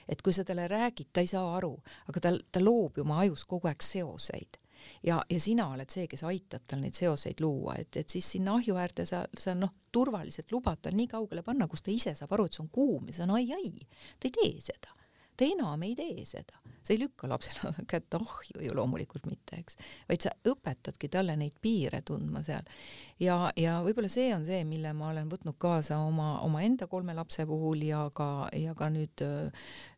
et 0.09 0.21
kui 0.21 0.33
sa 0.37 0.45
talle 0.45 0.67
räägid, 0.69 1.09
ta 1.13 1.21
ei 1.25 1.27
saa 1.27 1.57
aru, 1.57 1.79
aga 2.09 2.21
ta, 2.21 2.33
ta 2.53 2.61
loob 2.61 2.99
ju 2.99 3.05
oma 3.05 3.21
ajus 3.23 3.45
kogu 3.45 3.69
aeg 3.69 3.83
seoseid. 3.83 4.59
ja, 5.03 5.21
ja 5.29 5.41
sina 5.41 5.69
oled 5.73 5.91
see, 5.91 6.07
kes 6.09 6.25
aitab 6.25 6.65
tal 6.67 6.81
neid 6.81 6.97
seoseid 6.97 7.41
luua, 7.41 7.77
et, 7.77 7.97
et 7.97 8.09
siis 8.09 8.33
sinna 8.33 8.57
ahju 8.57 8.81
äärde 8.81 9.05
sa, 9.05 9.27
sa 9.39 9.55
noh, 9.55 9.77
turvaliselt 9.93 10.53
lubad 10.53 10.81
tal 10.81 10.97
nii 10.97 11.09
kaugele 11.09 11.43
panna, 11.43 11.69
kus 11.69 11.85
ta 11.85 11.93
ise 11.93 12.15
saab 12.17 12.33
aru, 12.33 12.49
et 12.49 12.57
see 12.57 12.65
on 12.65 12.73
kuum 12.73 13.09
ja 13.09 13.13
see 13.13 13.29
on 13.29 13.37
ai-ai, 13.37 13.89
ta 14.17 14.29
ei 14.29 14.37
tee 14.41 14.61
seda 14.73 15.04
ta 15.37 15.47
enam 15.47 15.83
ei 15.83 15.95
tee 15.99 16.25
seda, 16.29 16.59
sa 16.83 16.93
ei 16.93 16.99
lükka 17.01 17.29
lapsele 17.29 17.73
kätt 17.91 18.15
ahju 18.15 18.63
ju 18.63 18.75
loomulikult 18.77 19.27
mitte, 19.27 19.59
eks, 19.59 19.79
vaid 20.09 20.25
sa 20.25 20.33
õpetadki 20.51 21.11
talle 21.13 21.37
neid 21.39 21.57
piire 21.63 22.03
tundma 22.07 22.43
seal. 22.47 22.69
ja, 23.21 23.39
ja 23.57 23.81
võib-olla 23.85 24.11
see 24.13 24.31
on 24.35 24.47
see, 24.47 24.63
mille 24.69 24.93
ma 24.97 25.11
olen 25.11 25.31
võtnud 25.31 25.59
kaasa 25.59 25.99
oma, 26.05 26.39
omaenda 26.47 26.87
kolme 26.91 27.15
lapse 27.15 27.47
puhul 27.47 27.83
ja 27.89 28.05
ka, 28.15 28.49
ja 28.53 28.75
ka 28.79 28.91
nüüd 28.95 29.25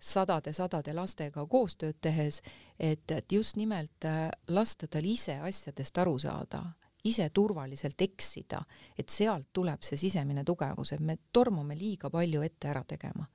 sadade-sadade 0.00 0.94
lastega 0.96 1.46
koostööd 1.46 2.00
tehes, 2.00 2.42
et, 2.78 3.10
et 3.10 3.32
just 3.32 3.56
nimelt 3.56 4.08
lasta 4.48 4.88
tal 4.88 5.04
ise 5.04 5.40
asjadest 5.44 6.04
aru 6.04 6.18
saada 6.18 6.64
ise 7.06 7.28
turvaliselt 7.30 8.00
eksida, 8.02 8.58
et 8.98 9.12
sealt 9.14 9.52
tuleb 9.54 9.84
see 9.86 9.98
sisemine 10.00 10.42
tugevus, 10.44 10.90
et 10.92 11.00
me 11.00 11.14
tormame 11.32 11.76
liiga 11.78 12.10
palju 12.10 12.42
ette 12.42 12.72
ära 12.72 12.82
tegema 12.82 13.26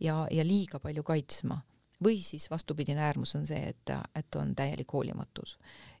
ja, 0.00 0.26
ja 0.30 0.44
liiga 0.46 0.80
palju 0.80 1.02
kaitsma. 1.02 1.60
või 2.04 2.18
siis 2.22 2.50
vastupidine 2.50 3.00
äärmus 3.00 3.34
on 3.34 3.46
see, 3.46 3.68
et, 3.68 3.90
et 4.14 4.34
on 4.34 4.54
täielik 4.54 4.92
hoolimatus. 4.92 5.58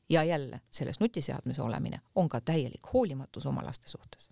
ja 0.08 0.24
jälle, 0.24 0.60
selles 0.70 1.00
nutiseadmes 1.00 1.58
olemine 1.58 2.00
on 2.14 2.28
ka 2.28 2.40
täielik 2.40 2.92
hoolimatus 2.92 3.46
oma 3.46 3.64
laste 3.64 3.88
suhtes 3.88 4.30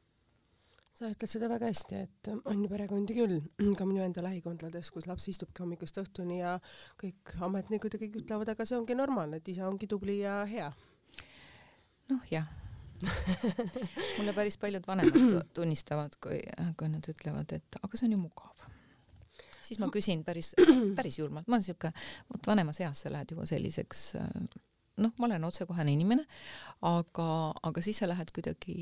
sa 1.03 1.11
ütled 1.11 1.31
seda 1.31 1.49
väga 1.51 1.67
hästi, 1.71 2.01
et 2.07 2.29
on 2.45 2.63
ju 2.63 2.71
perekondi 2.71 3.17
küll, 3.17 3.41
ka 3.79 3.87
minu 3.89 4.05
enda 4.05 4.23
lähikondades, 4.23 4.91
kus 4.95 5.09
laps 5.11 5.27
istubki 5.33 5.65
hommikust 5.65 5.99
õhtuni 5.99 6.39
ja 6.39 6.57
kõik 7.01 7.35
ametnikud 7.43 7.97
ja 7.97 8.01
kõik 8.05 8.19
ütlevad, 8.23 8.53
aga 8.53 8.67
see 8.69 8.79
ongi 8.79 8.97
normaalne, 8.99 9.41
et 9.41 9.49
isa 9.51 9.67
ongi 9.69 9.89
tubli 9.91 10.21
ja 10.21 10.43
hea. 10.49 10.71
noh, 12.13 12.27
jah 12.31 12.51
mulle 14.19 14.33
päris 14.37 14.55
paljud 14.63 14.85
vanemad 14.87 15.49
tunnistavad, 15.57 16.15
kui, 16.23 16.39
kui 16.79 16.91
nad 16.93 17.09
ütlevad, 17.11 17.57
et 17.57 17.81
aga 17.83 17.99
see 17.99 18.07
on 18.07 18.15
ju 18.15 18.21
mugav 18.21 18.69
siis 19.63 19.81
ma 19.83 19.89
küsin 19.95 20.25
päris, 20.27 20.53
päris 20.99 21.19
julmalt, 21.19 21.49
ma 21.49 21.59
olen 21.59 21.67
siuke, 21.67 21.93
vot 22.33 22.47
vanemas 22.53 22.81
eas 22.83 23.05
sa 23.05 23.13
lähed 23.13 23.35
juba 23.35 23.47
selliseks 23.49 24.13
noh, 25.01 25.13
ma 25.17 25.29
olen 25.29 25.45
otsekohene 25.49 25.93
inimene, 25.95 26.25
aga, 26.89 27.29
aga 27.63 27.85
siis 27.85 28.03
sa 28.03 28.09
lähed 28.11 28.33
kuidagi 28.35 28.77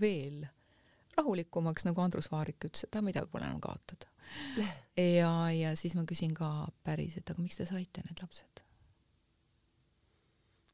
veel 0.00 0.42
rahulikumaks, 1.18 1.84
nagu 1.88 2.02
Andrus 2.02 2.30
Vaarik 2.32 2.68
ütles, 2.68 2.86
et 2.86 2.96
ah, 2.96 3.04
midagi 3.04 3.30
pole 3.32 3.46
enam 3.46 3.60
kaotada. 3.62 4.10
ja, 5.20 5.32
ja 5.54 5.72
siis 5.78 5.96
ma 5.98 6.04
küsin 6.08 6.34
ka 6.36 6.50
päris, 6.86 7.16
et 7.18 7.30
aga 7.30 7.42
miks 7.42 7.60
te 7.60 7.68
saite 7.68 8.04
need 8.06 8.22
lapsed? 8.22 8.64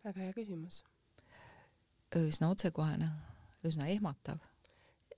väga 0.06 0.22
hea 0.22 0.34
küsimus. 0.36 0.84
üsna 2.14 2.52
otsekohene, 2.54 3.08
üsna 3.66 3.88
ehmatav 3.90 4.38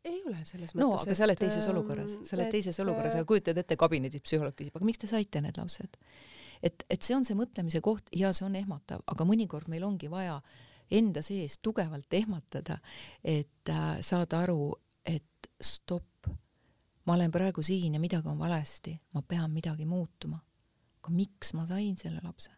ei 0.09 0.23
ole 0.27 0.41
selles 0.45 0.75
mõttes. 0.75 0.83
no 0.83 0.95
aga 0.97 1.15
sa 1.15 1.27
oled 1.29 1.41
teises 1.41 1.69
olukorras, 1.73 2.17
sa 2.29 2.37
oled 2.37 2.51
teises 2.53 2.81
olukorras, 2.85 3.19
aga 3.19 3.29
kujutad 3.29 3.61
ette, 3.63 3.77
kabinetis 3.81 4.25
psühholoog 4.25 4.57
küsib, 4.59 4.77
aga 4.77 4.89
miks 4.89 5.03
te 5.05 5.11
saite 5.11 5.43
need 5.45 5.61
lapsed? 5.61 5.99
et, 6.63 6.85
et 6.91 7.03
see 7.03 7.17
on 7.17 7.27
see 7.27 7.39
mõtlemise 7.39 7.83
koht 7.85 8.11
ja 8.17 8.33
see 8.37 8.47
on 8.49 8.57
ehmatav, 8.59 9.05
aga 9.07 9.29
mõnikord 9.29 9.71
meil 9.71 9.87
ongi 9.87 10.11
vaja 10.11 10.41
enda 10.91 11.23
sees 11.23 11.59
tugevalt 11.63 12.13
ehmatada, 12.17 12.79
et 13.25 13.73
äh, 13.73 13.89
saada 14.05 14.43
aru, 14.47 14.73
et 15.07 15.51
stopp, 15.61 16.29
ma 17.07 17.17
olen 17.17 17.33
praegu 17.33 17.63
siin 17.65 17.97
ja 17.97 18.01
midagi 18.01 18.29
on 18.29 18.39
valesti, 18.41 18.95
ma 19.15 19.23
pean 19.23 19.53
midagi 19.53 19.87
muutuma. 19.89 20.41
aga 20.99 21.15
miks 21.15 21.53
ma 21.55 21.67
sain 21.67 21.97
selle 21.97 22.21
lapse? 22.25 22.51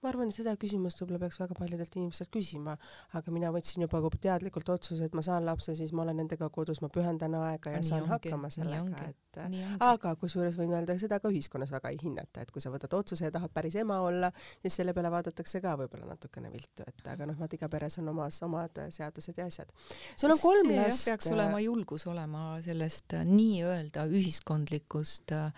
Ma 0.00 0.08
arvan, 0.08 0.30
seda 0.32 0.54
küsimust 0.60 1.00
võib-olla 1.02 1.20
peaks 1.24 1.38
väga 1.40 1.56
paljudelt 1.58 1.96
inimestelt 1.98 2.30
küsima, 2.32 2.76
aga 3.18 3.32
mina 3.34 3.50
võtsin 3.52 3.84
juba 3.84 4.00
teadlikult 4.20 4.68
otsuse, 4.72 5.04
et 5.04 5.16
ma 5.16 5.24
saan 5.24 5.44
lapse, 5.44 5.74
siis 5.76 5.92
ma 5.92 6.04
olen 6.06 6.22
nendega 6.22 6.48
kodus, 6.52 6.80
ma 6.80 6.88
pühendan 6.92 7.36
aega 7.40 7.74
ja 7.74 7.82
nii 7.82 7.88
saan 7.90 8.06
ongi, 8.06 8.12
hakkama 8.14 8.50
sellega, 8.54 9.10
et 9.10 9.40
aga 9.84 10.14
kusjuures 10.20 10.56
võin 10.58 10.72
öelda 10.76 10.96
seda 11.00 11.20
ka 11.20 11.32
ühiskonnas 11.32 11.72
väga 11.74 11.92
ei 11.92 12.00
hinnata, 12.00 12.44
et 12.44 12.52
kui 12.54 12.64
sa 12.64 12.72
võtad 12.72 12.96
otsuse 12.96 13.28
ja 13.28 13.34
tahad 13.34 13.52
päris 13.52 13.76
ema 13.82 14.00
olla, 14.06 14.32
siis 14.62 14.80
selle 14.80 14.94
peale 14.96 15.12
vaadatakse 15.12 15.60
ka 15.60 15.76
võib-olla 15.82 16.14
natukene 16.14 16.52
viltu, 16.52 16.86
et 16.86 17.12
aga 17.12 17.28
noh, 17.28 17.38
vaat 17.40 17.58
iga 17.58 17.68
peres 17.72 18.00
on 18.00 18.08
omas 18.14 18.40
omad 18.46 18.80
seadused 18.96 19.36
ja 19.36 19.50
asjad. 19.50 19.70
sul 20.16 20.32
on 20.32 20.40
kolm 20.40 20.72
last. 20.78 21.04
peaks 21.10 21.28
olema 21.34 21.60
julgus 21.60 22.08
olema 22.08 22.56
sellest 22.64 23.18
nii-öelda 23.28 24.08
ühiskondlikust 24.08 25.36
äh, 25.36 25.52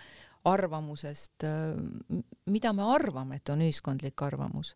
arvamusest, 0.48 1.44
mida 2.50 2.72
me 2.72 2.86
arvame, 2.94 3.38
et 3.38 3.52
on 3.52 3.62
ühiskondlik 3.62 4.22
arvamus, 4.26 4.74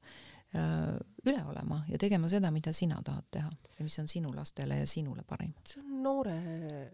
üle 1.27 1.45
olema 1.45 1.83
ja 1.89 1.99
tegema 1.99 2.29
seda, 2.29 2.51
mida 2.55 2.73
sina 2.73 3.01
tahad 3.05 3.25
teha 3.31 3.51
ja 3.79 3.85
mis 3.85 3.99
on 3.99 4.09
sinu 4.09 4.37
lastele 4.37 4.79
ja 4.79 4.87
sinule 4.87 5.23
parim. 5.27 5.53
see 5.69 5.81
on 5.83 6.03
noore, 6.03 6.37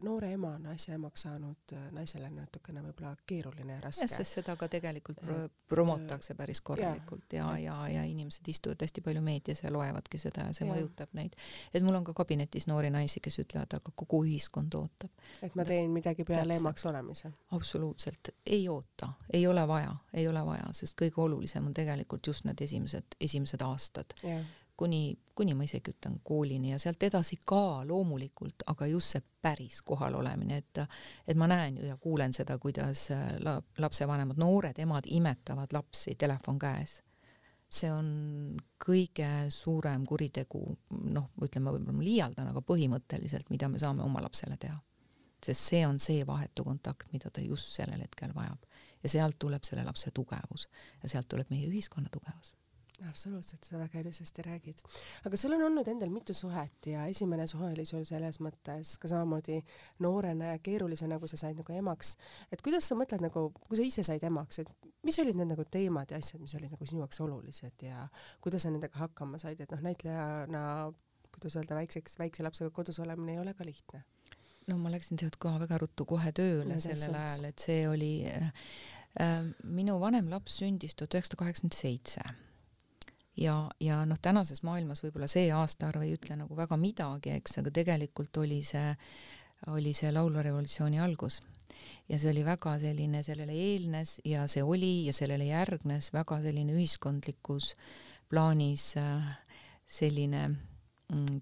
noore 0.02 0.32
ema, 0.32 0.54
naise 0.58 0.92
emaks 0.92 1.22
saanud 1.26 1.74
naisele 1.92 2.30
natukene 2.30 2.82
võib-olla 2.82 3.12
keeruline 3.26 3.76
ja 3.76 3.80
raske. 3.84 4.06
jah, 4.06 4.16
sest 4.16 4.38
seda 4.38 4.56
ka 4.56 4.68
tegelikult 4.72 5.20
pro 5.20 5.36
promotakse 5.68 6.34
päris 6.34 6.60
korralikult 6.60 7.32
ja, 7.32 7.46
ja, 7.58 7.76
ja, 7.88 7.92
ja 7.94 8.04
inimesed 8.08 8.48
istuvad 8.48 8.82
hästi 8.82 9.00
palju 9.00 9.22
meedias 9.22 9.62
ja 9.62 9.72
loevadki 9.72 10.18
seda 10.18 10.46
ja 10.48 10.56
see 10.56 10.66
ja. 10.66 10.72
mõjutab 10.74 11.12
neid. 11.16 11.36
et 11.74 11.84
mul 11.84 11.96
on 12.00 12.04
ka 12.04 12.14
kabinetis 12.16 12.66
noori 12.70 12.90
naisi, 12.90 13.20
kes 13.24 13.38
ütlevad, 13.44 13.76
aga 13.78 13.92
kogu 13.94 14.24
ühiskond 14.26 14.74
ootab. 14.74 15.10
et 15.42 15.54
ma 15.54 15.64
teen 15.68 15.90
midagi 15.92 16.24
peale 16.24 16.54
Täpselt. 16.54 16.66
emaks 16.66 16.86
olemise. 16.86 17.32
absoluutselt, 17.58 18.32
ei 18.46 18.68
oota, 18.68 19.12
ei 19.32 19.46
ole 19.46 19.66
vaja, 19.68 19.94
ei 20.12 20.28
ole 20.28 20.44
vaja, 20.46 20.72
sest 20.76 20.98
kõige 21.00 21.22
olulisem 21.22 21.66
on 21.70 21.76
tegelikult 21.76 22.26
just 22.26 22.44
need 22.48 22.60
esimesed, 22.60 23.16
esimesed 23.20 23.64
aastad 23.64 24.16
kuni, 24.82 25.18
kuni 25.34 25.54
ma 25.54 25.64
isegi 25.64 25.92
ütlen 25.92 26.18
koolini 26.24 26.72
ja 26.72 26.78
sealt 26.82 27.02
edasi 27.02 27.38
ka 27.46 27.82
loomulikult, 27.86 28.64
aga 28.66 28.86
just 28.90 29.14
see 29.14 29.22
päris 29.42 29.80
kohalolemine, 29.86 30.58
et 30.62 30.82
et 31.28 31.38
ma 31.38 31.46
näen 31.50 31.78
ju 31.78 31.86
ja 31.86 31.96
kuulen 31.96 32.34
seda, 32.34 32.58
kuidas 32.58 33.08
la, 33.44 33.56
lapsevanemad, 33.78 34.38
noored 34.38 34.78
emad 34.82 35.06
imetavad 35.06 35.72
lapsi, 35.72 36.14
telefon 36.18 36.58
käes. 36.58 37.00
see 37.72 37.88
on 37.88 38.08
kõige 38.84 39.48
suurem 39.48 40.02
kuritegu, 40.06 40.60
noh, 41.08 41.30
ütleme 41.40 41.72
võib-olla 41.72 41.94
ma 41.96 42.02
liialdan, 42.04 42.50
aga 42.50 42.60
põhimõtteliselt, 42.68 43.48
mida 43.48 43.68
me 43.72 43.78
saame 43.80 44.02
oma 44.04 44.20
lapsele 44.20 44.56
teha. 44.60 44.78
sest 45.46 45.60
see 45.70 45.86
on 45.86 45.98
see 45.98 46.26
vahetu 46.26 46.64
kontakt, 46.64 47.06
mida 47.12 47.30
ta 47.30 47.40
just 47.40 47.72
sellel 47.72 48.00
hetkel 48.00 48.34
vajab 48.34 48.66
ja 49.02 49.08
sealt 49.08 49.38
tuleb 49.38 49.64
selle 49.64 49.84
lapse 49.84 50.10
tugevus 50.10 50.68
ja 51.02 51.08
sealt 51.08 51.28
tuleb 51.28 51.50
meie 51.50 51.66
ühiskonna 51.66 52.08
tugevus 52.12 52.54
absoluutselt, 53.08 53.64
sa 53.64 53.78
väga 53.78 54.00
ilusasti 54.00 54.44
räägid. 54.46 54.82
aga 55.26 55.36
sul 55.36 55.52
on 55.56 55.62
olnud 55.68 55.88
endal 55.88 56.10
mitu 56.10 56.34
suhet 56.34 56.86
ja 56.86 57.06
esimene 57.06 57.46
suhe 57.46 57.72
oli 57.72 57.84
sul 57.88 58.04
selles 58.08 58.40
mõttes 58.40 58.96
ka 58.98 59.08
samamoodi 59.08 59.60
noorena 60.04 60.52
ja 60.52 60.58
keerulisena, 60.58 61.18
kui 61.18 61.28
sa 61.28 61.36
said 61.36 61.58
nagu 61.58 61.72
emaks. 61.72 62.16
et 62.52 62.62
kuidas 62.62 62.88
sa 62.88 62.98
mõtled 62.98 63.24
nagu, 63.24 63.48
kui 63.68 63.76
sa 63.76 63.86
ise 63.86 64.06
said 64.06 64.22
emaks, 64.22 64.62
et 64.62 64.90
mis 65.02 65.18
olid 65.18 65.38
need 65.38 65.52
nagu 65.54 65.64
teemad 65.64 66.10
ja 66.10 66.20
asjad, 66.22 66.40
mis 66.40 66.54
olid 66.58 66.72
nagu 66.72 66.86
sinu 66.86 67.04
jaoks 67.04 67.20
olulised 67.20 67.86
ja 67.88 68.08
kuidas 68.40 68.66
sa 68.66 68.70
nendega 68.70 68.98
hakkama 68.98 69.38
said, 69.42 69.60
et 69.60 69.70
noh, 69.74 69.82
näitlejana, 69.82 70.64
kuidas 71.32 71.56
öelda, 71.56 71.78
väikseks, 71.78 72.18
väikse 72.18 72.44
lapsega 72.46 72.70
kodus 72.70 73.00
olemine 73.02 73.36
ei 73.36 73.42
ole 73.42 73.54
ka 73.54 73.66
lihtne 73.66 74.04
no 74.68 74.78
ma 74.78 74.92
läksin 74.92 75.18
tead 75.20 75.36
ka 75.42 75.56
väga 75.62 75.80
ruttu 75.82 76.06
kohe 76.08 76.32
tööle 76.36 76.76
no, 76.76 76.80
sellel 76.82 77.16
ajal, 77.18 77.46
et 77.50 77.64
see 77.64 77.82
oli 77.90 78.12
äh, 78.30 78.52
äh, 79.20 79.42
minu 79.64 79.98
vanem 80.02 80.30
laps 80.32 80.60
sündis 80.62 80.94
tuhat 80.94 81.18
üheksasada 81.18 81.40
kaheksakümmend 81.42 81.78
seitse 81.78 82.26
ja, 83.36 83.70
ja 83.80 84.02
noh, 84.06 84.18
tänases 84.22 84.62
maailmas 84.66 85.02
võib-olla 85.04 85.28
see 85.30 85.50
aastaarv 85.54 86.04
ei 86.04 86.16
ütle 86.16 86.36
nagu 86.36 86.56
väga 86.56 86.76
midagi, 86.80 87.36
eks, 87.38 87.58
aga 87.62 87.72
tegelikult 87.74 88.36
oli 88.42 88.62
see, 88.66 88.92
oli 89.72 89.94
see 89.96 90.12
laulva 90.12 90.44
revolutsiooni 90.44 91.00
algus. 91.00 91.40
ja 92.08 92.18
see 92.18 92.30
oli 92.30 92.44
väga 92.44 92.78
selline, 92.78 93.22
sellele 93.22 93.52
eelnes 93.52 94.20
ja 94.24 94.46
see 94.46 94.62
oli 94.62 95.06
ja 95.06 95.12
sellele 95.12 95.44
järgnes 95.48 96.12
väga 96.12 96.42
selline 96.42 96.74
ühiskondlikus 96.76 97.74
plaanis 98.28 98.96
äh, 98.96 99.32
selline 99.86 100.50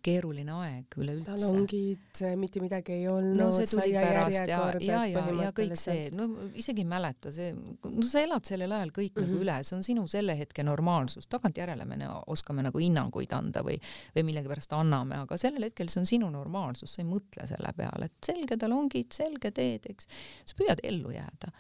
keeruline 0.03 0.55
aeg 0.55 0.97
üleüldse. 0.99 1.31
talongid, 1.31 2.23
mitte 2.41 2.63
midagi 2.63 2.95
ei 2.97 3.09
olnud. 3.11 3.39
no 3.39 3.51
see 3.55 3.69
tuli 3.71 3.93
pärast 3.95 4.39
ja, 4.41 4.61
ja, 4.81 5.03
ja, 5.07 5.25
ja 5.45 5.51
kõik 5.57 5.77
see, 5.79 6.09
no 6.17 6.27
isegi 6.59 6.85
ei 6.85 6.89
mäleta, 6.91 7.33
see, 7.35 7.53
no 7.55 8.07
sa 8.09 8.25
elad 8.25 8.49
sellel 8.49 8.75
ajal 8.77 8.93
kõik 8.97 9.13
mm 9.13 9.21
-hmm. 9.21 9.27
nagu 9.27 9.37
mhm. 9.37 9.45
üle, 9.45 9.59
see 9.67 9.77
on 9.77 9.87
sinu 9.87 10.07
selle 10.11 10.37
hetke 10.39 10.65
normaalsus, 10.67 11.29
tagantjärele 11.31 11.85
me 11.85 12.01
oskame 12.27 12.65
nagu 12.67 12.83
hinnanguid 12.83 13.33
anda 13.37 13.63
või, 13.67 13.79
või 14.17 14.27
millegipärast 14.31 14.73
anname, 14.73 15.23
aga 15.25 15.37
sellel 15.37 15.69
hetkel 15.69 15.89
see 15.89 16.01
on 16.01 16.07
sinu 16.07 16.31
normaalsus, 16.31 16.95
sa 16.95 17.03
ei 17.03 17.09
mõtle 17.09 17.47
selle 17.47 17.73
peale, 17.77 18.11
et 18.11 18.27
selge 18.27 18.57
talongid, 18.57 19.13
selge 19.13 19.51
teed, 19.51 19.87
eks, 19.91 20.09
sa 20.45 20.59
püüad 20.59 20.83
ellu 20.83 21.15
jääda 21.15 21.55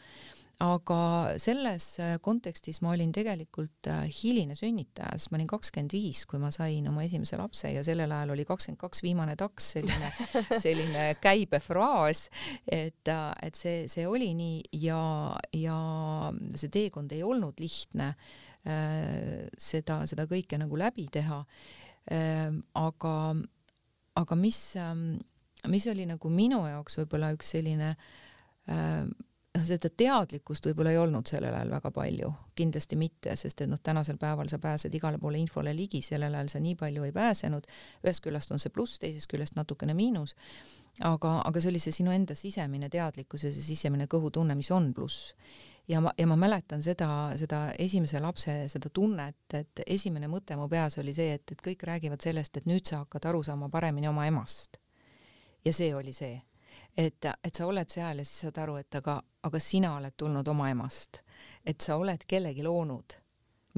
aga 0.61 1.37
selles 1.41 1.85
äh, 2.03 2.17
kontekstis 2.21 2.83
ma 2.85 2.93
olin 2.93 3.13
tegelikult 3.17 3.89
äh, 3.89 4.03
hiline 4.13 4.57
sünnitaja, 4.59 5.15
sest 5.17 5.33
ma 5.33 5.39
olin 5.39 5.49
kakskümmend 5.49 5.95
viis, 5.97 6.27
kui 6.29 6.41
ma 6.43 6.51
sain 6.53 6.85
oma 6.91 7.05
esimese 7.07 7.39
lapse 7.41 7.71
ja 7.73 7.85
sellel 7.87 8.13
ajal 8.13 8.35
oli 8.35 8.45
kakskümmend 8.49 8.81
kaks 8.83 9.01
viimane 9.05 9.39
taks, 9.41 9.71
selline, 9.79 10.11
selline 10.65 11.07
käibefraas, 11.23 12.27
et, 12.67 13.09
äh, 13.09 13.25
et 13.47 13.57
see, 13.57 13.87
see 13.89 14.05
oli 14.09 14.35
nii 14.37 14.83
ja, 14.85 15.01
ja 15.57 15.79
see 16.61 16.73
teekond 16.73 17.17
ei 17.17 17.25
olnud 17.25 17.61
lihtne 17.61 18.13
seda, 18.61 20.03
seda 20.05 20.27
kõike 20.29 20.59
nagu 20.61 20.77
läbi 20.77 21.07
teha. 21.09 21.39
aga, 22.77 23.13
aga 24.21 24.37
mis, 24.37 24.59
ähm, 24.77 25.15
mis 25.73 25.87
oli 25.89 26.05
nagu 26.05 26.29
minu 26.29 26.59
jaoks 26.69 26.99
võib-olla 27.01 27.31
üks 27.33 27.55
selline 27.57 27.95
noh, 28.69 29.30
seda 29.59 29.91
teadlikkust 29.91 30.67
võib-olla 30.69 30.93
ei 30.95 30.99
olnud 31.01 31.27
sellel 31.27 31.55
ajal 31.55 31.73
väga 31.73 31.91
palju, 31.95 32.31
kindlasti 32.59 32.97
mitte, 32.99 33.35
sest 33.37 33.65
et 33.65 33.71
noh, 33.71 33.81
tänasel 33.83 34.19
päeval 34.21 34.49
sa 34.51 34.61
pääsed 34.63 34.95
igale 34.95 35.19
poole 35.19 35.41
infole 35.43 35.73
ligi, 35.77 36.03
sellel 36.07 36.35
ajal 36.35 36.53
sa 36.53 36.61
nii 36.63 36.77
palju 36.79 37.07
ei 37.09 37.13
pääsenud. 37.13 37.67
ühest 38.05 38.23
küljest 38.23 38.53
on 38.55 38.63
see 38.63 38.71
pluss, 38.71 38.99
teisest 39.03 39.31
küljest 39.31 39.57
natukene 39.59 39.95
miinus. 39.95 40.37
aga, 41.01 41.41
aga 41.45 41.61
see 41.61 41.71
oli 41.71 41.79
see 41.79 41.93
sinu 41.93 42.11
enda 42.11 42.35
sisemine 42.35 42.89
teadlikkus 42.89 43.45
ja 43.45 43.53
see 43.53 43.63
sisemine 43.63 44.07
kõhutunne, 44.07 44.55
mis 44.55 44.71
on 44.71 44.93
pluss. 44.95 45.35
ja 45.89 46.01
ma, 46.01 46.13
ja 46.19 46.27
ma 46.27 46.37
mäletan 46.37 46.83
seda, 46.83 47.33
seda 47.37 47.73
esimese 47.79 48.21
lapse 48.21 48.69
seda 48.69 48.91
tunnet, 48.91 49.55
et 49.55 49.83
esimene 49.87 50.29
mõte 50.29 50.57
mu 50.57 50.69
peas 50.69 50.99
oli 50.99 51.15
see, 51.15 51.35
et, 51.35 51.51
et 51.51 51.63
kõik 51.63 51.83
räägivad 51.83 52.23
sellest, 52.23 52.57
et 52.57 52.71
nüüd 52.71 52.87
sa 52.87 53.03
hakkad 53.03 53.27
aru 53.27 53.43
saama 53.43 53.69
paremini 53.69 54.09
oma 54.09 54.27
emast. 54.27 54.79
ja 55.65 55.73
see 55.73 55.95
oli 55.95 56.13
see 56.13 56.39
et, 57.01 57.31
et 57.45 57.55
sa 57.55 57.67
oled 57.69 57.89
seal 57.91 58.21
ja 58.23 58.27
siis 58.27 58.47
saad 58.47 58.61
aru, 58.65 58.77
et 58.81 59.01
aga, 59.01 59.17
aga 59.47 59.63
sina 59.63 59.95
oled 59.97 60.17
tulnud 60.17 60.49
oma 60.53 60.69
emast, 60.73 61.23
et 61.65 61.81
sa 61.81 61.97
oled 62.01 62.27
kellegi 62.29 62.65
loonud, 62.67 63.17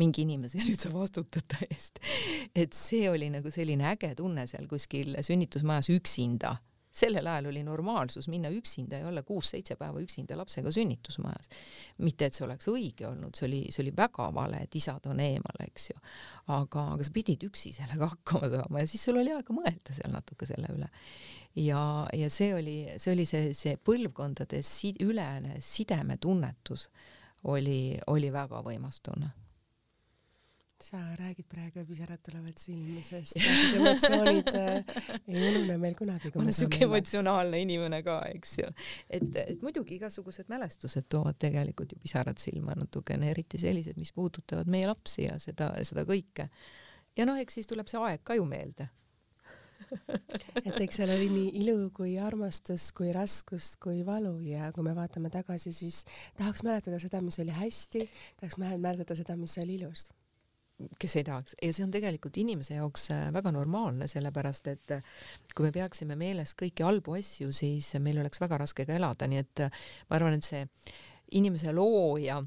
mingi 0.00 0.24
inimese 0.24 0.58
ja 0.58 0.66
nüüd 0.66 0.80
sa 0.80 0.90
vastutad 0.92 1.46
ta 1.52 1.60
eest. 1.68 2.00
et 2.56 2.72
see 2.72 3.10
oli 3.10 3.28
nagu 3.30 3.50
selline 3.52 3.90
äge 3.92 4.14
tunne 4.16 4.46
seal 4.48 4.68
kuskil 4.70 5.18
sünnitusmajas 5.20 5.90
üksinda 5.92 6.56
sellel 6.92 7.26
ajal 7.26 7.46
oli 7.46 7.62
normaalsus 7.64 8.28
minna 8.28 8.50
üksinda 8.52 9.00
ja 9.00 9.08
olla 9.08 9.22
kuus-seitse 9.22 9.76
päeva 9.80 10.00
üksinda 10.00 10.36
lapsega 10.36 10.72
sünnitusmajas. 10.72 11.48
mitte, 11.98 12.26
et 12.26 12.36
see 12.36 12.44
oleks 12.44 12.68
õige 12.68 13.06
olnud, 13.08 13.36
see 13.36 13.46
oli, 13.48 13.60
see 13.72 13.82
oli 13.84 13.94
väga 13.96 14.28
vale, 14.34 14.60
et 14.66 14.76
isad 14.76 15.06
on 15.08 15.20
eemal, 15.20 15.62
eks 15.66 15.90
ju. 15.90 16.00
aga, 16.52 16.86
aga 16.96 17.06
sa 17.06 17.14
pidid 17.14 17.46
üksi 17.48 17.72
sellega 17.72 18.10
hakkama 18.12 18.50
saama 18.52 18.84
ja 18.84 18.90
siis 18.90 19.04
sul 19.08 19.20
oli 19.22 19.32
aega 19.32 19.56
mõelda 19.56 19.96
seal 19.96 20.12
natuke 20.12 20.48
selle 20.48 20.68
üle 20.76 20.90
ja, 21.56 22.08
ja 22.12 22.30
see 22.30 22.54
oli, 22.54 22.76
see 22.96 23.12
oli 23.14 23.26
see, 23.28 23.52
see 23.56 23.76
põlvkondade 23.76 24.62
si 24.66 24.94
ülene 25.04 25.60
sidemetunnetus 25.60 26.88
oli, 27.52 27.98
oli 28.06 28.32
väga 28.32 28.62
võimas 28.64 29.00
tunne 29.02 29.32
sa 30.82 30.98
räägid 31.16 31.46
praegu 31.46 31.84
pisarad 31.86 32.18
tulevad 32.26 32.58
silmi, 32.58 33.02
sest 33.06 33.36
emotsioonid 33.76 34.48
äh, 34.58 34.96
ei 35.28 35.42
unune 35.50 35.76
meil 35.78 35.94
kunagi. 35.94 36.32
ma 36.34 36.42
olen 36.42 36.56
siuke 36.56 36.80
emotsionaalne 36.88 37.60
inimene 37.62 38.00
ka, 38.02 38.16
eks 38.34 38.56
ju. 38.58 38.70
et, 39.06 39.28
et 39.44 39.62
muidugi 39.62 39.94
igasugused 40.00 40.50
mälestused 40.50 41.06
toovad 41.08 41.38
tegelikult 41.38 41.94
ju 41.94 42.00
pisarad 42.02 42.42
silma 42.42 42.74
natukene, 42.78 43.30
eriti 43.30 43.62
sellised, 43.62 43.94
mis 44.00 44.10
puudutavad 44.12 44.70
meie 44.74 44.90
lapsi 44.90 45.28
ja 45.28 45.38
seda, 45.42 45.70
seda 45.86 46.02
kõike. 46.08 46.48
ja 47.16 47.28
noh, 47.30 47.38
eks 47.38 47.60
siis 47.60 47.70
tuleb 47.70 47.86
see 47.90 48.02
aeg 48.02 48.26
ka 48.26 48.38
ju 48.40 48.48
meelde 48.48 48.88
et 50.66 50.80
eks 50.80 51.00
seal 51.00 51.12
oli 51.14 51.28
nii 51.32 51.52
ilu 51.62 51.90
kui 51.94 52.16
armastus 52.20 52.90
kui 52.96 53.12
raskust 53.14 53.78
kui 53.82 54.02
valu 54.06 54.38
ja 54.46 54.72
kui 54.74 54.84
me 54.86 54.94
vaatame 54.96 55.30
tagasi, 55.32 55.72
siis 55.76 56.02
tahaks 56.38 56.64
mäletada 56.66 57.00
seda, 57.02 57.22
mis 57.24 57.38
oli 57.42 57.54
hästi, 57.56 58.08
tahaks 58.40 58.58
mäletada 58.62 59.16
seda, 59.18 59.36
mis 59.38 59.56
oli 59.62 59.80
ilus. 59.80 60.10
Kes 60.98 61.14
ei 61.20 61.24
tahaks? 61.24 61.54
Ja 61.62 61.70
see 61.74 61.84
on 61.84 61.92
tegelikult 61.94 62.36
inimese 62.40 62.74
jaoks 62.74 63.10
äh, 63.14 63.28
väga 63.34 63.52
normaalne, 63.54 64.08
sellepärast 64.10 64.70
et 64.72 64.94
äh, 64.96 65.04
kui 65.54 65.68
me 65.68 65.72
peaksime 65.74 66.16
meeles 66.18 66.56
kõiki 66.58 66.86
halbu 66.86 67.14
asju, 67.20 67.52
siis 67.54 67.92
meil 68.02 68.18
oleks 68.22 68.40
väga 68.42 68.58
raske 68.64 68.86
ka 68.88 68.96
elada, 68.96 69.28
nii 69.30 69.42
et 69.42 69.66
äh, 69.68 69.84
ma 70.10 70.18
arvan, 70.18 70.38
et 70.38 70.48
see 70.48 70.64
inimese 71.38 71.72
looja 71.76 72.40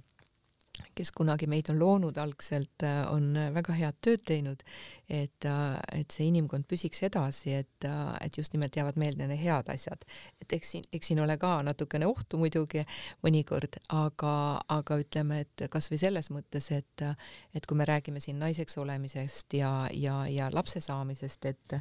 kes 0.95 1.11
kunagi 1.15 1.47
meid 1.51 1.69
on 1.71 1.80
loonud 1.80 2.17
algselt, 2.17 2.84
äh, 2.84 3.01
on 3.11 3.34
väga 3.55 3.76
head 3.76 3.97
tööd 4.03 4.23
teinud, 4.28 4.63
et, 5.09 5.45
äh, 5.45 5.78
et 5.93 6.11
see 6.11 6.30
inimkond 6.30 6.67
püsiks 6.69 7.03
edasi, 7.05 7.53
et, 7.61 7.88
äh, 7.88 8.15
et 8.26 8.38
just 8.38 8.53
nimelt 8.53 8.76
jäävad 8.76 8.97
meelde 8.99 9.28
need 9.28 9.41
head 9.41 9.69
asjad. 9.69 10.05
et 10.41 10.53
eks 10.53 10.71
siin, 10.71 10.84
eks 10.93 11.07
siin 11.07 11.19
ole 11.19 11.38
ka 11.38 11.61
natukene 11.63 12.05
ohtu 12.07 12.38
muidugi 12.38 12.86
mõnikord, 13.26 13.80
aga, 13.89 14.61
aga 14.69 14.99
ütleme, 15.01 15.39
et 15.45 15.67
kasvõi 15.69 15.97
selles 15.97 16.30
mõttes, 16.30 16.71
et, 16.71 17.05
et 17.53 17.65
kui 17.65 17.78
me 17.78 17.86
räägime 17.86 18.19
siin 18.19 18.39
naiseks 18.39 18.78
olemisest 18.78 19.53
ja, 19.53 19.88
ja, 19.91 20.26
ja 20.28 20.49
lapse 20.53 20.82
saamisest, 20.82 21.45
et 21.45 21.80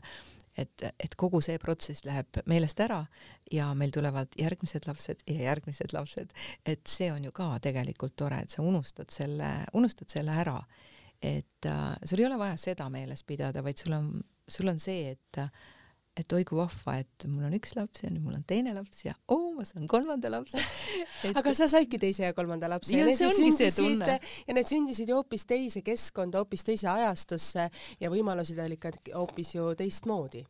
et, 0.57 0.85
et 1.01 1.15
kogu 1.19 1.41
see 1.45 1.59
protsess 1.63 2.05
läheb 2.07 2.41
meelest 2.51 2.81
ära 2.81 3.01
ja 3.53 3.71
meil 3.75 3.93
tulevad 3.95 4.35
järgmised 4.39 4.87
lapsed 4.89 5.25
ja 5.27 5.49
järgmised 5.51 5.95
lapsed, 5.97 6.33
et 6.67 6.87
see 6.89 7.11
on 7.13 7.25
ju 7.25 7.33
ka 7.35 7.51
tegelikult 7.63 8.17
tore, 8.17 8.43
et 8.45 8.51
sa 8.51 8.63
unustad 8.63 9.11
selle, 9.15 9.51
unustad 9.75 10.11
selle 10.11 10.37
ära. 10.45 10.61
et 11.23 11.67
äh, 11.67 11.97
sul 12.05 12.21
ei 12.21 12.27
ole 12.27 12.39
vaja 12.39 12.57
seda 12.61 12.89
meeles 12.93 13.23
pidada, 13.25 13.63
vaid 13.65 13.79
sul 13.81 13.93
on, 13.97 14.11
sul 14.49 14.69
on 14.69 14.79
see, 14.79 15.15
et 15.15 15.39
et 16.15 16.33
oi 16.37 16.45
kui 16.47 16.59
vahva, 16.59 16.95
et 17.03 17.27
mul 17.27 17.47
on 17.49 17.55
üks 17.57 17.75
laps 17.75 18.05
ja 18.05 18.11
nüüd 18.13 18.23
mul 18.23 18.37
on 18.39 18.45
teine 18.47 18.75
laps 18.77 19.03
ja 19.03 19.17
oo 19.27 19.51
oh,, 19.51 19.51
ma 19.57 19.67
saan 19.67 19.89
kolmanda 19.91 20.31
lapse. 20.31 20.61
Et.... 21.27 21.35
aga 21.35 21.55
sa 21.57 21.67
saidki 21.71 21.99
teise 22.03 22.29
ja 22.29 22.37
kolmanda 22.37 22.71
lapse. 22.71 22.95
Ja, 22.95 23.03
ja 23.03 23.09
need 23.11 23.19
sündisid 23.19 24.05
ja 24.07 24.57
need 24.57 24.71
sündisid 24.71 25.11
ju 25.11 25.19
hoopis 25.19 25.47
teise 25.51 25.83
keskkonda, 25.87 26.43
hoopis 26.45 26.67
teise 26.67 26.89
ajastusse 26.93 27.69
ja 28.01 28.13
võimalused 28.13 28.59
olid 28.63 28.83
ka 28.83 28.95
hoopis 29.11 29.55
ju 29.57 29.73
teistmoodi. 29.79 30.45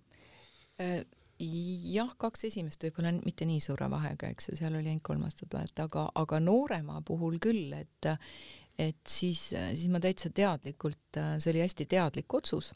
Äh, 0.85 1.01
jah, 1.41 2.12
kaks 2.21 2.49
esimest 2.51 2.85
võib-olla 2.85 3.15
mitte 3.25 3.49
nii 3.49 3.62
suure 3.65 3.89
vahega, 3.93 4.29
eks 4.35 4.51
ju, 4.51 4.59
seal 4.61 4.77
oli 4.77 4.93
ainult 4.93 5.07
kolm 5.07 5.25
aastat 5.25 5.57
vahet, 5.57 5.79
aga, 5.81 6.09
aga 6.21 6.41
noorema 6.45 7.01
puhul 7.07 7.41
küll, 7.43 7.73
et 7.79 8.15
et 8.75 8.99
siis, 9.07 9.53
siis 9.55 9.87
ma 9.87 10.01
täitsa 10.03 10.33
teadlikult, 10.35 11.15
see 11.15 11.53
oli 11.53 11.62
hästi 11.62 11.87
teadlik 11.87 12.35
otsus 12.35 12.73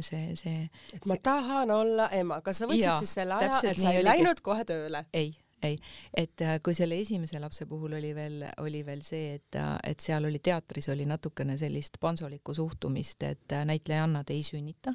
see, 0.00 0.36
see. 0.36 0.68
et 0.94 1.08
ma 1.08 1.16
tahan 1.22 1.70
olla 1.70 2.10
ema, 2.14 2.40
kas 2.44 2.62
sa 2.62 2.68
võtsid 2.70 2.86
ja, 2.86 2.96
siis 3.00 3.16
selle 3.18 3.34
aja, 3.38 3.58
et 3.64 3.80
sa 3.82 3.92
ei 3.94 4.04
läinud 4.04 4.40
kohe 4.44 4.64
tööle? 4.68 5.04
ei, 5.16 5.32
ei, 5.66 5.78
et 6.14 6.44
äh, 6.44 6.58
kui 6.64 6.76
selle 6.76 6.98
esimese 7.00 7.40
lapse 7.42 7.66
puhul 7.66 7.96
oli 7.98 8.12
veel, 8.16 8.44
oli 8.62 8.84
veel 8.86 9.02
see, 9.06 9.34
et, 9.40 9.58
äh, 9.58 9.74
et 9.92 10.04
seal 10.04 10.28
oli 10.28 10.40
teatris 10.44 10.90
oli 10.94 11.08
natukene 11.08 11.56
sellist 11.60 12.00
pansolikku 12.00 12.54
suhtumist, 12.54 13.22
et 13.26 13.58
näitlejannad 13.64 14.30
ei 14.34 14.42
sünnita 14.46 14.94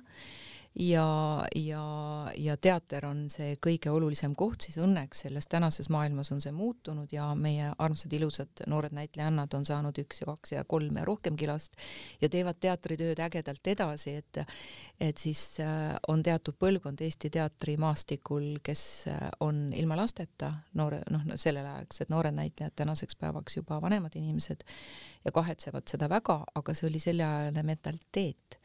ja, 0.80 1.44
ja, 1.56 1.84
ja 2.38 2.56
teater 2.58 3.06
on 3.10 3.26
see 3.32 3.58
kõige 3.64 3.92
olulisem 3.92 4.34
koht, 4.40 4.64
siis 4.64 4.78
õnneks 4.80 5.26
selles 5.26 5.48
tänases 5.52 5.90
maailmas 5.92 6.32
on 6.32 6.40
see 6.44 6.54
muutunud 6.56 7.12
ja 7.12 7.28
meie 7.36 7.74
armsad 7.78 8.14
ilusad 8.16 8.64
noored 8.72 8.96
näitlejannad 8.96 9.52
on 9.58 9.68
saanud 9.68 10.00
üks 10.00 10.22
ja 10.22 10.30
kaks 10.30 10.54
ja 10.56 10.64
kolm 10.64 11.02
ja 11.02 11.04
rohkemgi 11.08 11.50
last 11.50 11.76
ja 12.22 12.30
teevad 12.32 12.62
teatritööd 12.64 13.20
ägedalt 13.20 13.68
edasi, 13.68 14.16
et 14.22 14.44
et 15.02 15.18
siis 15.18 15.60
äh, 15.60 15.96
on 16.08 16.24
teatud 16.24 16.56
põlvkond 16.62 17.02
Eesti 17.02 17.32
teatrimaastikul, 17.34 18.62
kes 18.64 18.84
äh, 19.12 19.28
on 19.44 19.72
ilma 19.76 19.98
lasteta, 19.98 20.54
noore, 20.78 21.02
noh, 21.12 21.26
selleaegsed 21.36 22.14
noored 22.14 22.38
näitlejad, 22.38 22.78
tänaseks 22.80 23.18
päevaks 23.20 23.58
juba 23.58 23.82
vanemad 23.82 24.16
inimesed 24.16 24.64
ja 25.26 25.36
kahetsevad 25.36 25.90
seda 25.90 26.10
väga, 26.10 26.42
aga 26.56 26.78
see 26.78 26.88
oli 26.88 27.02
selleajane 27.02 27.64
mentaliteet 27.66 28.60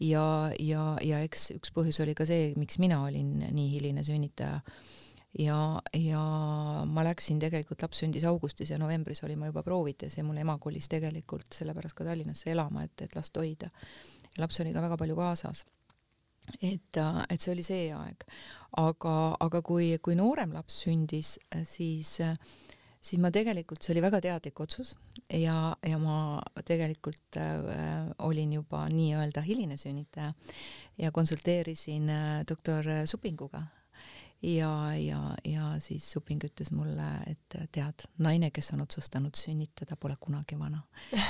ja, 0.00 0.24
ja, 0.58 0.84
ja 1.04 1.20
eks 1.26 1.50
üks 1.56 1.72
põhjus 1.74 2.00
oli 2.04 2.14
ka 2.18 2.26
see, 2.28 2.52
miks 2.60 2.80
mina 2.82 3.02
olin 3.04 3.38
nii 3.42 3.68
hiline 3.74 4.04
sünnitaja. 4.06 4.60
ja, 5.38 5.58
ja 5.94 6.22
ma 6.90 7.04
läksin 7.06 7.38
tegelikult, 7.42 7.82
laps 7.82 8.02
sündis 8.02 8.24
augustis 8.26 8.72
ja 8.72 8.78
novembris 8.78 9.22
olin 9.24 9.38
ma 9.38 9.50
juba 9.50 9.62
proovides 9.66 10.18
ja 10.18 10.24
mul 10.26 10.40
ema 10.42 10.58
kolis 10.58 10.88
tegelikult 10.90 11.54
sellepärast 11.54 11.94
ka 11.94 12.04
Tallinnasse 12.08 12.50
elama, 12.50 12.84
et, 12.84 12.96
et 13.06 13.14
last 13.16 13.36
hoida. 13.36 13.70
laps 14.38 14.60
oli 14.60 14.72
ka 14.72 14.82
väga 14.82 14.96
palju 14.96 15.16
kaasas 15.18 15.64
et, 16.62 16.98
et 17.28 17.40
see 17.40 17.52
oli 17.52 17.62
see 17.66 17.86
aeg, 17.94 18.24
aga, 18.80 19.14
aga 19.40 19.62
kui, 19.62 19.92
kui 20.02 20.16
noorem 20.18 20.54
laps 20.56 20.82
sündis, 20.84 21.36
siis 21.68 22.16
äh, 22.24 22.34
siis 23.00 23.20
ma 23.22 23.30
tegelikult, 23.32 23.82
see 23.82 23.94
oli 23.94 24.04
väga 24.04 24.20
teadlik 24.24 24.60
otsus 24.60 24.94
ja, 25.32 25.74
ja 25.86 25.98
ma 25.98 26.40
tegelikult 26.66 27.40
äh, 27.40 28.10
olin 28.26 28.52
juba 28.60 28.84
nii-öelda 28.92 29.44
hiline 29.46 29.76
sünnitaja 29.80 30.32
ja 31.00 31.12
konsulteerisin 31.12 32.10
äh, 32.10 32.40
doktor 32.48 32.84
Supinguga 33.06 33.64
ja, 34.42 34.96
ja, 34.96 35.34
ja 35.44 35.74
siis 35.80 36.10
Suping 36.12 36.44
ütles 36.44 36.70
mulle, 36.72 37.06
et 37.28 37.56
tead, 37.72 38.04
naine, 38.22 38.50
kes 38.54 38.72
on 38.74 38.84
otsustanud 38.84 39.36
sünnitada, 39.36 39.98
pole 40.00 40.16
kunagi 40.20 40.58
vana. 40.58 40.80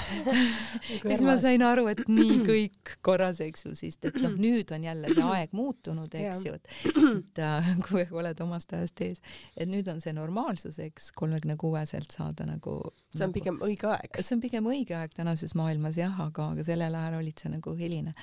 Siis 1.02 1.22
ma 1.26 1.36
sain 1.40 1.62
aru, 1.66 1.88
et 1.90 2.04
nii 2.08 2.38
kõik 2.50 2.94
korras, 3.06 3.40
eks 3.44 3.66
ju, 3.66 3.74
siis 3.78 3.98
et 4.06 4.18
noh, 4.22 4.34
nüüd 4.38 4.70
on 4.74 4.86
jälle 4.86 5.10
see 5.10 5.26
aeg 5.34 5.54
muutunud, 5.56 6.14
eks 6.22 6.46
ju, 6.46 6.54
et, 6.58 6.70
et 7.00 7.42
äh, 7.42 7.72
kui 7.88 8.06
oled 8.10 8.44
omast 8.44 8.74
ajast 8.76 9.02
ees, 9.06 9.22
et 9.56 9.70
nüüd 9.70 9.90
on 9.90 10.02
see 10.02 10.14
normaalsus, 10.16 10.78
eks, 10.82 11.10
kolmekümne 11.18 11.58
kuueselt 11.60 12.14
saada 12.14 12.46
nagu 12.48 12.78
see 13.10 13.24
on 13.24 13.30
nagu, 13.30 13.36
pigem 13.38 13.60
õige 13.66 13.90
aeg. 13.90 14.22
see 14.22 14.36
on 14.36 14.44
pigem 14.44 14.70
õige 14.70 14.96
aeg 14.98 15.14
tänases 15.16 15.56
maailmas 15.58 15.98
jah, 15.98 16.14
aga, 16.26 16.52
aga 16.54 16.66
sellel 16.66 16.94
ajal 16.94 17.20
olid 17.20 17.42
sa 17.42 17.50
nagu 17.50 17.74
hiline 17.78 18.14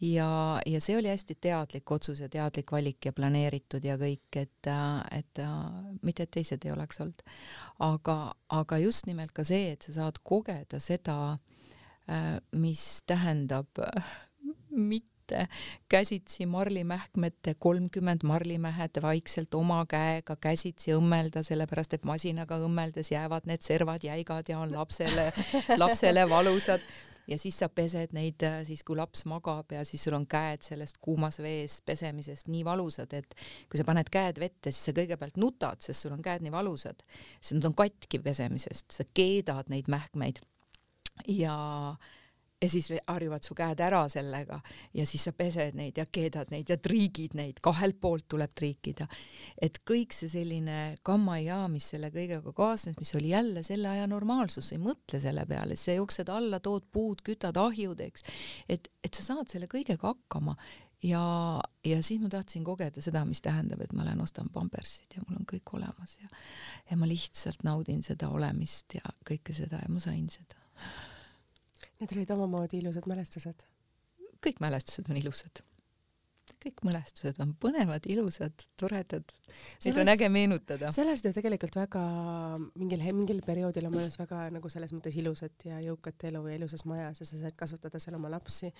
ja, 0.00 0.60
ja 0.66 0.80
see 0.82 0.96
oli 0.98 1.08
hästi 1.08 1.36
teadlik 1.40 1.90
otsus 1.90 2.20
ja 2.20 2.28
teadlik 2.28 2.72
valik 2.72 3.06
ja 3.06 3.12
planeeritud 3.12 3.84
ja 3.84 3.96
kõik, 4.00 4.26
et, 4.36 4.70
et 5.14 5.42
mitte, 6.02 6.26
et 6.26 6.32
teised 6.34 6.64
ei 6.64 6.72
oleks 6.74 7.00
olnud. 7.00 7.22
aga, 7.78 8.18
aga 8.48 8.78
just 8.82 9.06
nimelt 9.06 9.32
ka 9.32 9.44
see, 9.44 9.72
et 9.74 9.86
sa 9.86 10.00
saad 10.00 10.20
kogeda 10.22 10.80
seda, 10.82 11.38
mis 12.52 13.02
tähendab 13.06 13.80
mitte 14.70 15.48
käsitsi 15.88 16.44
marlimähkmete 16.46 17.54
kolmkümmend 17.54 18.26
marlimähed 18.28 19.00
vaikselt 19.02 19.54
oma 19.54 19.86
käega 19.88 20.36
käsitsi 20.36 20.92
õmmelda, 20.92 21.40
sellepärast 21.42 21.96
et 21.96 22.04
masinaga 22.04 22.58
õmmeldes 22.60 23.08
jäävad 23.14 23.48
need 23.48 23.64
servad 23.64 24.04
jäigad 24.04 24.50
ja 24.52 24.58
on 24.60 24.74
lapsele, 24.74 25.30
lapsele 25.80 26.28
valusad 26.28 26.84
ja 27.30 27.38
siis 27.40 27.58
sa 27.60 27.68
pesed 27.72 28.14
neid 28.16 28.42
äh, 28.46 28.60
siis, 28.68 28.82
kui 28.86 28.96
laps 28.98 29.24
magab 29.30 29.72
ja 29.72 29.84
siis 29.88 30.04
sul 30.06 30.16
on 30.16 30.26
käed 30.30 30.64
sellest 30.66 30.98
kuumas 31.04 31.40
vees 31.42 31.80
pesemisest 31.86 32.50
nii 32.52 32.64
valusad, 32.66 33.12
et 33.16 33.36
kui 33.70 33.80
sa 33.80 33.86
paned 33.88 34.10
käed 34.12 34.40
vette, 34.42 34.72
siis 34.72 34.90
sa 34.90 34.96
kõigepealt 34.96 35.38
nutad, 35.40 35.82
sest 35.84 36.06
sul 36.06 36.16
on 36.16 36.24
käed 36.24 36.44
nii 36.44 36.54
valusad, 36.54 37.04
sest 37.40 37.58
nad 37.58 37.70
on 37.70 37.78
katki 37.78 38.20
pesemisest, 38.24 38.90
sa 38.94 39.06
keedad 39.14 39.72
neid 39.72 39.90
mähkmeid. 39.92 40.42
Ja 41.30 41.56
ja 42.64 42.70
siis 42.70 42.88
harjuvad 43.06 43.44
su 43.44 43.54
käed 43.56 43.80
ära 43.84 44.02
sellega 44.12 44.60
ja 44.96 45.06
siis 45.08 45.26
sa 45.28 45.32
pesed 45.36 45.76
neid 45.78 45.98
ja 46.00 46.06
keedad 46.06 46.52
neid 46.54 46.70
ja 46.72 46.78
triigid 46.80 47.36
neid, 47.38 47.60
kahelt 47.64 47.98
poolt 48.00 48.26
tuleb 48.32 48.54
triikida. 48.56 49.06
et 49.60 49.80
kõik 49.86 50.16
see 50.16 50.30
selline 50.32 50.78
kammajaa, 51.06 51.66
mis 51.72 51.90
selle 51.94 52.10
kõigega 52.14 52.54
kaasnes, 52.56 52.96
mis 52.98 53.14
oli 53.18 53.34
jälle 53.34 53.62
selle 53.66 53.90
aja 53.92 54.06
normaalsus, 54.10 54.68
sa 54.68 54.78
ei 54.78 54.82
mõtle 54.82 55.20
selle 55.20 55.44
peale, 55.46 55.76
sa 55.76 55.98
jooksed 55.98 56.32
alla, 56.32 56.60
tood 56.60 56.88
puud, 56.92 57.22
kütad 57.26 57.58
ahjud, 57.60 58.00
eks. 58.00 58.24
et, 58.68 58.88
et 59.04 59.14
sa 59.14 59.34
saad 59.34 59.52
selle 59.52 59.68
kõigega 59.70 60.14
hakkama 60.14 60.56
ja, 61.04 61.24
ja 61.84 62.02
siis 62.02 62.20
ma 62.22 62.30
tahtsin 62.32 62.64
kogeda 62.64 63.02
seda, 63.04 63.24
mis 63.28 63.42
tähendab, 63.44 63.82
et 63.84 63.92
ma 63.92 64.06
lähen 64.06 64.22
ostan 64.24 64.48
pampersid 64.52 65.16
ja 65.16 65.24
mul 65.26 65.42
on 65.42 65.48
kõik 65.48 65.76
olemas 65.76 66.18
ja 66.22 66.30
ja 66.90 66.96
ma 67.00 67.08
lihtsalt 67.08 67.64
naudin 67.64 68.02
seda 68.04 68.28
olemist 68.32 68.96
ja 68.98 69.12
kõike 69.28 69.56
seda 69.56 69.80
ja 69.82 69.90
ma 69.92 70.00
sain 70.02 70.28
seda 70.32 70.60
Need 72.00 72.16
olid 72.16 72.34
omamoodi 72.34 72.82
ilusad 72.82 73.06
mälestused? 73.10 73.64
kõik 74.44 74.60
mälestused 74.64 75.08
on 75.10 75.20
ilusad. 75.20 75.62
kõik 76.64 76.80
mälestused 76.84 77.38
on 77.40 77.50
põnevad, 77.60 78.04
ilusad, 78.08 78.62
toredad. 78.80 79.32
Neid 79.84 79.98
on 80.00 80.10
äge 80.12 80.28
meenutada. 80.32 80.90
sa 80.92 81.02
elasid 81.02 81.28
ju 81.28 81.32
tegelikult 81.36 81.76
väga 81.76 82.02
mingil, 82.80 83.04
mingil 83.16 83.40
perioodil 83.44 83.88
oma 83.88 84.02
elus 84.02 84.16
väga 84.20 84.42
nagu 84.52 84.68
selles 84.72 84.92
mõttes 84.92 85.16
ilusat 85.20 85.66
ja 85.68 85.80
jõukat 85.84 86.26
elu 86.30 86.44
ja 86.48 86.58
ilusas 86.58 86.84
majas 86.88 87.20
ja 87.20 87.28
sa 87.28 87.40
said 87.40 87.56
kasvatada 87.56 88.00
seal 88.00 88.16
oma 88.20 88.32
lapsi. 88.32 88.72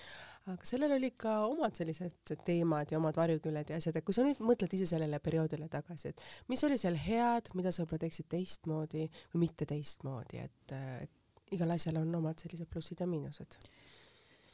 aga 0.52 0.70
sellel 0.72 0.96
olid 0.98 1.16
ka 1.24 1.38
omad 1.48 1.76
sellised 1.80 2.36
teemad 2.44 2.92
ja 2.92 3.00
omad 3.00 3.16
varjuküljed 3.20 3.72
ja 3.72 3.80
asjad, 3.80 3.96
et 3.96 4.04
kui 4.04 4.16
sa 4.16 4.24
nüüd 4.28 4.40
mõtled 4.44 4.76
ise 4.76 4.88
sellele 4.92 5.20
perioodile 5.24 5.68
tagasi, 5.72 6.12
et 6.12 6.24
mis 6.52 6.64
oli 6.68 6.80
seal 6.80 7.00
head, 7.00 7.52
mida 7.54 7.72
sa 7.72 7.84
võib-olla 7.84 8.06
teeksid 8.06 8.28
teistmoodi 8.36 9.08
või 9.32 9.46
mitte 9.46 9.68
teistmoodi, 9.68 10.44
et, 10.44 10.78
et 11.04 11.20
igal 11.52 11.74
asjal 11.74 12.00
on 12.00 12.14
omad 12.14 12.40
sellised 12.40 12.70
plussid 12.70 13.00
ja 13.00 13.06
miinused 13.10 13.58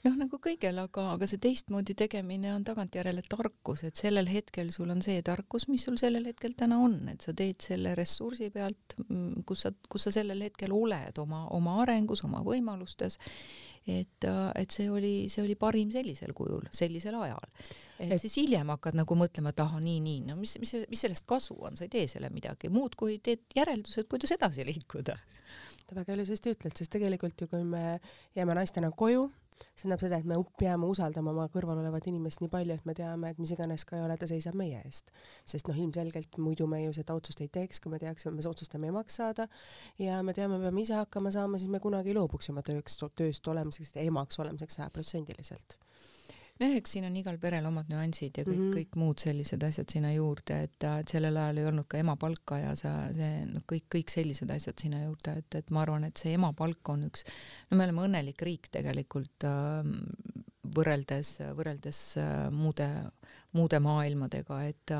noh, 0.06 0.16
nagu 0.16 0.38
kõigel, 0.42 0.78
aga, 0.80 1.04
aga 1.14 1.28
see 1.28 1.40
teistmoodi 1.42 1.94
tegemine 1.98 2.52
on 2.54 2.64
tagantjärele 2.66 3.22
tarkus, 3.28 3.84
et 3.86 4.00
sellel 4.00 4.30
hetkel 4.30 4.70
sul 4.74 4.90
on 4.92 5.02
see 5.04 5.20
tarkus, 5.26 5.66
mis 5.70 5.84
sul 5.86 5.98
sellel 6.00 6.26
hetkel 6.30 6.54
täna 6.58 6.80
on, 6.80 6.96
et 7.12 7.24
sa 7.24 7.34
teed 7.36 7.60
selle 7.64 7.92
ressursi 7.98 8.50
pealt, 8.54 8.96
mm, 9.06 9.44
kus 9.48 9.66
sa, 9.66 9.74
kus 9.92 10.08
sa 10.08 10.14
sellel 10.14 10.46
hetkel 10.46 10.72
oled 10.76 11.20
oma, 11.22 11.44
oma 11.56 11.76
arengus, 11.84 12.24
oma 12.28 12.42
võimalustes. 12.46 13.18
et, 13.88 14.26
et 14.60 14.70
see 14.70 14.90
oli, 14.92 15.28
see 15.32 15.42
oli 15.42 15.56
parim 15.58 15.90
sellisel 15.92 16.34
kujul, 16.36 16.68
sellisel 16.72 17.16
ajal. 17.20 17.48
et 18.00 18.20
siis 18.20 18.36
hiljem 18.40 18.68
hakkad 18.72 18.96
nagu 18.96 19.16
mõtlema, 19.16 19.52
et 19.52 19.60
ahah, 19.60 19.80
nii, 19.84 20.00
nii, 20.04 20.20
no 20.28 20.36
mis, 20.36 20.56
mis, 20.60 20.74
mis 20.88 21.04
sellest 21.04 21.26
kasu 21.28 21.56
on, 21.58 21.76
sa 21.76 21.84
ei 21.84 21.92
tee 21.92 22.06
selle 22.08 22.30
midagi 22.32 22.72
muud, 22.72 22.96
kui 22.96 23.18
teed 23.24 23.44
järeldused, 23.56 24.08
kuidas 24.08 24.32
edasi 24.36 24.64
liikuda 24.68 25.18
väga 25.96 26.16
ilusasti 26.16 26.54
ütled, 26.54 26.74
sest 26.76 26.92
tegelikult 26.92 27.40
ju 27.40 27.48
kui 27.50 27.62
me 27.66 28.00
jääme 28.36 28.56
naistena 28.58 28.90
koju, 28.90 29.28
see 29.60 29.84
tähendab 29.84 30.02
seda, 30.04 30.18
et 30.20 30.28
me 30.28 30.38
peame 30.60 30.88
usaldama 30.88 31.32
oma 31.34 31.46
kõrval 31.52 31.80
olevat 31.82 32.06
inimest 32.08 32.40
nii 32.40 32.50
palju, 32.52 32.76
et 32.78 32.86
me 32.88 32.94
teame, 32.96 33.32
et 33.32 33.40
mis 33.42 33.52
iganes 33.52 33.84
ka 33.88 33.98
ei 33.98 34.04
ole, 34.06 34.16
ta 34.20 34.28
seisab 34.30 34.56
meie 34.58 34.80
eest. 34.84 35.12
sest 35.48 35.68
noh, 35.68 35.76
ilmselgelt 35.76 36.38
muidu 36.40 36.68
me 36.70 36.82
ju 36.84 36.94
seda 36.96 37.16
otsust 37.18 37.42
ei 37.44 37.50
teeks, 37.52 37.80
kui 37.80 37.92
me 37.92 38.00
teaksime, 38.02 38.36
me 38.36 38.46
otsustame 38.48 38.90
emaks 38.92 39.20
saada 39.20 39.48
ja 39.98 40.22
me 40.22 40.34
teame, 40.36 40.58
me 40.58 40.68
peame 40.68 40.86
ise 40.86 40.96
hakkama 40.96 41.32
saama, 41.34 41.60
siis 41.60 41.70
me 41.72 41.80
kunagi 41.80 42.16
loobuks 42.16 42.50
oma 42.52 42.64
tööks, 42.66 42.98
tööst 43.16 43.52
olemiseks, 43.52 43.92
emaks 44.06 44.40
olemiseks 44.40 44.80
sajaprotsendiliselt 44.80 45.78
nojah, 46.60 46.76
eks 46.80 46.96
siin 46.96 47.06
on 47.08 47.16
igal 47.16 47.38
perel 47.40 47.66
omad 47.70 47.88
nüansid 47.90 48.36
ja 48.40 48.44
kõik 48.44 48.56
mm, 48.56 48.66
-hmm. 48.66 48.76
kõik 48.78 48.98
muud 49.00 49.22
sellised 49.22 49.62
asjad 49.66 49.92
sinna 49.92 50.12
juurde, 50.12 50.58
et, 50.66 50.76
et 50.84 51.14
sellel 51.14 51.36
ajal 51.36 51.62
ei 51.62 51.68
olnud 51.70 51.88
ka 51.88 52.00
emapalka 52.02 52.60
ja 52.60 52.74
sa, 52.78 52.92
see 53.16 53.46
noh, 53.50 53.64
kõik, 53.72 53.88
kõik 53.96 54.12
sellised 54.12 54.50
asjad 54.50 54.78
sinna 54.82 55.02
juurde, 55.04 55.38
et, 55.40 55.58
et 55.62 55.72
ma 55.74 55.84
arvan, 55.86 56.04
et 56.08 56.20
see 56.20 56.34
emapalk 56.36 56.92
on 56.92 57.08
üks, 57.08 57.24
no 57.70 57.80
me 57.80 57.88
oleme 57.88 58.06
õnnelik 58.08 58.44
riik 58.46 58.70
tegelikult 58.72 59.48
äh, 59.48 59.80
võrreldes, 60.76 61.34
võrreldes 61.56 62.04
äh, 62.20 62.46
muude, 62.54 62.88
muude 63.56 63.82
maailmadega, 63.82 64.62
et 64.68 64.96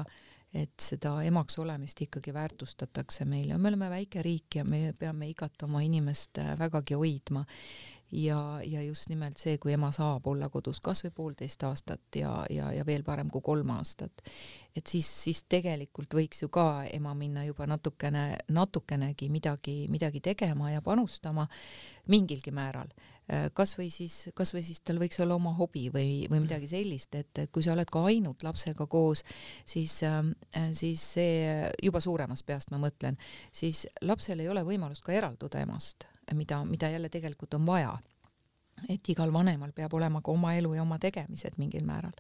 et 0.51 0.83
seda 0.83 1.13
emaks 1.23 1.61
olemist 1.63 2.01
ikkagi 2.03 2.33
väärtustatakse 2.35 3.23
meil 3.25 3.53
ja 3.53 3.59
me 3.59 3.71
oleme 3.71 3.87
väike 3.93 4.23
riik 4.27 4.57
ja 4.59 4.65
me 4.67 4.89
peame 4.99 5.29
igat 5.31 5.63
oma 5.63 5.79
inimest 5.87 6.41
äh, 6.43 6.57
vägagi 6.59 6.99
hoidma 6.99 7.45
ja, 8.13 8.61
ja 8.65 8.83
just 8.83 9.09
nimelt 9.09 9.39
see, 9.39 9.59
kui 9.59 9.73
ema 9.75 9.91
saab 9.95 10.27
olla 10.31 10.49
kodus 10.51 10.81
kas 10.83 11.05
või 11.05 11.13
poolteist 11.15 11.63
aastat 11.67 12.19
ja, 12.19 12.33
ja, 12.51 12.71
ja 12.75 12.87
veel 12.87 13.05
parem 13.07 13.31
kui 13.31 13.43
kolm 13.45 13.71
aastat, 13.77 14.25
et 14.77 14.87
siis, 14.87 15.07
siis 15.07 15.45
tegelikult 15.51 16.15
võiks 16.15 16.43
ju 16.43 16.51
ka 16.53 16.85
ema 16.91 17.15
minna 17.15 17.45
juba 17.47 17.69
natukene, 17.71 18.25
natukenegi 18.51 19.31
midagi, 19.31 19.85
midagi 19.91 20.23
tegema 20.25 20.73
ja 20.73 20.83
panustama 20.83 21.47
mingilgi 22.11 22.51
määral. 22.51 22.91
kas 23.55 23.77
või 23.79 23.91
siis, 23.95 24.31
kas 24.35 24.51
või 24.55 24.65
siis 24.67 24.81
tal 24.83 24.99
võiks 24.99 25.21
olla 25.23 25.37
oma 25.39 25.53
hobi 25.55 25.87
või, 25.95 26.27
või 26.31 26.41
midagi 26.43 26.67
sellist, 26.67 27.15
et 27.15 27.45
kui 27.53 27.63
sa 27.63 27.77
oled 27.77 27.91
ka 27.91 28.03
ainult 28.11 28.43
lapsega 28.43 28.87
koos, 28.91 29.23
siis, 29.65 30.01
siis 30.73 31.05
see 31.15 31.69
juba 31.83 32.01
suuremast 32.03 32.47
peast 32.47 32.75
ma 32.75 32.81
mõtlen, 32.83 33.19
siis 33.53 33.87
lapsel 34.03 34.41
ei 34.41 34.49
ole 34.51 34.67
võimalust 34.67 35.07
ka 35.07 35.15
eralduda 35.15 35.63
emast 35.63 36.11
mida, 36.35 36.64
mida 36.64 36.91
jälle 36.91 37.09
tegelikult 37.09 37.55
on 37.55 37.66
vaja. 37.66 37.99
et 38.89 39.09
igal 39.12 39.33
vanemal 39.33 39.72
peab 39.76 39.95
olema 39.95 40.22
ka 40.24 40.33
oma 40.33 40.55
elu 40.57 40.74
ja 40.74 40.83
oma 40.83 40.99
tegemised 40.99 41.59
mingil 41.59 41.85
määral. 41.85 42.12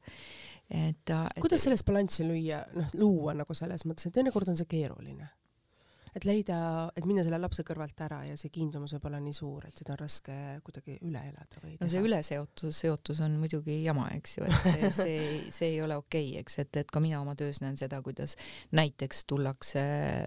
et, 0.70 1.10
et 1.10 1.40
kuidas 1.40 1.62
selles 1.64 1.84
balanssi 1.84 2.24
lüüa, 2.24 2.64
noh, 2.74 2.88
luua 2.94 3.34
nagu 3.34 3.54
selles 3.54 3.86
mõttes, 3.86 4.06
et 4.06 4.14
teinekord 4.14 4.48
on 4.48 4.56
see 4.56 4.68
keeruline 4.70 5.28
et 6.16 6.26
leida, 6.26 6.58
et 6.96 7.06
minna 7.06 7.24
selle 7.26 7.38
lapse 7.40 7.64
kõrvalt 7.66 8.00
ära 8.06 8.22
ja 8.28 8.36
see 8.40 8.52
kiindumus 8.52 8.94
võib 8.96 9.08
olla 9.10 9.20
nii 9.22 9.36
suur, 9.36 9.66
et 9.68 9.82
seda 9.82 9.94
on 9.94 10.00
raske 10.02 10.36
kuidagi 10.66 10.98
üle 11.06 11.22
elada 11.30 11.62
või 11.62 11.76
no 11.80 11.90
see 11.90 12.02
üleseotus, 12.04 12.80
seotus 12.84 13.22
on 13.24 13.36
muidugi 13.40 13.80
jama, 13.84 14.08
eks 14.16 14.38
ju, 14.38 14.48
et 14.48 14.64
see, 14.64 14.90
see, 15.00 15.20
see 15.52 15.72
ei 15.74 15.82
ole 15.84 15.98
okei 16.00 16.32
okay,, 16.32 16.42
eks, 16.44 16.58
et, 16.64 16.82
et 16.82 16.90
ka 16.90 17.02
mina 17.02 17.20
oma 17.22 17.36
töös 17.38 17.62
näen 17.64 17.78
seda, 17.80 18.02
kuidas 18.04 18.36
näiteks 18.76 19.24
tullakse 19.30 19.84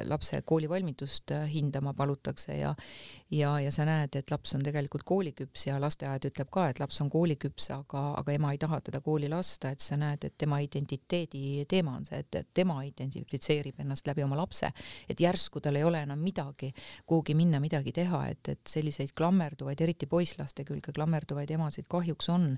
lapse 0.08 0.42
koolivalmidust 0.48 1.36
hindama, 1.54 1.94
palutakse 1.98 2.58
ja 2.60 2.74
ja, 3.34 3.60
ja 3.60 3.72
sa 3.74 3.86
näed, 3.88 4.16
et 4.18 4.32
laps 4.32 4.54
on 4.58 4.64
tegelikult 4.64 5.04
kooliküps 5.08 5.68
ja 5.68 5.78
lasteaed 5.82 6.28
ütleb 6.30 6.50
ka, 6.54 6.68
et 6.70 6.80
laps 6.82 7.00
on 7.04 7.10
kooliküps, 7.14 7.70
aga, 7.76 8.04
aga 8.20 8.36
ema 8.36 8.54
ei 8.54 8.60
taha 8.62 8.80
teda 8.86 9.02
kooli 9.04 9.30
lasta, 9.32 9.74
et 9.74 9.84
sa 9.84 9.98
näed, 10.00 10.28
et 10.28 10.36
tema 10.38 10.60
identiteedi 10.64 11.66
teema 11.70 11.96
on 11.98 12.06
see, 12.08 12.22
et, 12.24 12.40
et 12.40 12.50
tema 12.54 12.80
identifitseerib 12.86 13.80
ennast 13.84 14.08
läbi 14.08 14.26
oma 14.26 14.38
lapse, 14.40 14.70
et 15.10 15.24
järsku 15.24 15.62
tal 15.64 15.73
ei 15.80 15.86
ole 15.88 16.04
enam 16.06 16.20
midagi, 16.24 16.72
kuhugi 17.10 17.36
minna, 17.38 17.60
midagi 17.64 17.94
teha, 17.96 18.24
et, 18.32 18.50
et 18.54 18.62
selliseid 18.70 19.14
klammerduvaid, 19.18 19.82
eriti 19.84 20.08
poisslaste 20.10 20.66
külge 20.68 20.94
klammerduvaid 20.96 21.52
emasid 21.56 21.88
kahjuks 21.92 22.30
on. 22.34 22.52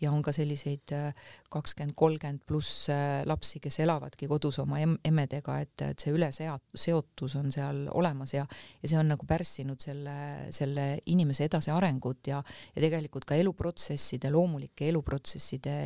Ja 0.00 0.12
on 0.12 0.22
ka 0.24 0.34
selliseid 0.36 0.92
äh, 0.96 1.28
kakskümmend, 1.52 1.96
kolmkümmend 1.96 2.44
pluss 2.46 2.88
äh, 2.92 3.22
lapsi, 3.28 3.60
kes 3.64 3.80
elavadki 3.84 4.28
kodus 4.30 4.60
oma 4.62 4.80
em 4.82 4.96
emmedega, 5.06 5.58
et, 5.62 5.74
et 5.84 6.02
see 6.02 6.14
üleseotus 6.14 7.36
on 7.38 7.50
seal 7.54 7.84
olemas 7.94 8.32
ja, 8.34 8.46
ja 8.82 8.90
see 8.90 8.98
on 8.98 9.10
nagu 9.12 9.26
pärssinud 9.28 9.80
selle, 9.82 10.16
selle 10.54 10.86
inimese 11.12 11.46
edasiarengut 11.46 12.32
ja, 12.32 12.42
ja 12.74 12.82
tegelikult 12.82 13.26
ka 13.28 13.38
eluprotsesside, 13.38 14.30
loomulike 14.32 14.88
eluprotsesside 14.90 15.76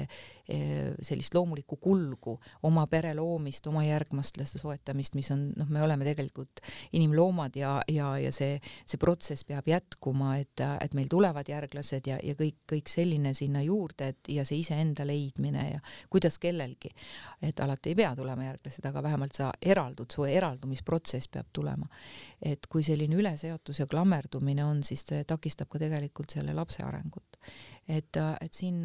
Eh, 0.51 0.97
sellist 1.07 1.35
loomulikku 1.37 1.77
kulgu, 1.79 2.33
oma 2.67 2.83
pere 2.91 3.13
loomist, 3.15 3.69
oma 3.71 3.85
järgmastlaste 3.87 4.59
soetamist, 4.59 5.15
mis 5.15 5.29
on 5.31 5.45
noh, 5.55 5.69
me 5.71 5.85
oleme 5.85 6.03
tegelikult 6.09 6.59
inimloomad 6.93 7.57
ja, 7.57 7.73
ja, 7.89 8.13
ja 8.19 8.33
see, 8.35 8.59
see 8.87 9.01
protsess 9.01 9.47
peab 9.49 9.69
jätkuma, 9.71 10.37
et, 10.41 10.63
et 10.81 10.95
meil 10.99 11.09
tulevad 11.11 11.49
järglased 11.49 12.07
ja, 12.11 12.19
ja 12.25 12.37
kõik, 12.39 12.61
kõik 12.71 12.91
selline 12.91 13.35
sinna 13.37 13.63
juurde, 13.65 14.13
et 14.15 14.33
ja 14.35 14.45
see 14.49 14.61
iseenda 14.63 15.07
leidmine 15.07 15.67
ja 15.71 15.81
kuidas 16.11 16.39
kellelgi, 16.43 16.93
et 17.43 17.61
alati 17.61 17.95
ei 17.95 18.01
pea 18.03 18.15
tulema 18.19 18.49
järglased, 18.49 18.87
aga 18.91 19.03
vähemalt 19.03 19.39
sa 19.39 19.51
eraldud, 19.63 20.11
su 20.13 20.27
eraldumisprotsess 20.29 21.31
peab 21.33 21.51
tulema. 21.53 21.89
et 22.41 22.67
kui 22.71 22.83
selline 22.83 23.17
üleseotus 23.17 23.83
ja 23.83 23.87
klammerdumine 23.87 24.65
on, 24.65 24.83
siis 24.83 25.05
see 25.07 25.25
takistab 25.29 25.69
ka 25.69 25.79
tegelikult 25.79 26.31
selle 26.33 26.55
lapse 26.57 26.83
arengut 26.83 27.41
et, 27.89 28.17
et 28.17 28.55
siin 28.55 28.85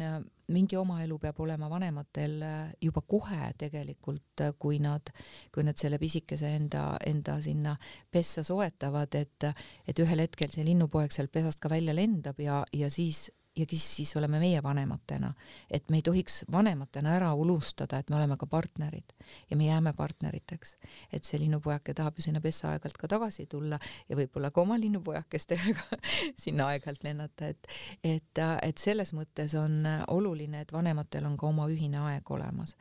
mingi 0.54 0.76
oma 0.78 1.00
elu 1.02 1.18
peab 1.18 1.40
olema 1.42 1.68
vanematel 1.70 2.36
äh, 2.42 2.74
juba 2.82 3.02
kohe 3.02 3.50
tegelikult, 3.58 4.44
äh, 4.44 4.52
kui 4.58 4.78
nad, 4.82 5.10
kui 5.54 5.64
nad 5.66 5.78
selle 5.80 5.98
pisikese 5.98 6.52
enda, 6.58 6.84
enda 7.06 7.38
sinna 7.42 7.76
pessa 8.10 8.44
soetavad, 8.46 9.14
et, 9.18 9.48
et 9.88 10.04
ühel 10.04 10.22
hetkel 10.22 10.52
see 10.54 10.66
linnupoeg 10.66 11.14
sealt 11.14 11.32
pesast 11.34 11.62
ka 11.62 11.72
välja 11.72 11.96
lendab 11.96 12.38
ja, 12.42 12.62
ja 12.72 12.90
siis 12.92 13.26
ja 13.56 13.66
kes 13.66 13.84
siis 13.96 14.16
oleme 14.16 14.38
meie 14.38 14.62
vanematena, 14.62 15.32
et 15.70 15.90
me 15.90 16.00
ei 16.00 16.02
tohiks 16.02 16.44
vanematena 16.52 17.14
ära 17.16 17.32
unustada, 17.34 17.98
et 17.98 18.10
me 18.10 18.16
oleme 18.16 18.36
ka 18.36 18.46
partnerid 18.46 19.14
ja 19.50 19.56
me 19.56 19.66
jääme 19.66 19.92
partneriteks. 19.92 20.76
et 21.12 21.24
see 21.24 21.40
linnupojake 21.40 21.94
tahab 21.94 22.18
ju 22.18 22.22
sinna 22.22 22.40
pessa 22.40 22.70
aeg-ajalt 22.70 22.98
ka 22.98 23.08
tagasi 23.08 23.46
tulla 23.46 23.78
ja 24.08 24.16
võib-olla 24.16 24.50
ka 24.50 24.60
oma 24.60 24.78
linnupojakestega 24.80 26.00
sinna 26.44 26.68
aeg-ajalt 26.72 27.04
lennata, 27.04 27.48
et 27.48 27.68
et, 28.04 28.42
et 28.62 28.78
selles 28.78 29.12
mõttes 29.12 29.54
on 29.58 29.86
oluline, 30.08 30.60
et 30.60 30.72
vanematel 30.72 31.26
on 31.26 31.36
ka 31.36 31.46
oma 31.46 31.68
ühine 31.72 32.00
aeg 32.10 32.30
olemas 32.30 32.76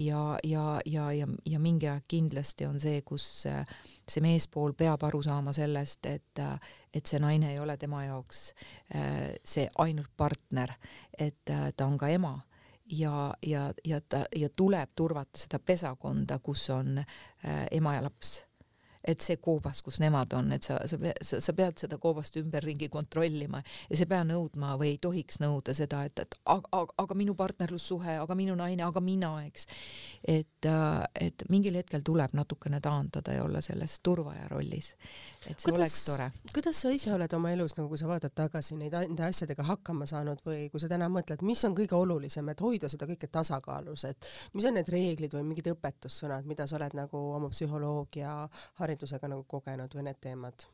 ja, 0.00 0.38
ja, 0.44 0.80
ja, 0.86 1.12
ja, 1.12 1.26
ja 1.46 1.58
mingi 1.58 1.88
aeg 1.88 2.04
kindlasti 2.08 2.66
on 2.66 2.80
see, 2.80 3.02
kus 3.06 3.26
see 4.10 4.22
meespool 4.24 4.74
peab 4.78 5.02
aru 5.06 5.22
saama 5.22 5.52
sellest, 5.56 6.06
et, 6.06 6.42
et 6.94 7.06
see 7.06 7.20
naine 7.22 7.52
ei 7.52 7.58
ole 7.60 7.76
tema 7.80 8.04
jaoks 8.06 8.42
äh, 8.94 9.34
see 9.44 9.68
ainult 9.78 10.12
partner, 10.16 10.72
et 11.18 11.50
äh, 11.50 11.70
ta 11.76 11.86
on 11.86 11.98
ka 11.98 12.08
ema. 12.08 12.38
Ja, 12.90 13.34
ja, 13.46 13.68
ja 13.86 14.00
ta 14.00 14.24
ja 14.34 14.48
tuleb 14.56 14.96
turvata 14.98 15.38
seda 15.38 15.60
pesakonda, 15.62 16.40
kus 16.42 16.64
on 16.74 16.98
äh, 16.98 17.66
ema 17.70 17.94
ja 17.94 18.02
laps 18.02 18.40
et 19.04 19.24
see 19.24 19.38
koobas, 19.40 19.82
kus 19.82 20.00
nemad 20.02 20.32
on, 20.36 20.52
et 20.52 20.66
sa, 20.66 20.78
sa, 20.88 20.98
sa, 21.22 21.40
sa 21.40 21.54
pead 21.56 21.80
seda 21.80 21.98
koobast 22.00 22.36
ümberringi 22.40 22.90
kontrollima 22.92 23.62
ja 23.62 23.96
sa 23.96 24.04
ei 24.04 24.10
pea 24.12 24.22
nõudma 24.28 24.74
või 24.80 24.94
ei 24.94 25.00
tohiks 25.02 25.40
nõuda 25.40 25.74
seda, 25.76 26.02
et, 26.08 26.20
et 26.20 26.38
aga, 26.44 26.68
aga, 26.76 26.96
aga 27.04 27.18
minu 27.18 27.34
partnerlussuhe, 27.38 28.18
aga 28.20 28.36
minu 28.38 28.56
naine, 28.60 28.84
aga 28.86 29.02
mina, 29.04 29.32
eks. 29.48 29.66
et, 30.24 30.68
äh, 30.68 31.02
et 31.28 31.46
mingil 31.48 31.80
hetkel 31.80 32.04
tuleb 32.06 32.36
natukene 32.36 32.80
taandada 32.84 33.38
ja 33.38 33.44
olla 33.44 33.64
selles 33.64 33.98
turvaja 34.04 34.48
rollis 34.52 34.94
et 35.48 35.56
see 35.60 35.70
kuidas, 35.70 35.78
oleks 35.80 36.04
tore. 36.04 36.26
kuidas 36.54 36.80
sa 36.82 36.92
ise 36.94 37.12
oled 37.14 37.34
oma 37.36 37.52
elus 37.54 37.76
nagu, 37.78 37.88
kui 37.88 38.00
sa 38.00 38.08
vaatad 38.10 38.34
tagasi 38.36 38.76
neid 38.76 38.96
nende 38.96 39.24
asjadega 39.24 39.64
hakkama 39.70 40.08
saanud 40.10 40.42
või 40.46 40.66
kui 40.72 40.82
sa 40.82 40.90
täna 40.90 41.08
mõtled, 41.12 41.44
mis 41.46 41.62
on 41.68 41.76
kõige 41.78 41.96
olulisem, 41.96 42.48
et 42.52 42.60
hoida 42.64 42.90
seda 42.92 43.08
kõike 43.08 43.30
tasakaalus, 43.32 44.04
et 44.10 44.28
mis 44.54 44.68
on 44.68 44.76
need 44.76 44.90
reeglid 44.92 45.36
või 45.36 45.46
mingid 45.52 45.72
õpetussõnad, 45.72 46.48
mida 46.50 46.66
sa 46.68 46.76
oled 46.80 46.98
nagu 46.98 47.24
oma 47.38 47.48
psühholoogia 47.54 48.34
haridusega 48.82 49.32
nagu 49.32 49.46
kogenud 49.48 49.96
või 49.96 50.10
need 50.10 50.20
teemad? 50.20 50.68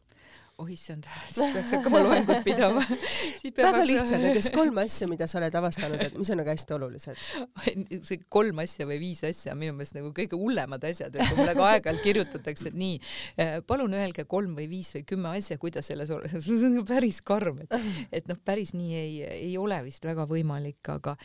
Oh 0.56 0.68
issand, 0.72 1.04
siis 1.28 1.52
peaks 1.52 1.72
hakkama 1.74 2.00
loengut 2.00 2.38
pidama. 2.44 2.80
Väga 2.86 3.66
hakkama... 3.66 3.82
lihtsad, 3.88 4.22
nendest 4.22 4.52
kolm 4.54 4.78
asja, 4.80 5.08
mida 5.10 5.28
sa 5.28 5.36
oled 5.40 5.56
avastanud, 5.60 6.00
et 6.00 6.14
mis 6.16 6.30
on 6.32 6.40
nagu 6.40 6.48
hästi 6.48 6.76
olulised? 6.76 7.24
See 8.08 8.22
kolm 8.32 8.62
asja 8.64 8.86
või 8.88 8.96
viis 9.02 9.20
asja 9.28 9.52
on 9.52 9.60
minu 9.60 9.74
meelest 9.76 9.98
nagu 9.98 10.12
kõige 10.16 10.38
hullemad 10.40 10.84
asjad, 10.88 11.12
et 11.12 11.28
kui 11.28 11.40
mulle 11.42 11.56
ka 11.58 11.66
aeg-ajalt 11.74 12.04
kirjutatakse, 12.04 12.70
et 12.72 12.78
nii, 12.80 13.00
eh, 13.42 13.58
palun 13.68 13.96
öelge 13.98 14.24
kolm 14.30 14.54
või 14.56 14.68
viis 14.70 14.92
või 14.96 15.04
kümme 15.08 15.34
asja, 15.36 15.58
kuidas 15.60 15.90
selles 15.92 16.12
olla, 16.14 16.30
see 16.40 16.56
on 16.56 16.78
nagu 16.78 16.86
päris 16.88 17.20
karm, 17.26 17.60
et, 17.66 17.76
et 18.22 18.30
noh, 18.30 18.40
päris 18.44 18.72
nii 18.76 18.96
ei, 19.02 19.18
ei 19.50 19.52
ole 19.60 19.82
vist 19.84 20.08
väga 20.08 20.24
võimalik, 20.30 20.80
aga 20.94 21.18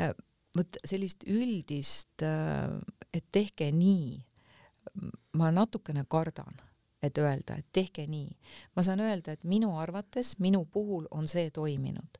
äh, 0.00 0.14
vot 0.56 0.80
sellist 0.88 1.28
üldist, 1.28 2.24
äh, 2.24 2.72
et 3.12 3.28
tehke 3.34 3.68
nii, 3.74 4.16
ma 5.36 5.52
natukene 5.52 6.06
kardan 6.08 6.56
et 7.02 7.18
öelda, 7.18 7.58
et 7.58 7.66
tehke 7.72 8.06
nii. 8.06 8.30
ma 8.76 8.82
saan 8.82 9.00
öelda, 9.00 9.32
et 9.32 9.44
minu 9.44 9.76
arvates, 9.78 10.38
minu 10.38 10.64
puhul 10.64 11.06
on 11.10 11.28
see 11.28 11.50
toiminud. 11.50 12.18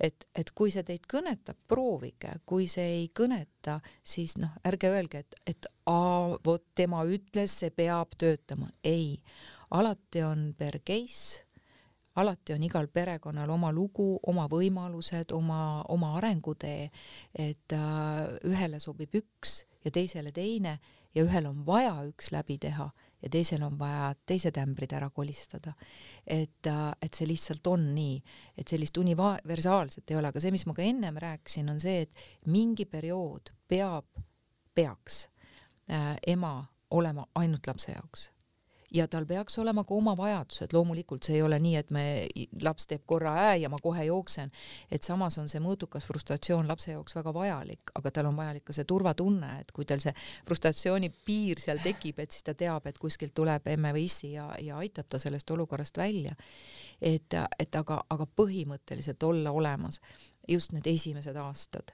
et, 0.00 0.28
et 0.34 0.50
kui 0.54 0.70
see 0.70 0.82
teid 0.86 1.06
kõnetab, 1.10 1.58
proovige, 1.68 2.36
kui 2.46 2.68
see 2.70 2.86
ei 3.00 3.08
kõneta, 3.14 3.80
siis 4.02 4.36
noh, 4.38 4.54
ärge 4.66 4.90
öelge, 4.90 5.24
et, 5.24 5.34
et 5.46 5.66
aa, 5.86 6.38
vot 6.44 6.64
tema 6.74 7.02
ütles, 7.04 7.58
see 7.62 7.70
peab 7.70 8.14
töötama. 8.18 8.70
ei, 8.84 9.20
alati 9.70 10.22
on 10.22 10.54
per 10.58 10.80
case 10.86 11.44
alati 12.18 12.52
on 12.52 12.62
igal 12.66 12.88
perekonnal 12.90 13.50
oma 13.54 13.70
lugu, 13.72 14.18
oma 14.26 14.48
võimalused, 14.50 15.30
oma, 15.36 15.84
oma 15.88 16.16
arengutee, 16.18 16.88
et 17.38 17.74
äh, 17.76 18.24
ühele 18.48 18.80
sobib 18.82 19.14
üks 19.14 19.60
ja 19.84 19.92
teisele 19.94 20.32
teine 20.34 20.78
ja 21.14 21.22
ühel 21.22 21.46
on 21.46 21.62
vaja 21.66 21.94
üks 22.08 22.32
läbi 22.34 22.58
teha 22.58 22.90
ja 23.22 23.30
teisel 23.30 23.62
on 23.66 23.78
vaja 23.78 24.12
teised 24.26 24.56
ämbrid 24.60 24.92
ära 24.94 25.10
kolistada. 25.10 25.72
et, 26.26 26.66
äh, 26.66 26.92
et 27.02 27.14
see 27.14 27.26
lihtsalt 27.28 27.66
on 27.66 27.94
nii, 27.94 28.22
et 28.56 28.68
sellist 28.68 28.96
universaalset 28.96 30.10
ei 30.10 30.16
ole, 30.16 30.28
aga 30.28 30.40
see, 30.40 30.52
mis 30.52 30.66
ma 30.66 30.74
ka 30.74 30.82
ennem 30.82 31.16
rääkisin, 31.16 31.70
on 31.70 31.80
see, 31.80 32.02
et 32.02 32.12
mingi 32.46 32.84
periood 32.84 33.52
peab, 33.68 34.06
peaks 34.74 35.28
äh, 35.90 36.16
ema 36.26 36.66
olema 36.90 37.26
ainult 37.34 37.66
lapse 37.66 37.92
jaoks 37.92 38.30
ja 38.94 39.08
tal 39.08 39.26
peaks 39.26 39.58
olema 39.58 39.84
ka 39.84 39.94
oma 39.94 40.14
vajadused, 40.16 40.72
loomulikult 40.72 41.26
see 41.26 41.36
ei 41.38 41.42
ole 41.44 41.58
nii, 41.60 41.74
et 41.76 41.90
me, 41.94 42.04
laps 42.64 42.88
teeb 42.88 43.04
korra 43.06 43.34
ää 43.48 43.56
ja 43.62 43.68
ma 43.68 43.80
kohe 43.82 44.04
jooksen, 44.08 44.52
et 44.90 45.04
samas 45.04 45.38
on 45.38 45.48
see 45.48 45.60
mõõdukas 45.62 46.06
frustratsioon 46.08 46.68
lapse 46.68 46.92
jaoks 46.92 47.16
väga 47.18 47.34
vajalik, 47.34 47.92
aga 48.00 48.12
tal 48.14 48.30
on 48.30 48.38
vajalik 48.38 48.64
ka 48.68 48.76
see 48.76 48.88
turvatunne, 48.88 49.52
et 49.62 49.72
kui 49.76 49.88
tal 49.88 50.00
see 50.02 50.14
frustratsiooni 50.48 51.10
piir 51.26 51.60
seal 51.60 51.82
tekib, 51.84 52.22
et 52.24 52.32
siis 52.32 52.46
ta 52.46 52.54
teab, 52.58 52.86
et 52.88 52.98
kuskilt 52.98 53.34
tuleb 53.36 53.68
emme 53.68 53.92
või 53.96 54.06
issi 54.08 54.32
ja, 54.32 54.48
ja 54.64 54.80
aitab 54.80 55.08
ta 55.08 55.20
sellest 55.20 55.50
olukorrast 55.50 56.00
välja. 56.00 56.34
et, 57.00 57.34
et 57.58 57.74
aga, 57.76 58.00
aga 58.10 58.26
põhimõtteliselt 58.36 59.22
olla 59.22 59.50
olemas 59.50 60.00
just 60.48 60.72
need 60.72 60.86
esimesed 60.86 61.36
aastad. 61.36 61.92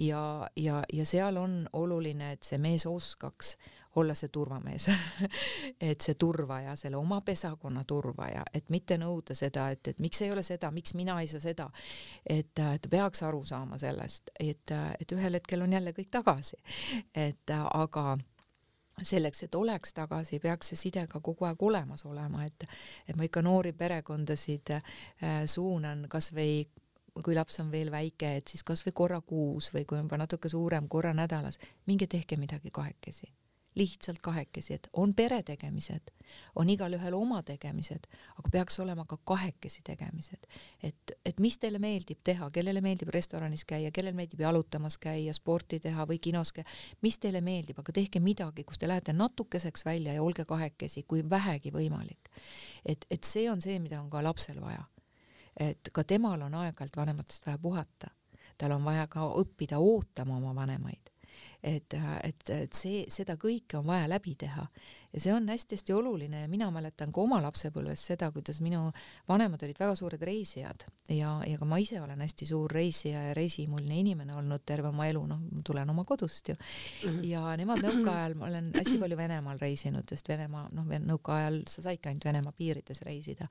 Ja, 0.00 0.48
ja, 0.56 0.80
ja 0.92 1.04
seal 1.04 1.36
on 1.36 1.66
oluline, 1.76 2.32
et 2.32 2.46
see 2.46 2.58
mees 2.58 2.86
oskaks 2.88 3.56
olla 3.96 4.14
see 4.14 4.28
turvamees 4.28 4.88
et 5.90 6.00
see 6.00 6.14
turvaja, 6.14 6.76
selle 6.76 6.96
oma 6.96 7.20
pesakonna 7.26 7.84
turvaja, 7.84 8.44
et 8.54 8.68
mitte 8.70 8.98
nõuda 9.00 9.34
seda, 9.34 9.68
et, 9.74 9.88
et 9.88 10.02
miks 10.02 10.22
ei 10.22 10.32
ole 10.32 10.42
seda, 10.46 10.70
miks 10.70 10.94
mina 10.94 11.18
ei 11.20 11.30
saa 11.30 11.42
seda. 11.42 11.70
et 12.26 12.52
ta 12.54 12.90
peaks 12.90 13.22
aru 13.26 13.42
saama 13.44 13.78
sellest, 13.78 14.30
et, 14.40 14.74
et 15.00 15.12
ühel 15.12 15.38
hetkel 15.38 15.62
on 15.62 15.72
jälle 15.72 15.94
kõik 15.96 16.10
tagasi. 16.10 16.56
et 17.14 17.54
aga 17.54 18.18
selleks, 19.02 19.42
et 19.42 19.54
oleks 19.54 19.94
tagasi, 19.96 20.38
peaks 20.38 20.72
see 20.72 20.84
side 20.84 21.06
ka 21.10 21.20
kogu 21.20 21.48
aeg 21.48 21.62
olemas 21.62 22.04
olema, 22.06 22.44
et, 22.44 22.68
et 23.08 23.16
ma 23.16 23.26
ikka 23.26 23.42
noori 23.42 23.72
perekondasid 23.72 24.76
äh, 24.76 25.42
suunan 25.46 26.06
kasvõi 26.08 26.68
kui 27.20 27.34
laps 27.34 27.58
on 27.60 27.72
veel 27.72 27.90
väike, 27.90 28.36
et 28.38 28.48
siis 28.48 28.62
kasvõi 28.64 28.94
korra 28.94 29.18
kuus 29.20 29.72
või 29.74 29.82
kui 29.84 29.98
on 29.98 30.06
juba 30.06 30.20
natuke 30.20 30.48
suurem, 30.48 30.86
korra 30.88 31.10
nädalas, 31.12 31.58
minge 31.90 32.06
tehke 32.06 32.38
midagi 32.38 32.70
kahekesi 32.70 33.26
lihtsalt 33.74 34.18
kahekesi, 34.18 34.74
et 34.74 34.88
on 34.92 35.14
peretegemised, 35.14 36.10
on 36.56 36.70
igalühel 36.70 37.14
oma 37.14 37.42
tegemised, 37.46 38.06
aga 38.38 38.50
peaks 38.52 38.78
olema 38.80 39.04
ka 39.08 39.18
kahekesi 39.24 39.82
tegemised. 39.86 40.46
et, 40.82 41.12
et 41.24 41.40
mis 41.40 41.58
teile 41.58 41.78
meeldib 41.78 42.18
teha, 42.24 42.50
kellele 42.50 42.80
meeldib 42.80 43.08
restoranis 43.14 43.64
käia, 43.64 43.90
kellele 43.90 44.16
meeldib 44.16 44.40
jalutamas 44.40 44.98
käia, 44.98 45.32
sporti 45.34 45.80
teha 45.80 46.06
või 46.06 46.18
kinos 46.18 46.52
käia, 46.52 46.66
mis 47.02 47.18
teile 47.18 47.40
meeldib, 47.40 47.78
aga 47.78 47.92
tehke 47.92 48.20
midagi, 48.20 48.64
kus 48.64 48.78
te 48.78 48.88
lähete 48.88 49.12
natukeseks 49.12 49.84
välja 49.84 50.14
ja 50.14 50.22
olge 50.22 50.44
kahekesi, 50.44 51.02
kui 51.02 51.22
vähegi 51.30 51.70
võimalik. 51.70 52.30
et, 52.84 53.06
et 53.10 53.24
see 53.24 53.50
on 53.50 53.60
see, 53.60 53.78
mida 53.78 54.00
on 54.00 54.10
ka 54.10 54.22
lapsel 54.22 54.60
vaja. 54.60 54.84
et 55.60 55.90
ka 55.92 56.04
temal 56.04 56.42
on 56.42 56.54
aeg-ajalt 56.54 56.96
vanematest 56.96 57.46
vaja 57.46 57.58
puhata 57.58 58.10
tal 58.58 58.72
on 58.72 58.84
vaja 58.84 59.06
ka 59.06 59.24
õppida 59.40 59.78
ootama 59.78 60.36
oma 60.36 60.54
vanemaid 60.54 61.09
et, 61.62 61.94
et, 62.24 62.50
et 62.50 62.76
see, 62.76 63.04
seda 63.12 63.36
kõike 63.40 63.78
on 63.80 63.86
vaja 63.88 64.08
läbi 64.08 64.34
teha. 64.38 64.66
Ja 65.10 65.18
see 65.18 65.32
on 65.34 65.48
hästi-hästi 65.50 65.92
oluline 65.92 66.44
ja 66.44 66.48
mina 66.48 66.68
mäletan 66.70 67.10
ka 67.12 67.22
oma 67.24 67.40
lapsepõlvest 67.42 68.12
seda, 68.12 68.28
kuidas 68.30 68.60
minu 68.62 68.84
vanemad 69.28 69.62
olid 69.66 69.78
väga 69.80 69.96
suured 69.98 70.22
reisijad. 70.22 70.84
Ja, 71.10 71.32
ja 71.46 71.58
ka 71.58 71.66
ma 71.66 71.80
ise 71.82 71.98
olen 72.00 72.20
hästi 72.22 72.46
suur 72.46 72.70
reisija 72.70 73.24
ja 73.28 73.34
reisihimuline 73.34 73.98
inimene 74.04 74.36
olnud 74.38 74.62
terve 74.66 74.92
oma 74.92 75.08
elu, 75.10 75.24
noh, 75.26 75.40
tulen 75.66 75.90
oma 75.90 76.04
kodust 76.06 76.52
ju. 76.52 76.54
Mhm. 76.54 77.24
ja 77.26 77.42
nemad 77.58 77.82
nõukaajal, 77.82 78.36
ma 78.38 78.46
olen 78.46 78.70
hästi 78.76 78.98
palju 79.00 79.18
Venemaal 79.18 79.58
reisinud, 79.58 80.06
sest 80.08 80.30
Venemaa, 80.30 80.68
noh, 80.76 80.86
nõukaajal 80.86 81.64
sa 81.68 81.82
saidki 81.88 82.12
ainult 82.12 82.28
Venemaa 82.30 82.54
piirides 82.54 83.02
reisida. 83.02 83.48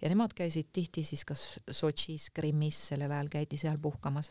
Ja 0.00 0.12
nemad 0.12 0.36
käisid 0.36 0.70
tihti 0.72 1.02
siis 1.04 1.26
kas 1.26 1.58
Sotšis, 1.66 2.30
Krimmis, 2.30 2.78
sellel 2.92 3.10
ajal 3.10 3.34
käidi 3.34 3.58
seal 3.58 3.82
puhkamas 3.82 4.30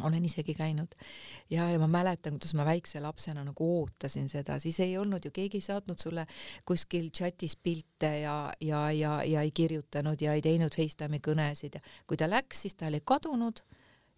olen 0.00 0.24
isegi 0.24 0.54
käinud. 0.54 0.94
Ja, 1.50 1.68
ja 1.70 1.78
ma 1.78 1.86
mäletan, 1.86 2.34
kuidas 2.34 2.54
ma 2.54 2.64
väikse 2.66 3.00
lapsena 3.00 3.44
nagu 3.46 3.66
ootasin 3.78 4.28
seda, 4.28 4.58
siis 4.58 4.80
ei 4.80 4.96
olnud 4.98 5.24
ju, 5.24 5.30
keegi 5.34 5.60
saatnud 5.62 6.00
sulle 6.02 6.26
kuskil 6.66 7.10
chatis 7.14 7.56
pilte 7.56 8.10
ja, 8.24 8.52
ja, 8.60 8.90
ja, 8.92 9.20
ja 9.24 9.42
ei 9.42 9.50
kirjutanud 9.54 10.20
ja 10.20 10.34
ei 10.34 10.42
teinud 10.42 10.74
Facetime'i 10.74 11.22
kõnesid. 11.22 11.78
Ja 11.78 12.06
kui 12.06 12.18
ta 12.18 12.30
läks, 12.30 12.64
siis 12.66 12.74
ta 12.74 12.90
oli 12.90 13.02
kadunud. 13.04 13.62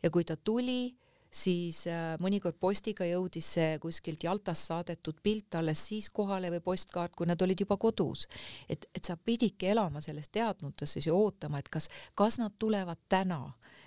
Ja 0.03 0.11
kui 0.13 0.25
ta 0.25 0.37
tuli, 0.37 0.95
siis 1.33 1.83
äh, 1.91 2.15
mõnikord 2.23 2.57
postiga 2.61 3.07
jõudis 3.09 3.49
see 3.57 3.79
kuskilt 3.83 4.25
Jaltast 4.25 4.71
saadetud 4.71 5.19
pilt 5.23 5.55
alles 5.59 5.83
siis 5.89 6.09
kohale 6.15 6.51
või 6.55 6.63
postkaart, 6.65 7.15
kui 7.17 7.29
nad 7.29 7.43
olid 7.43 7.61
juba 7.61 7.77
kodus. 7.77 8.27
et, 8.69 8.87
et 8.95 9.05
sa 9.05 9.17
pididki 9.17 9.69
elama 9.73 10.01
selles 10.01 10.29
teadnuses 10.29 11.07
ja 11.07 11.15
ootama, 11.15 11.59
et 11.59 11.69
kas, 11.69 11.89
kas 12.15 12.39
nad 12.39 12.55
tulevad 12.59 12.99
täna 13.09 13.41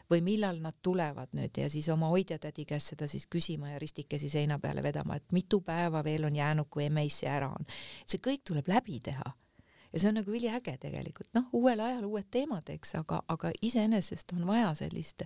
või 0.09 0.21
millal 0.25 0.61
nad 0.61 0.79
tulevad 0.81 1.33
nüüd 1.37 1.57
ja 1.57 1.69
siis 1.69 1.89
oma 1.93 2.09
hoidjatädi 2.13 2.65
käest 2.65 2.93
seda 2.93 3.07
siis 3.07 3.27
küsima 3.27 3.73
ja 3.73 3.79
ristikesi 3.79 4.29
seina 4.29 4.59
peale 4.59 4.83
vedama, 4.83 5.15
et 5.15 5.31
mitu 5.31 5.61
päeva 5.61 6.03
veel 6.03 6.25
on 6.25 6.35
jäänud, 6.35 6.69
kui 6.69 6.85
emme-issi 6.85 7.27
ära 7.29 7.49
on. 7.49 7.69
see 8.05 8.21
kõik 8.23 8.43
tuleb 8.47 8.67
läbi 8.67 8.99
teha. 8.99 9.35
Ja 9.93 9.99
see 9.99 10.11
on 10.11 10.19
nagu 10.19 10.33
üliäge 10.33 10.75
tegelikult, 10.77 11.31
noh, 11.33 11.47
uuel 11.57 11.79
ajal 11.81 12.03
uued 12.05 12.27
teemad, 12.29 12.67
eks, 12.69 12.91
aga, 12.99 13.23
aga 13.27 13.49
iseenesest 13.65 14.35
on 14.35 14.43
vaja 14.45 14.69
sellist, 14.77 15.23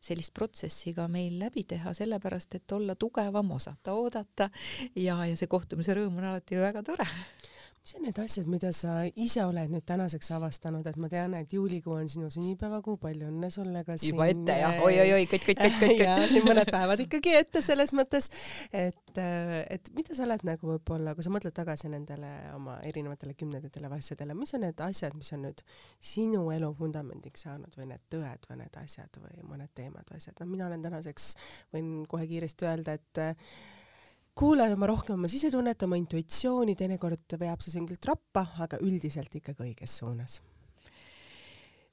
sellist 0.00 0.32
protsessi 0.32 0.94
ka 0.96 1.04
meil 1.12 1.36
läbi 1.38 1.66
teha, 1.68 1.92
sellepärast 1.94 2.56
et 2.56 2.72
olla 2.72 2.94
tugevam, 2.96 3.50
osata 3.52 3.92
oodata. 3.92 4.48
Ja, 4.94 5.18
ja 5.26 5.36
see 5.36 5.52
kohtumise 5.52 5.92
rõõm 5.98 6.16
on 6.16 6.30
alati 6.30 6.56
ju 6.56 6.64
väga 6.64 6.82
tore 6.86 7.08
mis 7.86 7.94
on 7.94 8.02
need 8.02 8.18
asjad, 8.18 8.48
mida 8.50 8.72
sa 8.74 8.92
ise 9.14 9.44
oled 9.46 9.70
nüüd 9.70 9.84
tänaseks 9.86 10.32
avastanud, 10.34 10.86
et 10.90 10.96
ma 10.98 11.06
tean, 11.06 11.36
et 11.38 11.52
juulikuu 11.54 11.92
on 11.94 12.08
sinu 12.10 12.26
sünnipäevakuu, 12.34 12.96
palju 12.98 13.28
õnne 13.30 13.50
sulle 13.54 13.84
ka 13.86 13.94
siin. 13.94 14.10
juba 14.10 14.26
ette 14.32 14.56
jah, 14.58 14.80
oi-oi-oi, 14.82 15.28
kõik, 15.30 15.44
kõik, 15.46 15.60
kõik, 15.60 15.76
kõik. 15.84 16.02
ja 16.02 16.16
siin 16.32 16.42
mõned 16.48 16.66
päevad 16.74 17.04
ikkagi 17.04 17.36
ette 17.38 17.62
selles 17.62 17.94
mõttes, 17.94 18.26
et, 18.74 19.20
et 19.70 19.92
mida 19.94 20.18
sa 20.18 20.26
oled 20.26 20.42
nagu 20.48 20.72
võib-olla, 20.72 21.14
kui 21.14 21.28
sa 21.28 21.30
mõtled 21.36 21.54
tagasi 21.54 21.92
nendele 21.92 22.32
oma 22.56 22.80
erinevatele 22.90 23.38
kümnendatele 23.38 23.92
asjadele, 24.00 24.34
mis 24.34 24.56
on 24.58 24.66
need 24.66 24.82
asjad, 24.88 25.14
mis 25.14 25.30
on 25.38 25.46
nüüd 25.46 25.62
sinu 26.02 26.42
elu 26.56 26.74
vundamendiks 26.82 27.46
saanud 27.46 27.78
või 27.78 27.86
need 27.92 28.02
tõed 28.10 28.50
või 28.50 28.64
need 28.64 28.82
asjad 28.82 29.22
või 29.22 29.46
mõned 29.46 29.70
teemad 29.78 30.10
või 30.10 30.18
asjad, 30.18 30.34
noh, 30.42 30.50
mina 30.50 30.66
olen 30.66 30.82
tänaseks, 30.90 31.32
võin 31.76 32.00
kohe 32.10 32.26
kiiresti 32.34 32.66
öelda, 32.66 32.98
et 32.98 33.26
kuula 34.36 34.68
oma 34.72 34.90
rohkem 34.90 35.16
oma 35.16 35.30
sisetunnet, 35.32 35.86
oma 35.86 35.96
intuitsiooni, 35.96 36.76
teinekord 36.76 37.38
veab 37.40 37.64
see 37.64 37.72
sind 37.72 37.88
küll 37.88 38.02
trappa, 38.02 38.44
aga 38.60 38.80
üldiselt 38.84 39.32
ikkagi 39.40 39.70
õiges 39.70 39.96
suunas. 40.02 40.42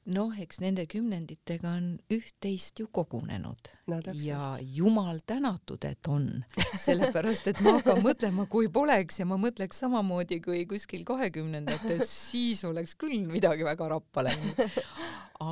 noh, 0.04 0.34
eks 0.36 0.58
nende 0.60 0.84
kümnenditega 0.92 1.70
on 1.78 1.86
üht-teist 2.12 2.82
ju 2.82 2.90
kogunenud 2.92 3.70
no, 3.88 4.02
ja 4.20 4.50
jumal 4.60 5.22
tänatud, 5.24 5.86
et 5.88 6.10
on, 6.12 6.26
sellepärast 6.86 7.48
et 7.54 7.62
ma 7.64 7.78
hakkan 7.78 8.02
mõtlema, 8.04 8.44
kui 8.52 8.68
poleks 8.68 9.22
ja 9.22 9.28
ma 9.30 9.38
mõtleks 9.40 9.80
samamoodi 9.86 10.42
kui 10.44 10.66
kuskil 10.68 11.06
kahekümnendates, 11.08 12.04
siis 12.34 12.66
oleks 12.68 12.98
küll 13.00 13.24
midagi 13.32 13.64
väga 13.64 13.88
rappa 13.96 14.28
läinud. 14.28 14.60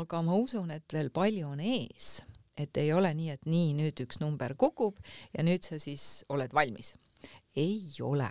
aga 0.01 0.21
ma 0.27 0.35
usun, 0.35 0.75
et 0.75 0.99
veel 0.99 1.13
palju 1.15 1.53
on 1.53 1.63
ees 1.63 2.17
et 2.63 2.77
ei 2.81 2.91
ole 2.93 3.13
nii, 3.17 3.29
et 3.35 3.47
nii, 3.49 3.71
nüüd 3.77 4.03
üks 4.05 4.21
number 4.21 4.55
kukub 4.59 4.99
ja 5.35 5.45
nüüd 5.45 5.65
sa 5.65 5.79
siis 5.81 6.25
oled 6.29 6.53
valmis. 6.53 6.95
ei 7.55 7.91
ole, 8.01 8.29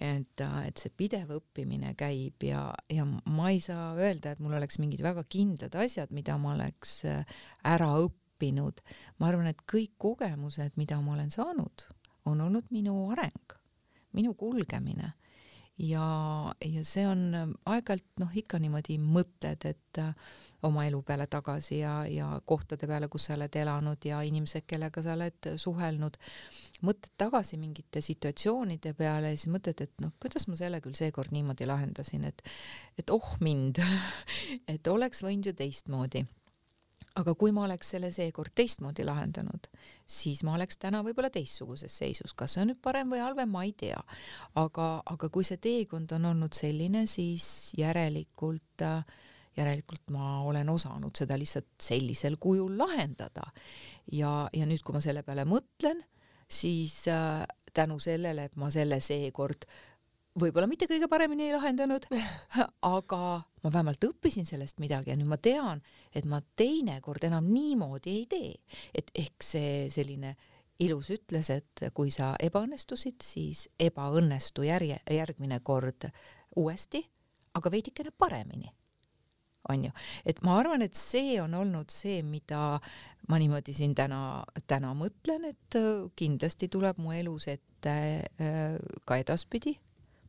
et, 0.00 0.40
et 0.40 0.80
see 0.80 0.92
pidev 0.96 1.34
õppimine 1.36 1.92
käib 1.94 2.42
ja, 2.48 2.70
ja 2.90 3.04
ma 3.04 3.50
ei 3.52 3.60
saa 3.60 3.90
öelda, 3.94 4.32
et 4.32 4.40
mul 4.40 4.56
oleks 4.56 4.80
mingid 4.82 5.02
väga 5.04 5.26
kindlad 5.28 5.76
asjad, 5.76 6.10
mida 6.10 6.38
ma 6.40 6.54
oleks 6.54 7.02
äh, 7.04 7.36
ära 7.64 7.90
õppinud. 8.00 8.80
ma 9.20 9.28
arvan, 9.28 9.50
et 9.52 9.60
kõik 9.68 9.94
kogemused, 9.98 10.72
mida 10.80 10.98
ma 11.04 11.14
olen 11.14 11.30
saanud, 11.30 11.86
on 12.24 12.40
olnud 12.40 12.72
minu 12.72 12.96
areng, 13.12 13.54
minu 14.16 14.34
kulgemine 14.34 15.12
ja, 15.78 16.06
ja 16.64 16.84
see 16.86 17.04
on 17.08 17.54
aeg-ajalt 17.68 18.22
noh, 18.22 18.32
ikka 18.40 18.60
niimoodi 18.62 18.98
mõtled, 19.02 19.66
et 19.68 20.00
äh, 20.00 20.12
oma 20.62 20.86
elu 20.86 21.02
peale 21.02 21.26
tagasi 21.30 21.78
ja, 21.78 21.94
ja 22.08 22.28
kohtade 22.44 22.86
peale, 22.86 23.08
kus 23.12 23.28
sa 23.28 23.34
oled 23.36 23.56
elanud 23.56 24.06
ja 24.08 24.22
inimesed, 24.26 24.64
kellega 24.66 25.02
sa 25.02 25.16
oled 25.16 25.50
suhelnud. 25.56 26.16
mõtled 26.86 27.12
tagasi 27.18 27.56
mingite 27.56 28.00
situatsioonide 28.00 28.92
peale 28.94 29.32
ja 29.32 29.36
siis 29.36 29.52
mõtled, 29.52 29.80
et 29.80 30.00
noh, 30.04 30.12
kuidas 30.20 30.48
ma 30.48 30.56
selle 30.56 30.80
küll 30.84 30.96
seekord 30.96 31.32
niimoodi 31.32 31.66
lahendasin, 31.66 32.24
et, 32.24 32.42
et 32.98 33.10
oh 33.10 33.36
mind 33.40 33.80
et 34.74 34.86
oleks 34.88 35.22
võinud 35.24 35.52
ju 35.52 35.56
teistmoodi 35.56 36.26
aga 37.16 37.34
kui 37.38 37.52
ma 37.54 37.64
oleks 37.64 37.94
selle 37.94 38.10
seekord 38.12 38.52
teistmoodi 38.56 39.04
lahendanud, 39.06 39.68
siis 40.08 40.42
ma 40.46 40.56
oleks 40.56 40.80
täna 40.80 41.02
võib-olla 41.06 41.30
teistsuguses 41.32 41.94
seisus, 42.02 42.34
kas 42.36 42.56
see 42.56 42.64
on 42.64 42.72
nüüd 42.72 42.80
parem 42.84 43.12
või 43.12 43.22
halvem, 43.24 43.50
ma 43.52 43.64
ei 43.66 43.72
tea. 43.72 44.00
aga, 44.54 44.88
aga 45.04 45.30
kui 45.32 45.46
see 45.46 45.60
teekond 45.62 46.12
on 46.18 46.28
olnud 46.32 46.56
selline, 46.56 47.06
siis 47.10 47.72
järelikult 47.78 48.84
äh, 48.84 49.00
järelikult 49.56 50.10
ma 50.14 50.40
olen 50.46 50.68
osanud 50.68 51.16
seda 51.16 51.38
lihtsalt 51.38 51.74
sellisel 51.82 52.36
kujul 52.40 52.78
lahendada. 52.78 53.50
ja, 54.12 54.48
ja 54.52 54.66
nüüd, 54.66 54.82
kui 54.84 54.94
ma 54.94 55.02
selle 55.04 55.22
peale 55.26 55.46
mõtlen, 55.48 56.02
siis 56.48 57.04
äh, 57.08 57.44
tänu 57.74 57.98
sellele, 58.00 58.46
et 58.46 58.56
ma 58.56 58.70
selle 58.70 59.00
seekord 59.04 59.66
võib-olla 60.36 60.68
mitte 60.68 60.88
kõige 60.90 61.08
paremini 61.08 61.48
ei 61.48 61.54
lahendanud, 61.56 62.06
aga 62.96 63.22
ma 63.64 63.72
vähemalt 63.72 64.04
õppisin 64.08 64.48
sellest 64.48 64.80
midagi 64.84 65.12
ja 65.12 65.16
nüüd 65.18 65.30
ma 65.30 65.40
tean, 65.40 65.82
et 66.14 66.28
ma 66.28 66.42
teinekord 66.56 67.24
enam 67.28 67.48
niimoodi 67.50 68.20
ei 68.20 68.26
tee. 68.30 68.52
et 68.94 69.10
ehk 69.14 69.42
see 69.42 69.88
selline 69.90 70.36
ilus 70.84 71.08
ütles, 71.14 71.48
et 71.50 71.86
kui 71.96 72.10
sa 72.12 72.34
ebaõnnestusid, 72.36 73.22
siis 73.24 73.64
ebaõnnestu 73.80 74.66
järje, 74.66 75.00
järgmine 75.10 75.60
kord 75.64 76.10
uuesti, 76.56 77.00
aga 77.56 77.72
veidikene 77.72 78.12
paremini 78.12 78.68
on 79.72 79.86
ju, 79.88 79.92
et 80.26 80.42
ma 80.46 80.58
arvan, 80.60 80.84
et 80.86 80.94
see 80.98 81.40
on 81.42 81.54
olnud 81.58 81.90
see, 81.92 82.22
mida 82.26 82.78
ma 83.28 83.40
niimoodi 83.42 83.74
siin 83.74 83.94
täna, 83.98 84.44
täna 84.70 84.92
mõtlen, 84.98 85.48
et 85.50 85.78
äh, 85.78 86.06
kindlasti 86.18 86.70
tuleb 86.72 87.00
mu 87.02 87.14
elus 87.16 87.48
ette 87.50 87.96
äh, 88.22 88.78
ka 89.04 89.18
edaspidi 89.22 89.76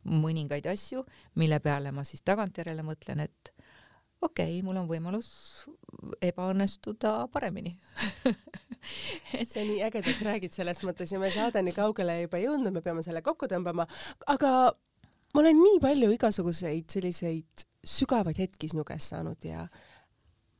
mõningaid 0.07 0.67
asju, 0.71 1.03
mille 1.35 1.59
peale 1.59 1.91
ma 1.91 2.05
siis 2.07 2.23
tagantjärele 2.25 2.85
mõtlen, 2.85 3.25
et 3.27 3.51
okei 4.21 4.57
okay,, 4.57 4.63
mul 4.65 4.79
on 4.79 4.87
võimalus 4.89 5.29
ebaõnnestuda 6.23 7.27
paremini 7.33 7.75
on 9.59 9.67
nii 9.67 9.83
ägedalt 9.85 10.23
räägid 10.25 10.55
selles 10.55 10.81
mõttes 10.85 11.11
ja 11.13 11.21
me 11.21 11.29
saade 11.33 11.61
nii 11.61 11.75
kaugele 11.75 12.21
juba 12.23 12.41
jõudnud, 12.41 12.73
me 12.73 12.83
peame 12.85 13.03
selle 13.05 13.21
kokku 13.25 13.49
tõmbama, 13.51 13.85
aga 14.31 14.51
ma 15.33 15.43
olen 15.43 15.59
nii 15.61 15.81
palju 15.83 16.11
igasuguseid 16.15 16.89
selliseid 16.97 17.67
sügavaid 17.87 18.39
hetki 18.43 18.69
sinu 18.71 18.83
käest 18.87 19.13
saanud 19.13 19.43
ja 19.47 19.67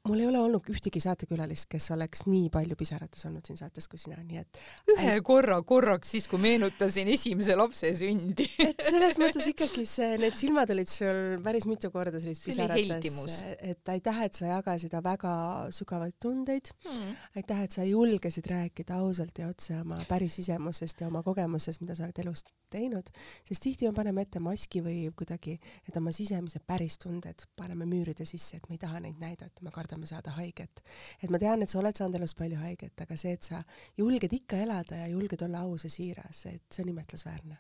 mul 0.08 0.22
ei 0.24 0.28
ole 0.30 0.40
olnud 0.42 0.68
ühtegi 0.72 1.02
saatekülalist, 1.04 1.68
kes 1.72 1.90
oleks 1.96 2.26
nii 2.28 2.50
palju 2.54 2.78
pisarates 2.80 3.26
olnud 3.28 3.46
siin 3.48 3.60
saates 3.60 3.88
kui 3.92 4.00
sina, 4.02 4.18
nii 4.24 4.42
et 4.42 4.60
ühe 4.94 5.16
äi... 5.18 5.24
korra 5.26 5.60
korraks 5.68 6.14
siis, 6.16 6.28
kui 6.32 6.40
meenutasin 6.42 7.10
esimese 7.14 7.56
lapse 7.60 7.92
sündi. 7.98 8.48
Et 8.64 8.84
selles 8.90 9.20
mõttes 9.22 9.48
ikkagi 9.52 9.86
see, 9.90 10.18
need 10.22 10.38
silmad 10.40 10.72
olid 10.74 10.92
sul 10.92 11.22
päris 11.44 11.68
mitu 11.70 11.92
korda 11.94 12.22
sellist 12.24 12.46
pisarates, 12.48 13.40
et 13.60 13.94
aitäh, 13.94 14.22
et 14.28 14.38
sa 14.40 14.52
jagasid 14.52 14.96
väga 15.04 15.34
sügavaid 15.76 16.18
tundeid. 16.22 16.72
Hmm.. 16.88 17.16
aitäh, 17.38 17.64
et 17.68 17.76
sa 17.76 17.86
julgesid 17.88 18.48
rääkida 18.50 19.02
ausalt 19.02 19.40
ja 19.40 19.50
otse 19.52 19.78
oma 19.82 20.00
päris 20.10 20.40
sisemusest 20.40 21.02
ja 21.04 21.12
oma 21.12 21.24
kogemusest, 21.26 21.84
mida 21.84 21.96
sa 21.98 22.08
oled 22.08 22.24
elus 22.24 22.46
teinud, 22.72 23.10
sest 23.48 23.64
tihti 23.64 23.88
me 23.88 23.96
paneme 23.96 24.26
ette 24.26 24.42
maski 24.44 24.82
või 24.84 25.08
kuidagi 25.18 25.56
need 25.62 26.00
oma 26.00 26.12
sisemised 26.16 26.66
päris 26.68 26.98
tunded 27.02 27.46
paneme 27.60 27.88
müüride 27.88 28.26
sisse, 28.28 28.60
et 28.60 28.70
me 28.70 28.76
ei 28.76 28.82
taha 28.82 29.02
neid 29.04 29.20
näidata, 29.22 29.64
me 29.64 29.72
kardame 29.74 29.97
saada 30.06 30.32
haiget. 30.38 30.84
et 31.24 31.30
ma 31.30 31.40
tean, 31.40 31.62
et 31.62 31.70
sa 31.70 31.80
oled 31.80 31.96
saanud 31.96 32.20
elus 32.20 32.36
palju 32.36 32.60
haiget, 32.62 33.02
aga 33.02 33.18
see, 33.18 33.34
et 33.34 33.44
sa 33.44 33.64
julged 33.98 34.34
ikka 34.34 34.58
elada 34.58 35.02
ja 35.02 35.08
julged 35.08 35.42
olla 35.42 35.64
aus 35.66 35.88
ja 35.88 35.90
siiras, 35.90 36.46
et 36.46 36.64
see 36.72 36.84
on 36.84 36.94
imetlusväärne 36.94 37.58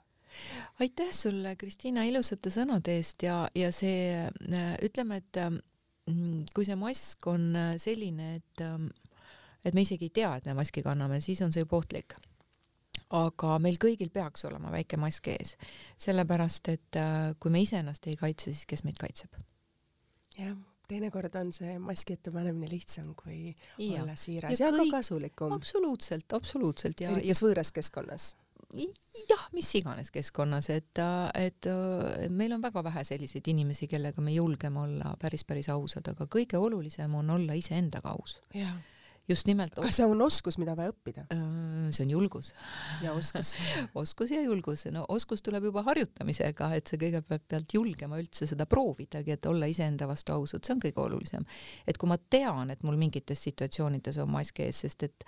aitäh 0.80 1.12
sulle, 1.12 1.56
Kristiina, 1.56 2.04
ilusate 2.06 2.52
sõnade 2.54 2.94
eest 3.00 3.24
ja, 3.26 3.48
ja 3.56 3.72
see, 3.74 4.28
ütleme, 4.86 5.22
et 5.24 5.40
mm, 5.42 6.44
kui 6.54 6.68
see 6.68 6.78
mask 6.78 7.28
on 7.32 7.50
selline, 7.82 8.36
et, 8.38 8.66
et 9.66 9.74
me 9.74 9.82
isegi 9.82 10.12
ei 10.12 10.16
tea, 10.20 10.36
et 10.38 10.46
me 10.46 10.58
maski 10.60 10.84
kanname, 10.86 11.22
siis 11.26 11.42
on 11.42 11.56
see 11.56 11.66
juba 11.66 11.80
ohtlik 11.82 12.20
aga 13.16 13.56
meil 13.64 13.78
kõigil 13.80 14.10
peaks 14.12 14.44
olema 14.50 14.72
väike 14.74 14.98
mask 15.00 15.30
ees, 15.32 15.56
sellepärast 16.02 16.72
et 16.74 16.98
kui 17.40 17.54
me 17.54 17.62
iseennast 17.64 18.08
ei 18.12 18.18
kaitse, 18.20 18.52
siis 18.52 18.68
kes 18.68 18.84
meid 18.84 19.00
kaitseb? 19.00 19.32
jah, 20.38 20.58
teinekord 20.88 21.36
on 21.40 21.54
see 21.56 21.78
maski 21.84 22.18
ette 22.18 22.32
panemine 22.34 22.70
lihtsam 22.72 23.14
kui 23.18 23.52
ja. 23.52 24.04
olla 24.04 24.16
siiras 24.16 24.56
ja, 24.56 24.68
ja 24.68 24.74
kõik... 24.74 24.92
ka 24.92 25.02
kasulikum. 25.02 25.56
absoluutselt, 25.58 26.34
absoluutselt 26.38 27.02
ja 27.04 27.14
eriti 27.16 27.40
võõras 27.44 27.74
keskkonnas 27.76 28.34
jah, 29.30 29.46
mis 29.56 29.70
iganes 29.80 30.12
keskkonnas, 30.12 30.70
et, 30.74 31.00
et 31.40 31.70
meil 32.34 32.52
on 32.56 32.64
väga 32.64 32.84
vähe 32.84 33.04
selliseid 33.08 33.48
inimesi, 33.48 33.88
kellega 33.88 34.22
me 34.22 34.34
julgeme 34.36 34.82
olla 34.84 35.16
päris, 35.22 35.46
päris 35.48 35.70
ausad, 35.72 36.10
aga 36.12 36.28
kõige 36.28 36.60
olulisem 36.60 37.16
on 37.16 37.32
olla 37.38 37.56
iseendaga 37.58 38.16
aus. 38.18 38.42
Just 39.28 39.48
nimelt. 39.48 39.76
kas 39.76 40.00
see 40.00 40.08
on 40.08 40.22
oskus, 40.24 40.58
mida 40.62 40.76
vaja 40.78 40.94
õppida? 40.94 41.26
see 41.92 42.06
on 42.06 42.14
julgus. 42.14 42.54
ja 43.04 43.14
oskus 43.18 43.56
oskus 44.02 44.32
ja 44.34 44.42
julgus, 44.44 44.86
no 44.94 45.06
oskus 45.14 45.44
tuleb 45.46 45.70
juba 45.70 45.84
harjutamisega, 45.88 46.72
et 46.78 46.90
sa 46.90 47.00
kõigepealt 47.00 47.46
pead 47.50 47.78
julgema 47.78 48.20
üldse 48.22 48.48
seda 48.50 48.68
proovidagi, 48.70 49.36
et 49.36 49.50
olla 49.50 49.70
iseenda 49.70 50.08
vastu 50.10 50.36
ausad, 50.36 50.64
see 50.66 50.76
on 50.78 50.84
kõige 50.84 51.04
olulisem. 51.04 51.48
et 51.88 52.00
kui 52.00 52.10
ma 52.10 52.18
tean, 52.18 52.72
et 52.74 52.84
mul 52.88 53.00
mingites 53.00 53.44
situatsioonides 53.50 54.22
on 54.24 54.32
mask 54.32 54.64
ees, 54.64 54.84
sest 54.86 55.08
et 55.08 55.28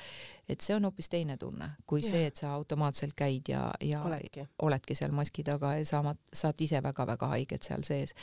et 0.49 0.63
see 0.65 0.75
on 0.75 0.87
hoopis 0.87 1.09
teine 1.11 1.37
tunne 1.37 1.69
kui 1.89 2.01
ja. 2.01 2.09
see, 2.09 2.29
et 2.29 2.41
sa 2.41 2.53
automaatselt 2.57 3.15
käid 3.17 3.51
ja, 3.51 3.67
ja 3.85 4.01
oledki, 4.07 4.45
oledki 4.65 4.97
seal 4.97 5.13
maski 5.15 5.45
taga 5.47 5.75
ja 5.77 5.85
sa 5.87 6.01
saad 6.33 6.61
ise 6.65 6.81
väga-väga 6.83 7.31
haiget 7.35 7.67
seal 7.67 7.85
sees. 7.87 8.15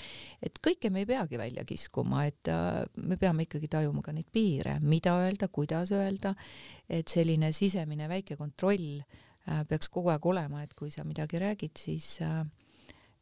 et 0.43 0.59
kõike 0.65 0.91
me 0.91 1.05
ei 1.05 1.09
peagi 1.09 1.39
välja 1.41 1.65
kiskuma, 1.69 2.27
et 2.31 2.51
äh, 2.53 2.83
me 3.03 3.19
peame 3.21 3.47
ikkagi 3.47 3.71
tajuma 3.73 4.03
ka 4.03 4.15
neid 4.17 4.31
piire, 4.33 4.79
mida 4.83 5.17
öelda, 5.23 5.49
kuidas 5.49 5.93
öelda, 5.95 6.35
et 6.89 7.09
selline 7.09 7.53
sisemine 7.57 8.09
väike 8.11 8.37
kontroll 8.37 9.01
äh, 9.01 9.63
peaks 9.69 9.89
kogu 9.93 10.13
aeg 10.15 10.27
olema, 10.27 10.63
et 10.67 10.75
kui 10.75 10.91
sa 10.91 11.05
midagi 11.07 11.41
räägid, 11.43 11.77
siis 11.79 12.19
äh, 12.27 12.43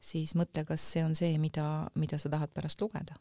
siis 0.05 0.35
mõtle, 0.39 0.67
kas 0.69 0.85
see 0.95 1.05
on 1.05 1.17
see, 1.19 1.37
mida, 1.41 1.89
mida 2.01 2.21
sa 2.21 2.33
tahad 2.33 2.53
pärast 2.55 2.81
lugeda 2.85 3.17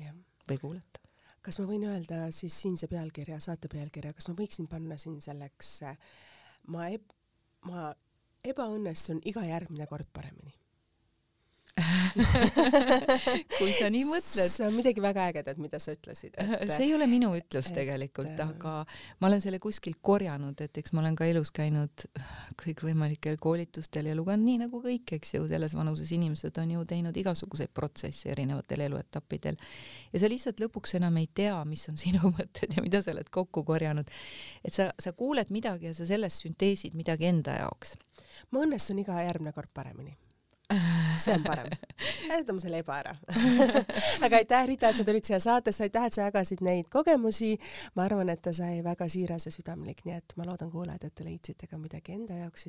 ja. 0.00 0.14
või 0.48 0.60
kuulata 0.60 1.03
kas 1.44 1.60
ma 1.60 1.68
võin 1.68 1.84
öelda 1.88 2.26
siis 2.32 2.56
siinse 2.64 2.88
pealkirja, 2.88 3.40
saate 3.42 3.68
pealkirja, 3.68 4.14
kas 4.16 4.28
ma 4.30 4.36
võiksin 4.38 4.68
panna 4.70 4.98
siin 5.00 5.20
selleks 5.24 5.76
ma 6.72 6.88
eb-, 6.94 7.14
ma 7.68 7.90
ebaõnnestun 8.44 9.20
iga 9.28 9.44
järgmine 9.46 9.86
kord 9.90 10.08
paremini 10.12 10.54
kui 13.58 13.72
sa 13.74 13.88
nii 13.90 14.04
mõtled. 14.06 14.46
see 14.50 14.62
on 14.66 14.74
midagi 14.76 15.02
väga 15.02 15.24
ägedat, 15.32 15.58
mida 15.58 15.80
sa 15.82 15.94
ütlesid 15.94 16.36
et.... 16.38 16.68
see 16.74 16.86
ei 16.86 16.92
ole 16.94 17.08
minu 17.10 17.32
ütlus 17.34 17.70
et, 17.72 17.74
tegelikult, 17.80 18.38
aga 18.44 18.74
ma 19.18 19.28
olen 19.28 19.42
selle 19.42 19.58
kuskilt 19.62 19.98
korjanud, 20.04 20.60
et 20.62 20.78
eks 20.78 20.94
ma 20.94 21.02
olen 21.02 21.18
ka 21.18 21.26
elus 21.26 21.50
käinud 21.54 22.06
kõikvõimalikel 22.62 23.40
koolitustel 23.42 24.10
ja 24.10 24.14
lugenud 24.18 24.46
nii 24.46 24.62
nagu 24.62 24.82
kõik, 24.84 25.16
eks 25.18 25.34
ju, 25.36 25.48
selles 25.50 25.74
vanuses 25.74 26.14
inimesed 26.14 26.62
on 26.62 26.76
ju 26.76 26.86
teinud 26.94 27.22
igasuguseid 27.24 27.74
protsesse 27.74 28.30
erinevatel 28.30 28.86
eluetappidel 28.86 29.58
ja 30.12 30.22
sa 30.22 30.30
lihtsalt 30.30 30.62
lõpuks 30.62 30.94
enam 31.00 31.18
ei 31.18 31.26
tea, 31.34 31.56
mis 31.66 31.88
on 31.90 31.98
sinu 32.00 32.30
mõtted 32.38 32.78
ja 32.78 32.86
mida 32.86 33.02
sa 33.02 33.16
oled 33.16 33.30
kokku 33.34 33.66
korjanud. 33.66 34.06
et 34.62 34.74
sa, 34.74 34.92
sa 34.94 35.12
kuuled 35.12 35.50
midagi 35.50 35.90
ja 35.90 35.94
sa 35.96 36.06
sellest 36.06 36.46
sünteesid 36.46 36.94
midagi 36.94 37.26
enda 37.32 37.58
jaoks. 37.64 37.98
ma 38.54 38.62
õnnestun 38.62 39.02
iga 39.02 39.18
järgmine 39.26 39.54
kord 39.56 39.74
paremini 39.74 40.14
see 41.18 41.34
on 41.34 41.42
parem. 41.44 41.66
jätame 42.28 42.60
selle 42.60 42.80
eba 42.80 42.96
ära 43.02 43.14
aga 44.24 44.40
aitäh, 44.40 44.66
Rita, 44.66 44.90
et 44.90 45.00
sa 45.00 45.04
tulid 45.06 45.26
siia 45.26 45.40
saatesse, 45.42 45.84
aitäh, 45.84 46.06
et 46.08 46.16
sa 46.16 46.28
jagasid 46.28 46.62
neid 46.64 46.88
kogemusi. 46.92 47.54
ma 47.94 48.06
arvan, 48.08 48.32
et 48.32 48.42
ta 48.42 48.52
sai 48.56 48.80
väga 48.84 49.08
siiras 49.12 49.46
ja 49.48 49.52
südamlik, 49.52 50.04
nii 50.06 50.16
et 50.16 50.36
ma 50.40 50.48
loodan, 50.48 50.72
kuulajad, 50.72 51.04
et 51.04 51.14
te 51.14 51.26
leidsite 51.26 51.68
ka 51.70 51.78
midagi 51.80 52.16
enda 52.16 52.40
jaoks, 52.40 52.66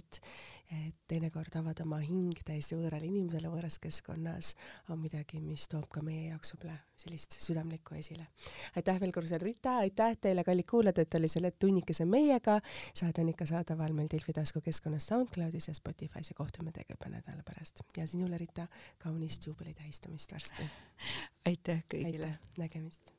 et 0.71 0.95
teinekord 1.07 1.55
avada 1.59 1.83
oma 1.85 1.99
hing 2.01 2.37
täiesti 2.45 2.77
võõrale 2.77 3.05
inimesele 3.05 3.49
võõras 3.51 3.77
keskkonnas 3.81 4.53
on 4.89 4.99
midagi, 5.01 5.39
mis 5.43 5.67
toob 5.69 5.87
ka 5.93 6.01
meie 6.05 6.29
jaoks 6.31 6.55
võib-olla 6.55 6.77
sellist 6.97 7.37
südamlikku 7.43 7.95
esile. 7.99 8.27
aitäh 8.75 8.99
veel 8.99 9.11
kord, 9.13 9.31
Rita, 9.41 9.77
aitäh 9.83 10.17
teile, 10.21 10.43
kallid 10.47 10.67
kuulajad, 10.69 11.03
et 11.03 11.19
oli 11.19 11.29
selle 11.31 11.51
tunnikese 11.51 12.05
meiega. 12.05 12.59
saade 12.93 13.21
on 13.21 13.29
ikka 13.29 13.45
saadaval 13.45 13.93
meil 13.93 14.09
Delfi 14.11 14.33
taskukeskkonnas 14.33 15.07
SoundCloudis 15.11 15.67
ja 15.67 15.73
Spotify's 15.77 16.31
ja 16.31 16.37
kohtume 16.37 16.71
teiega 16.71 16.97
juba 16.97 17.11
nädala 17.17 17.43
pärast 17.45 17.83
ja 17.97 18.07
sinule, 18.07 18.37
Rita, 18.37 18.67
kaunist 18.97 19.45
juubeli 19.47 19.73
tähistamist 19.73 20.33
varsti. 20.33 20.63
aitäh 21.45 21.83
kõigile. 21.93 22.33
nägemist. 22.57 23.13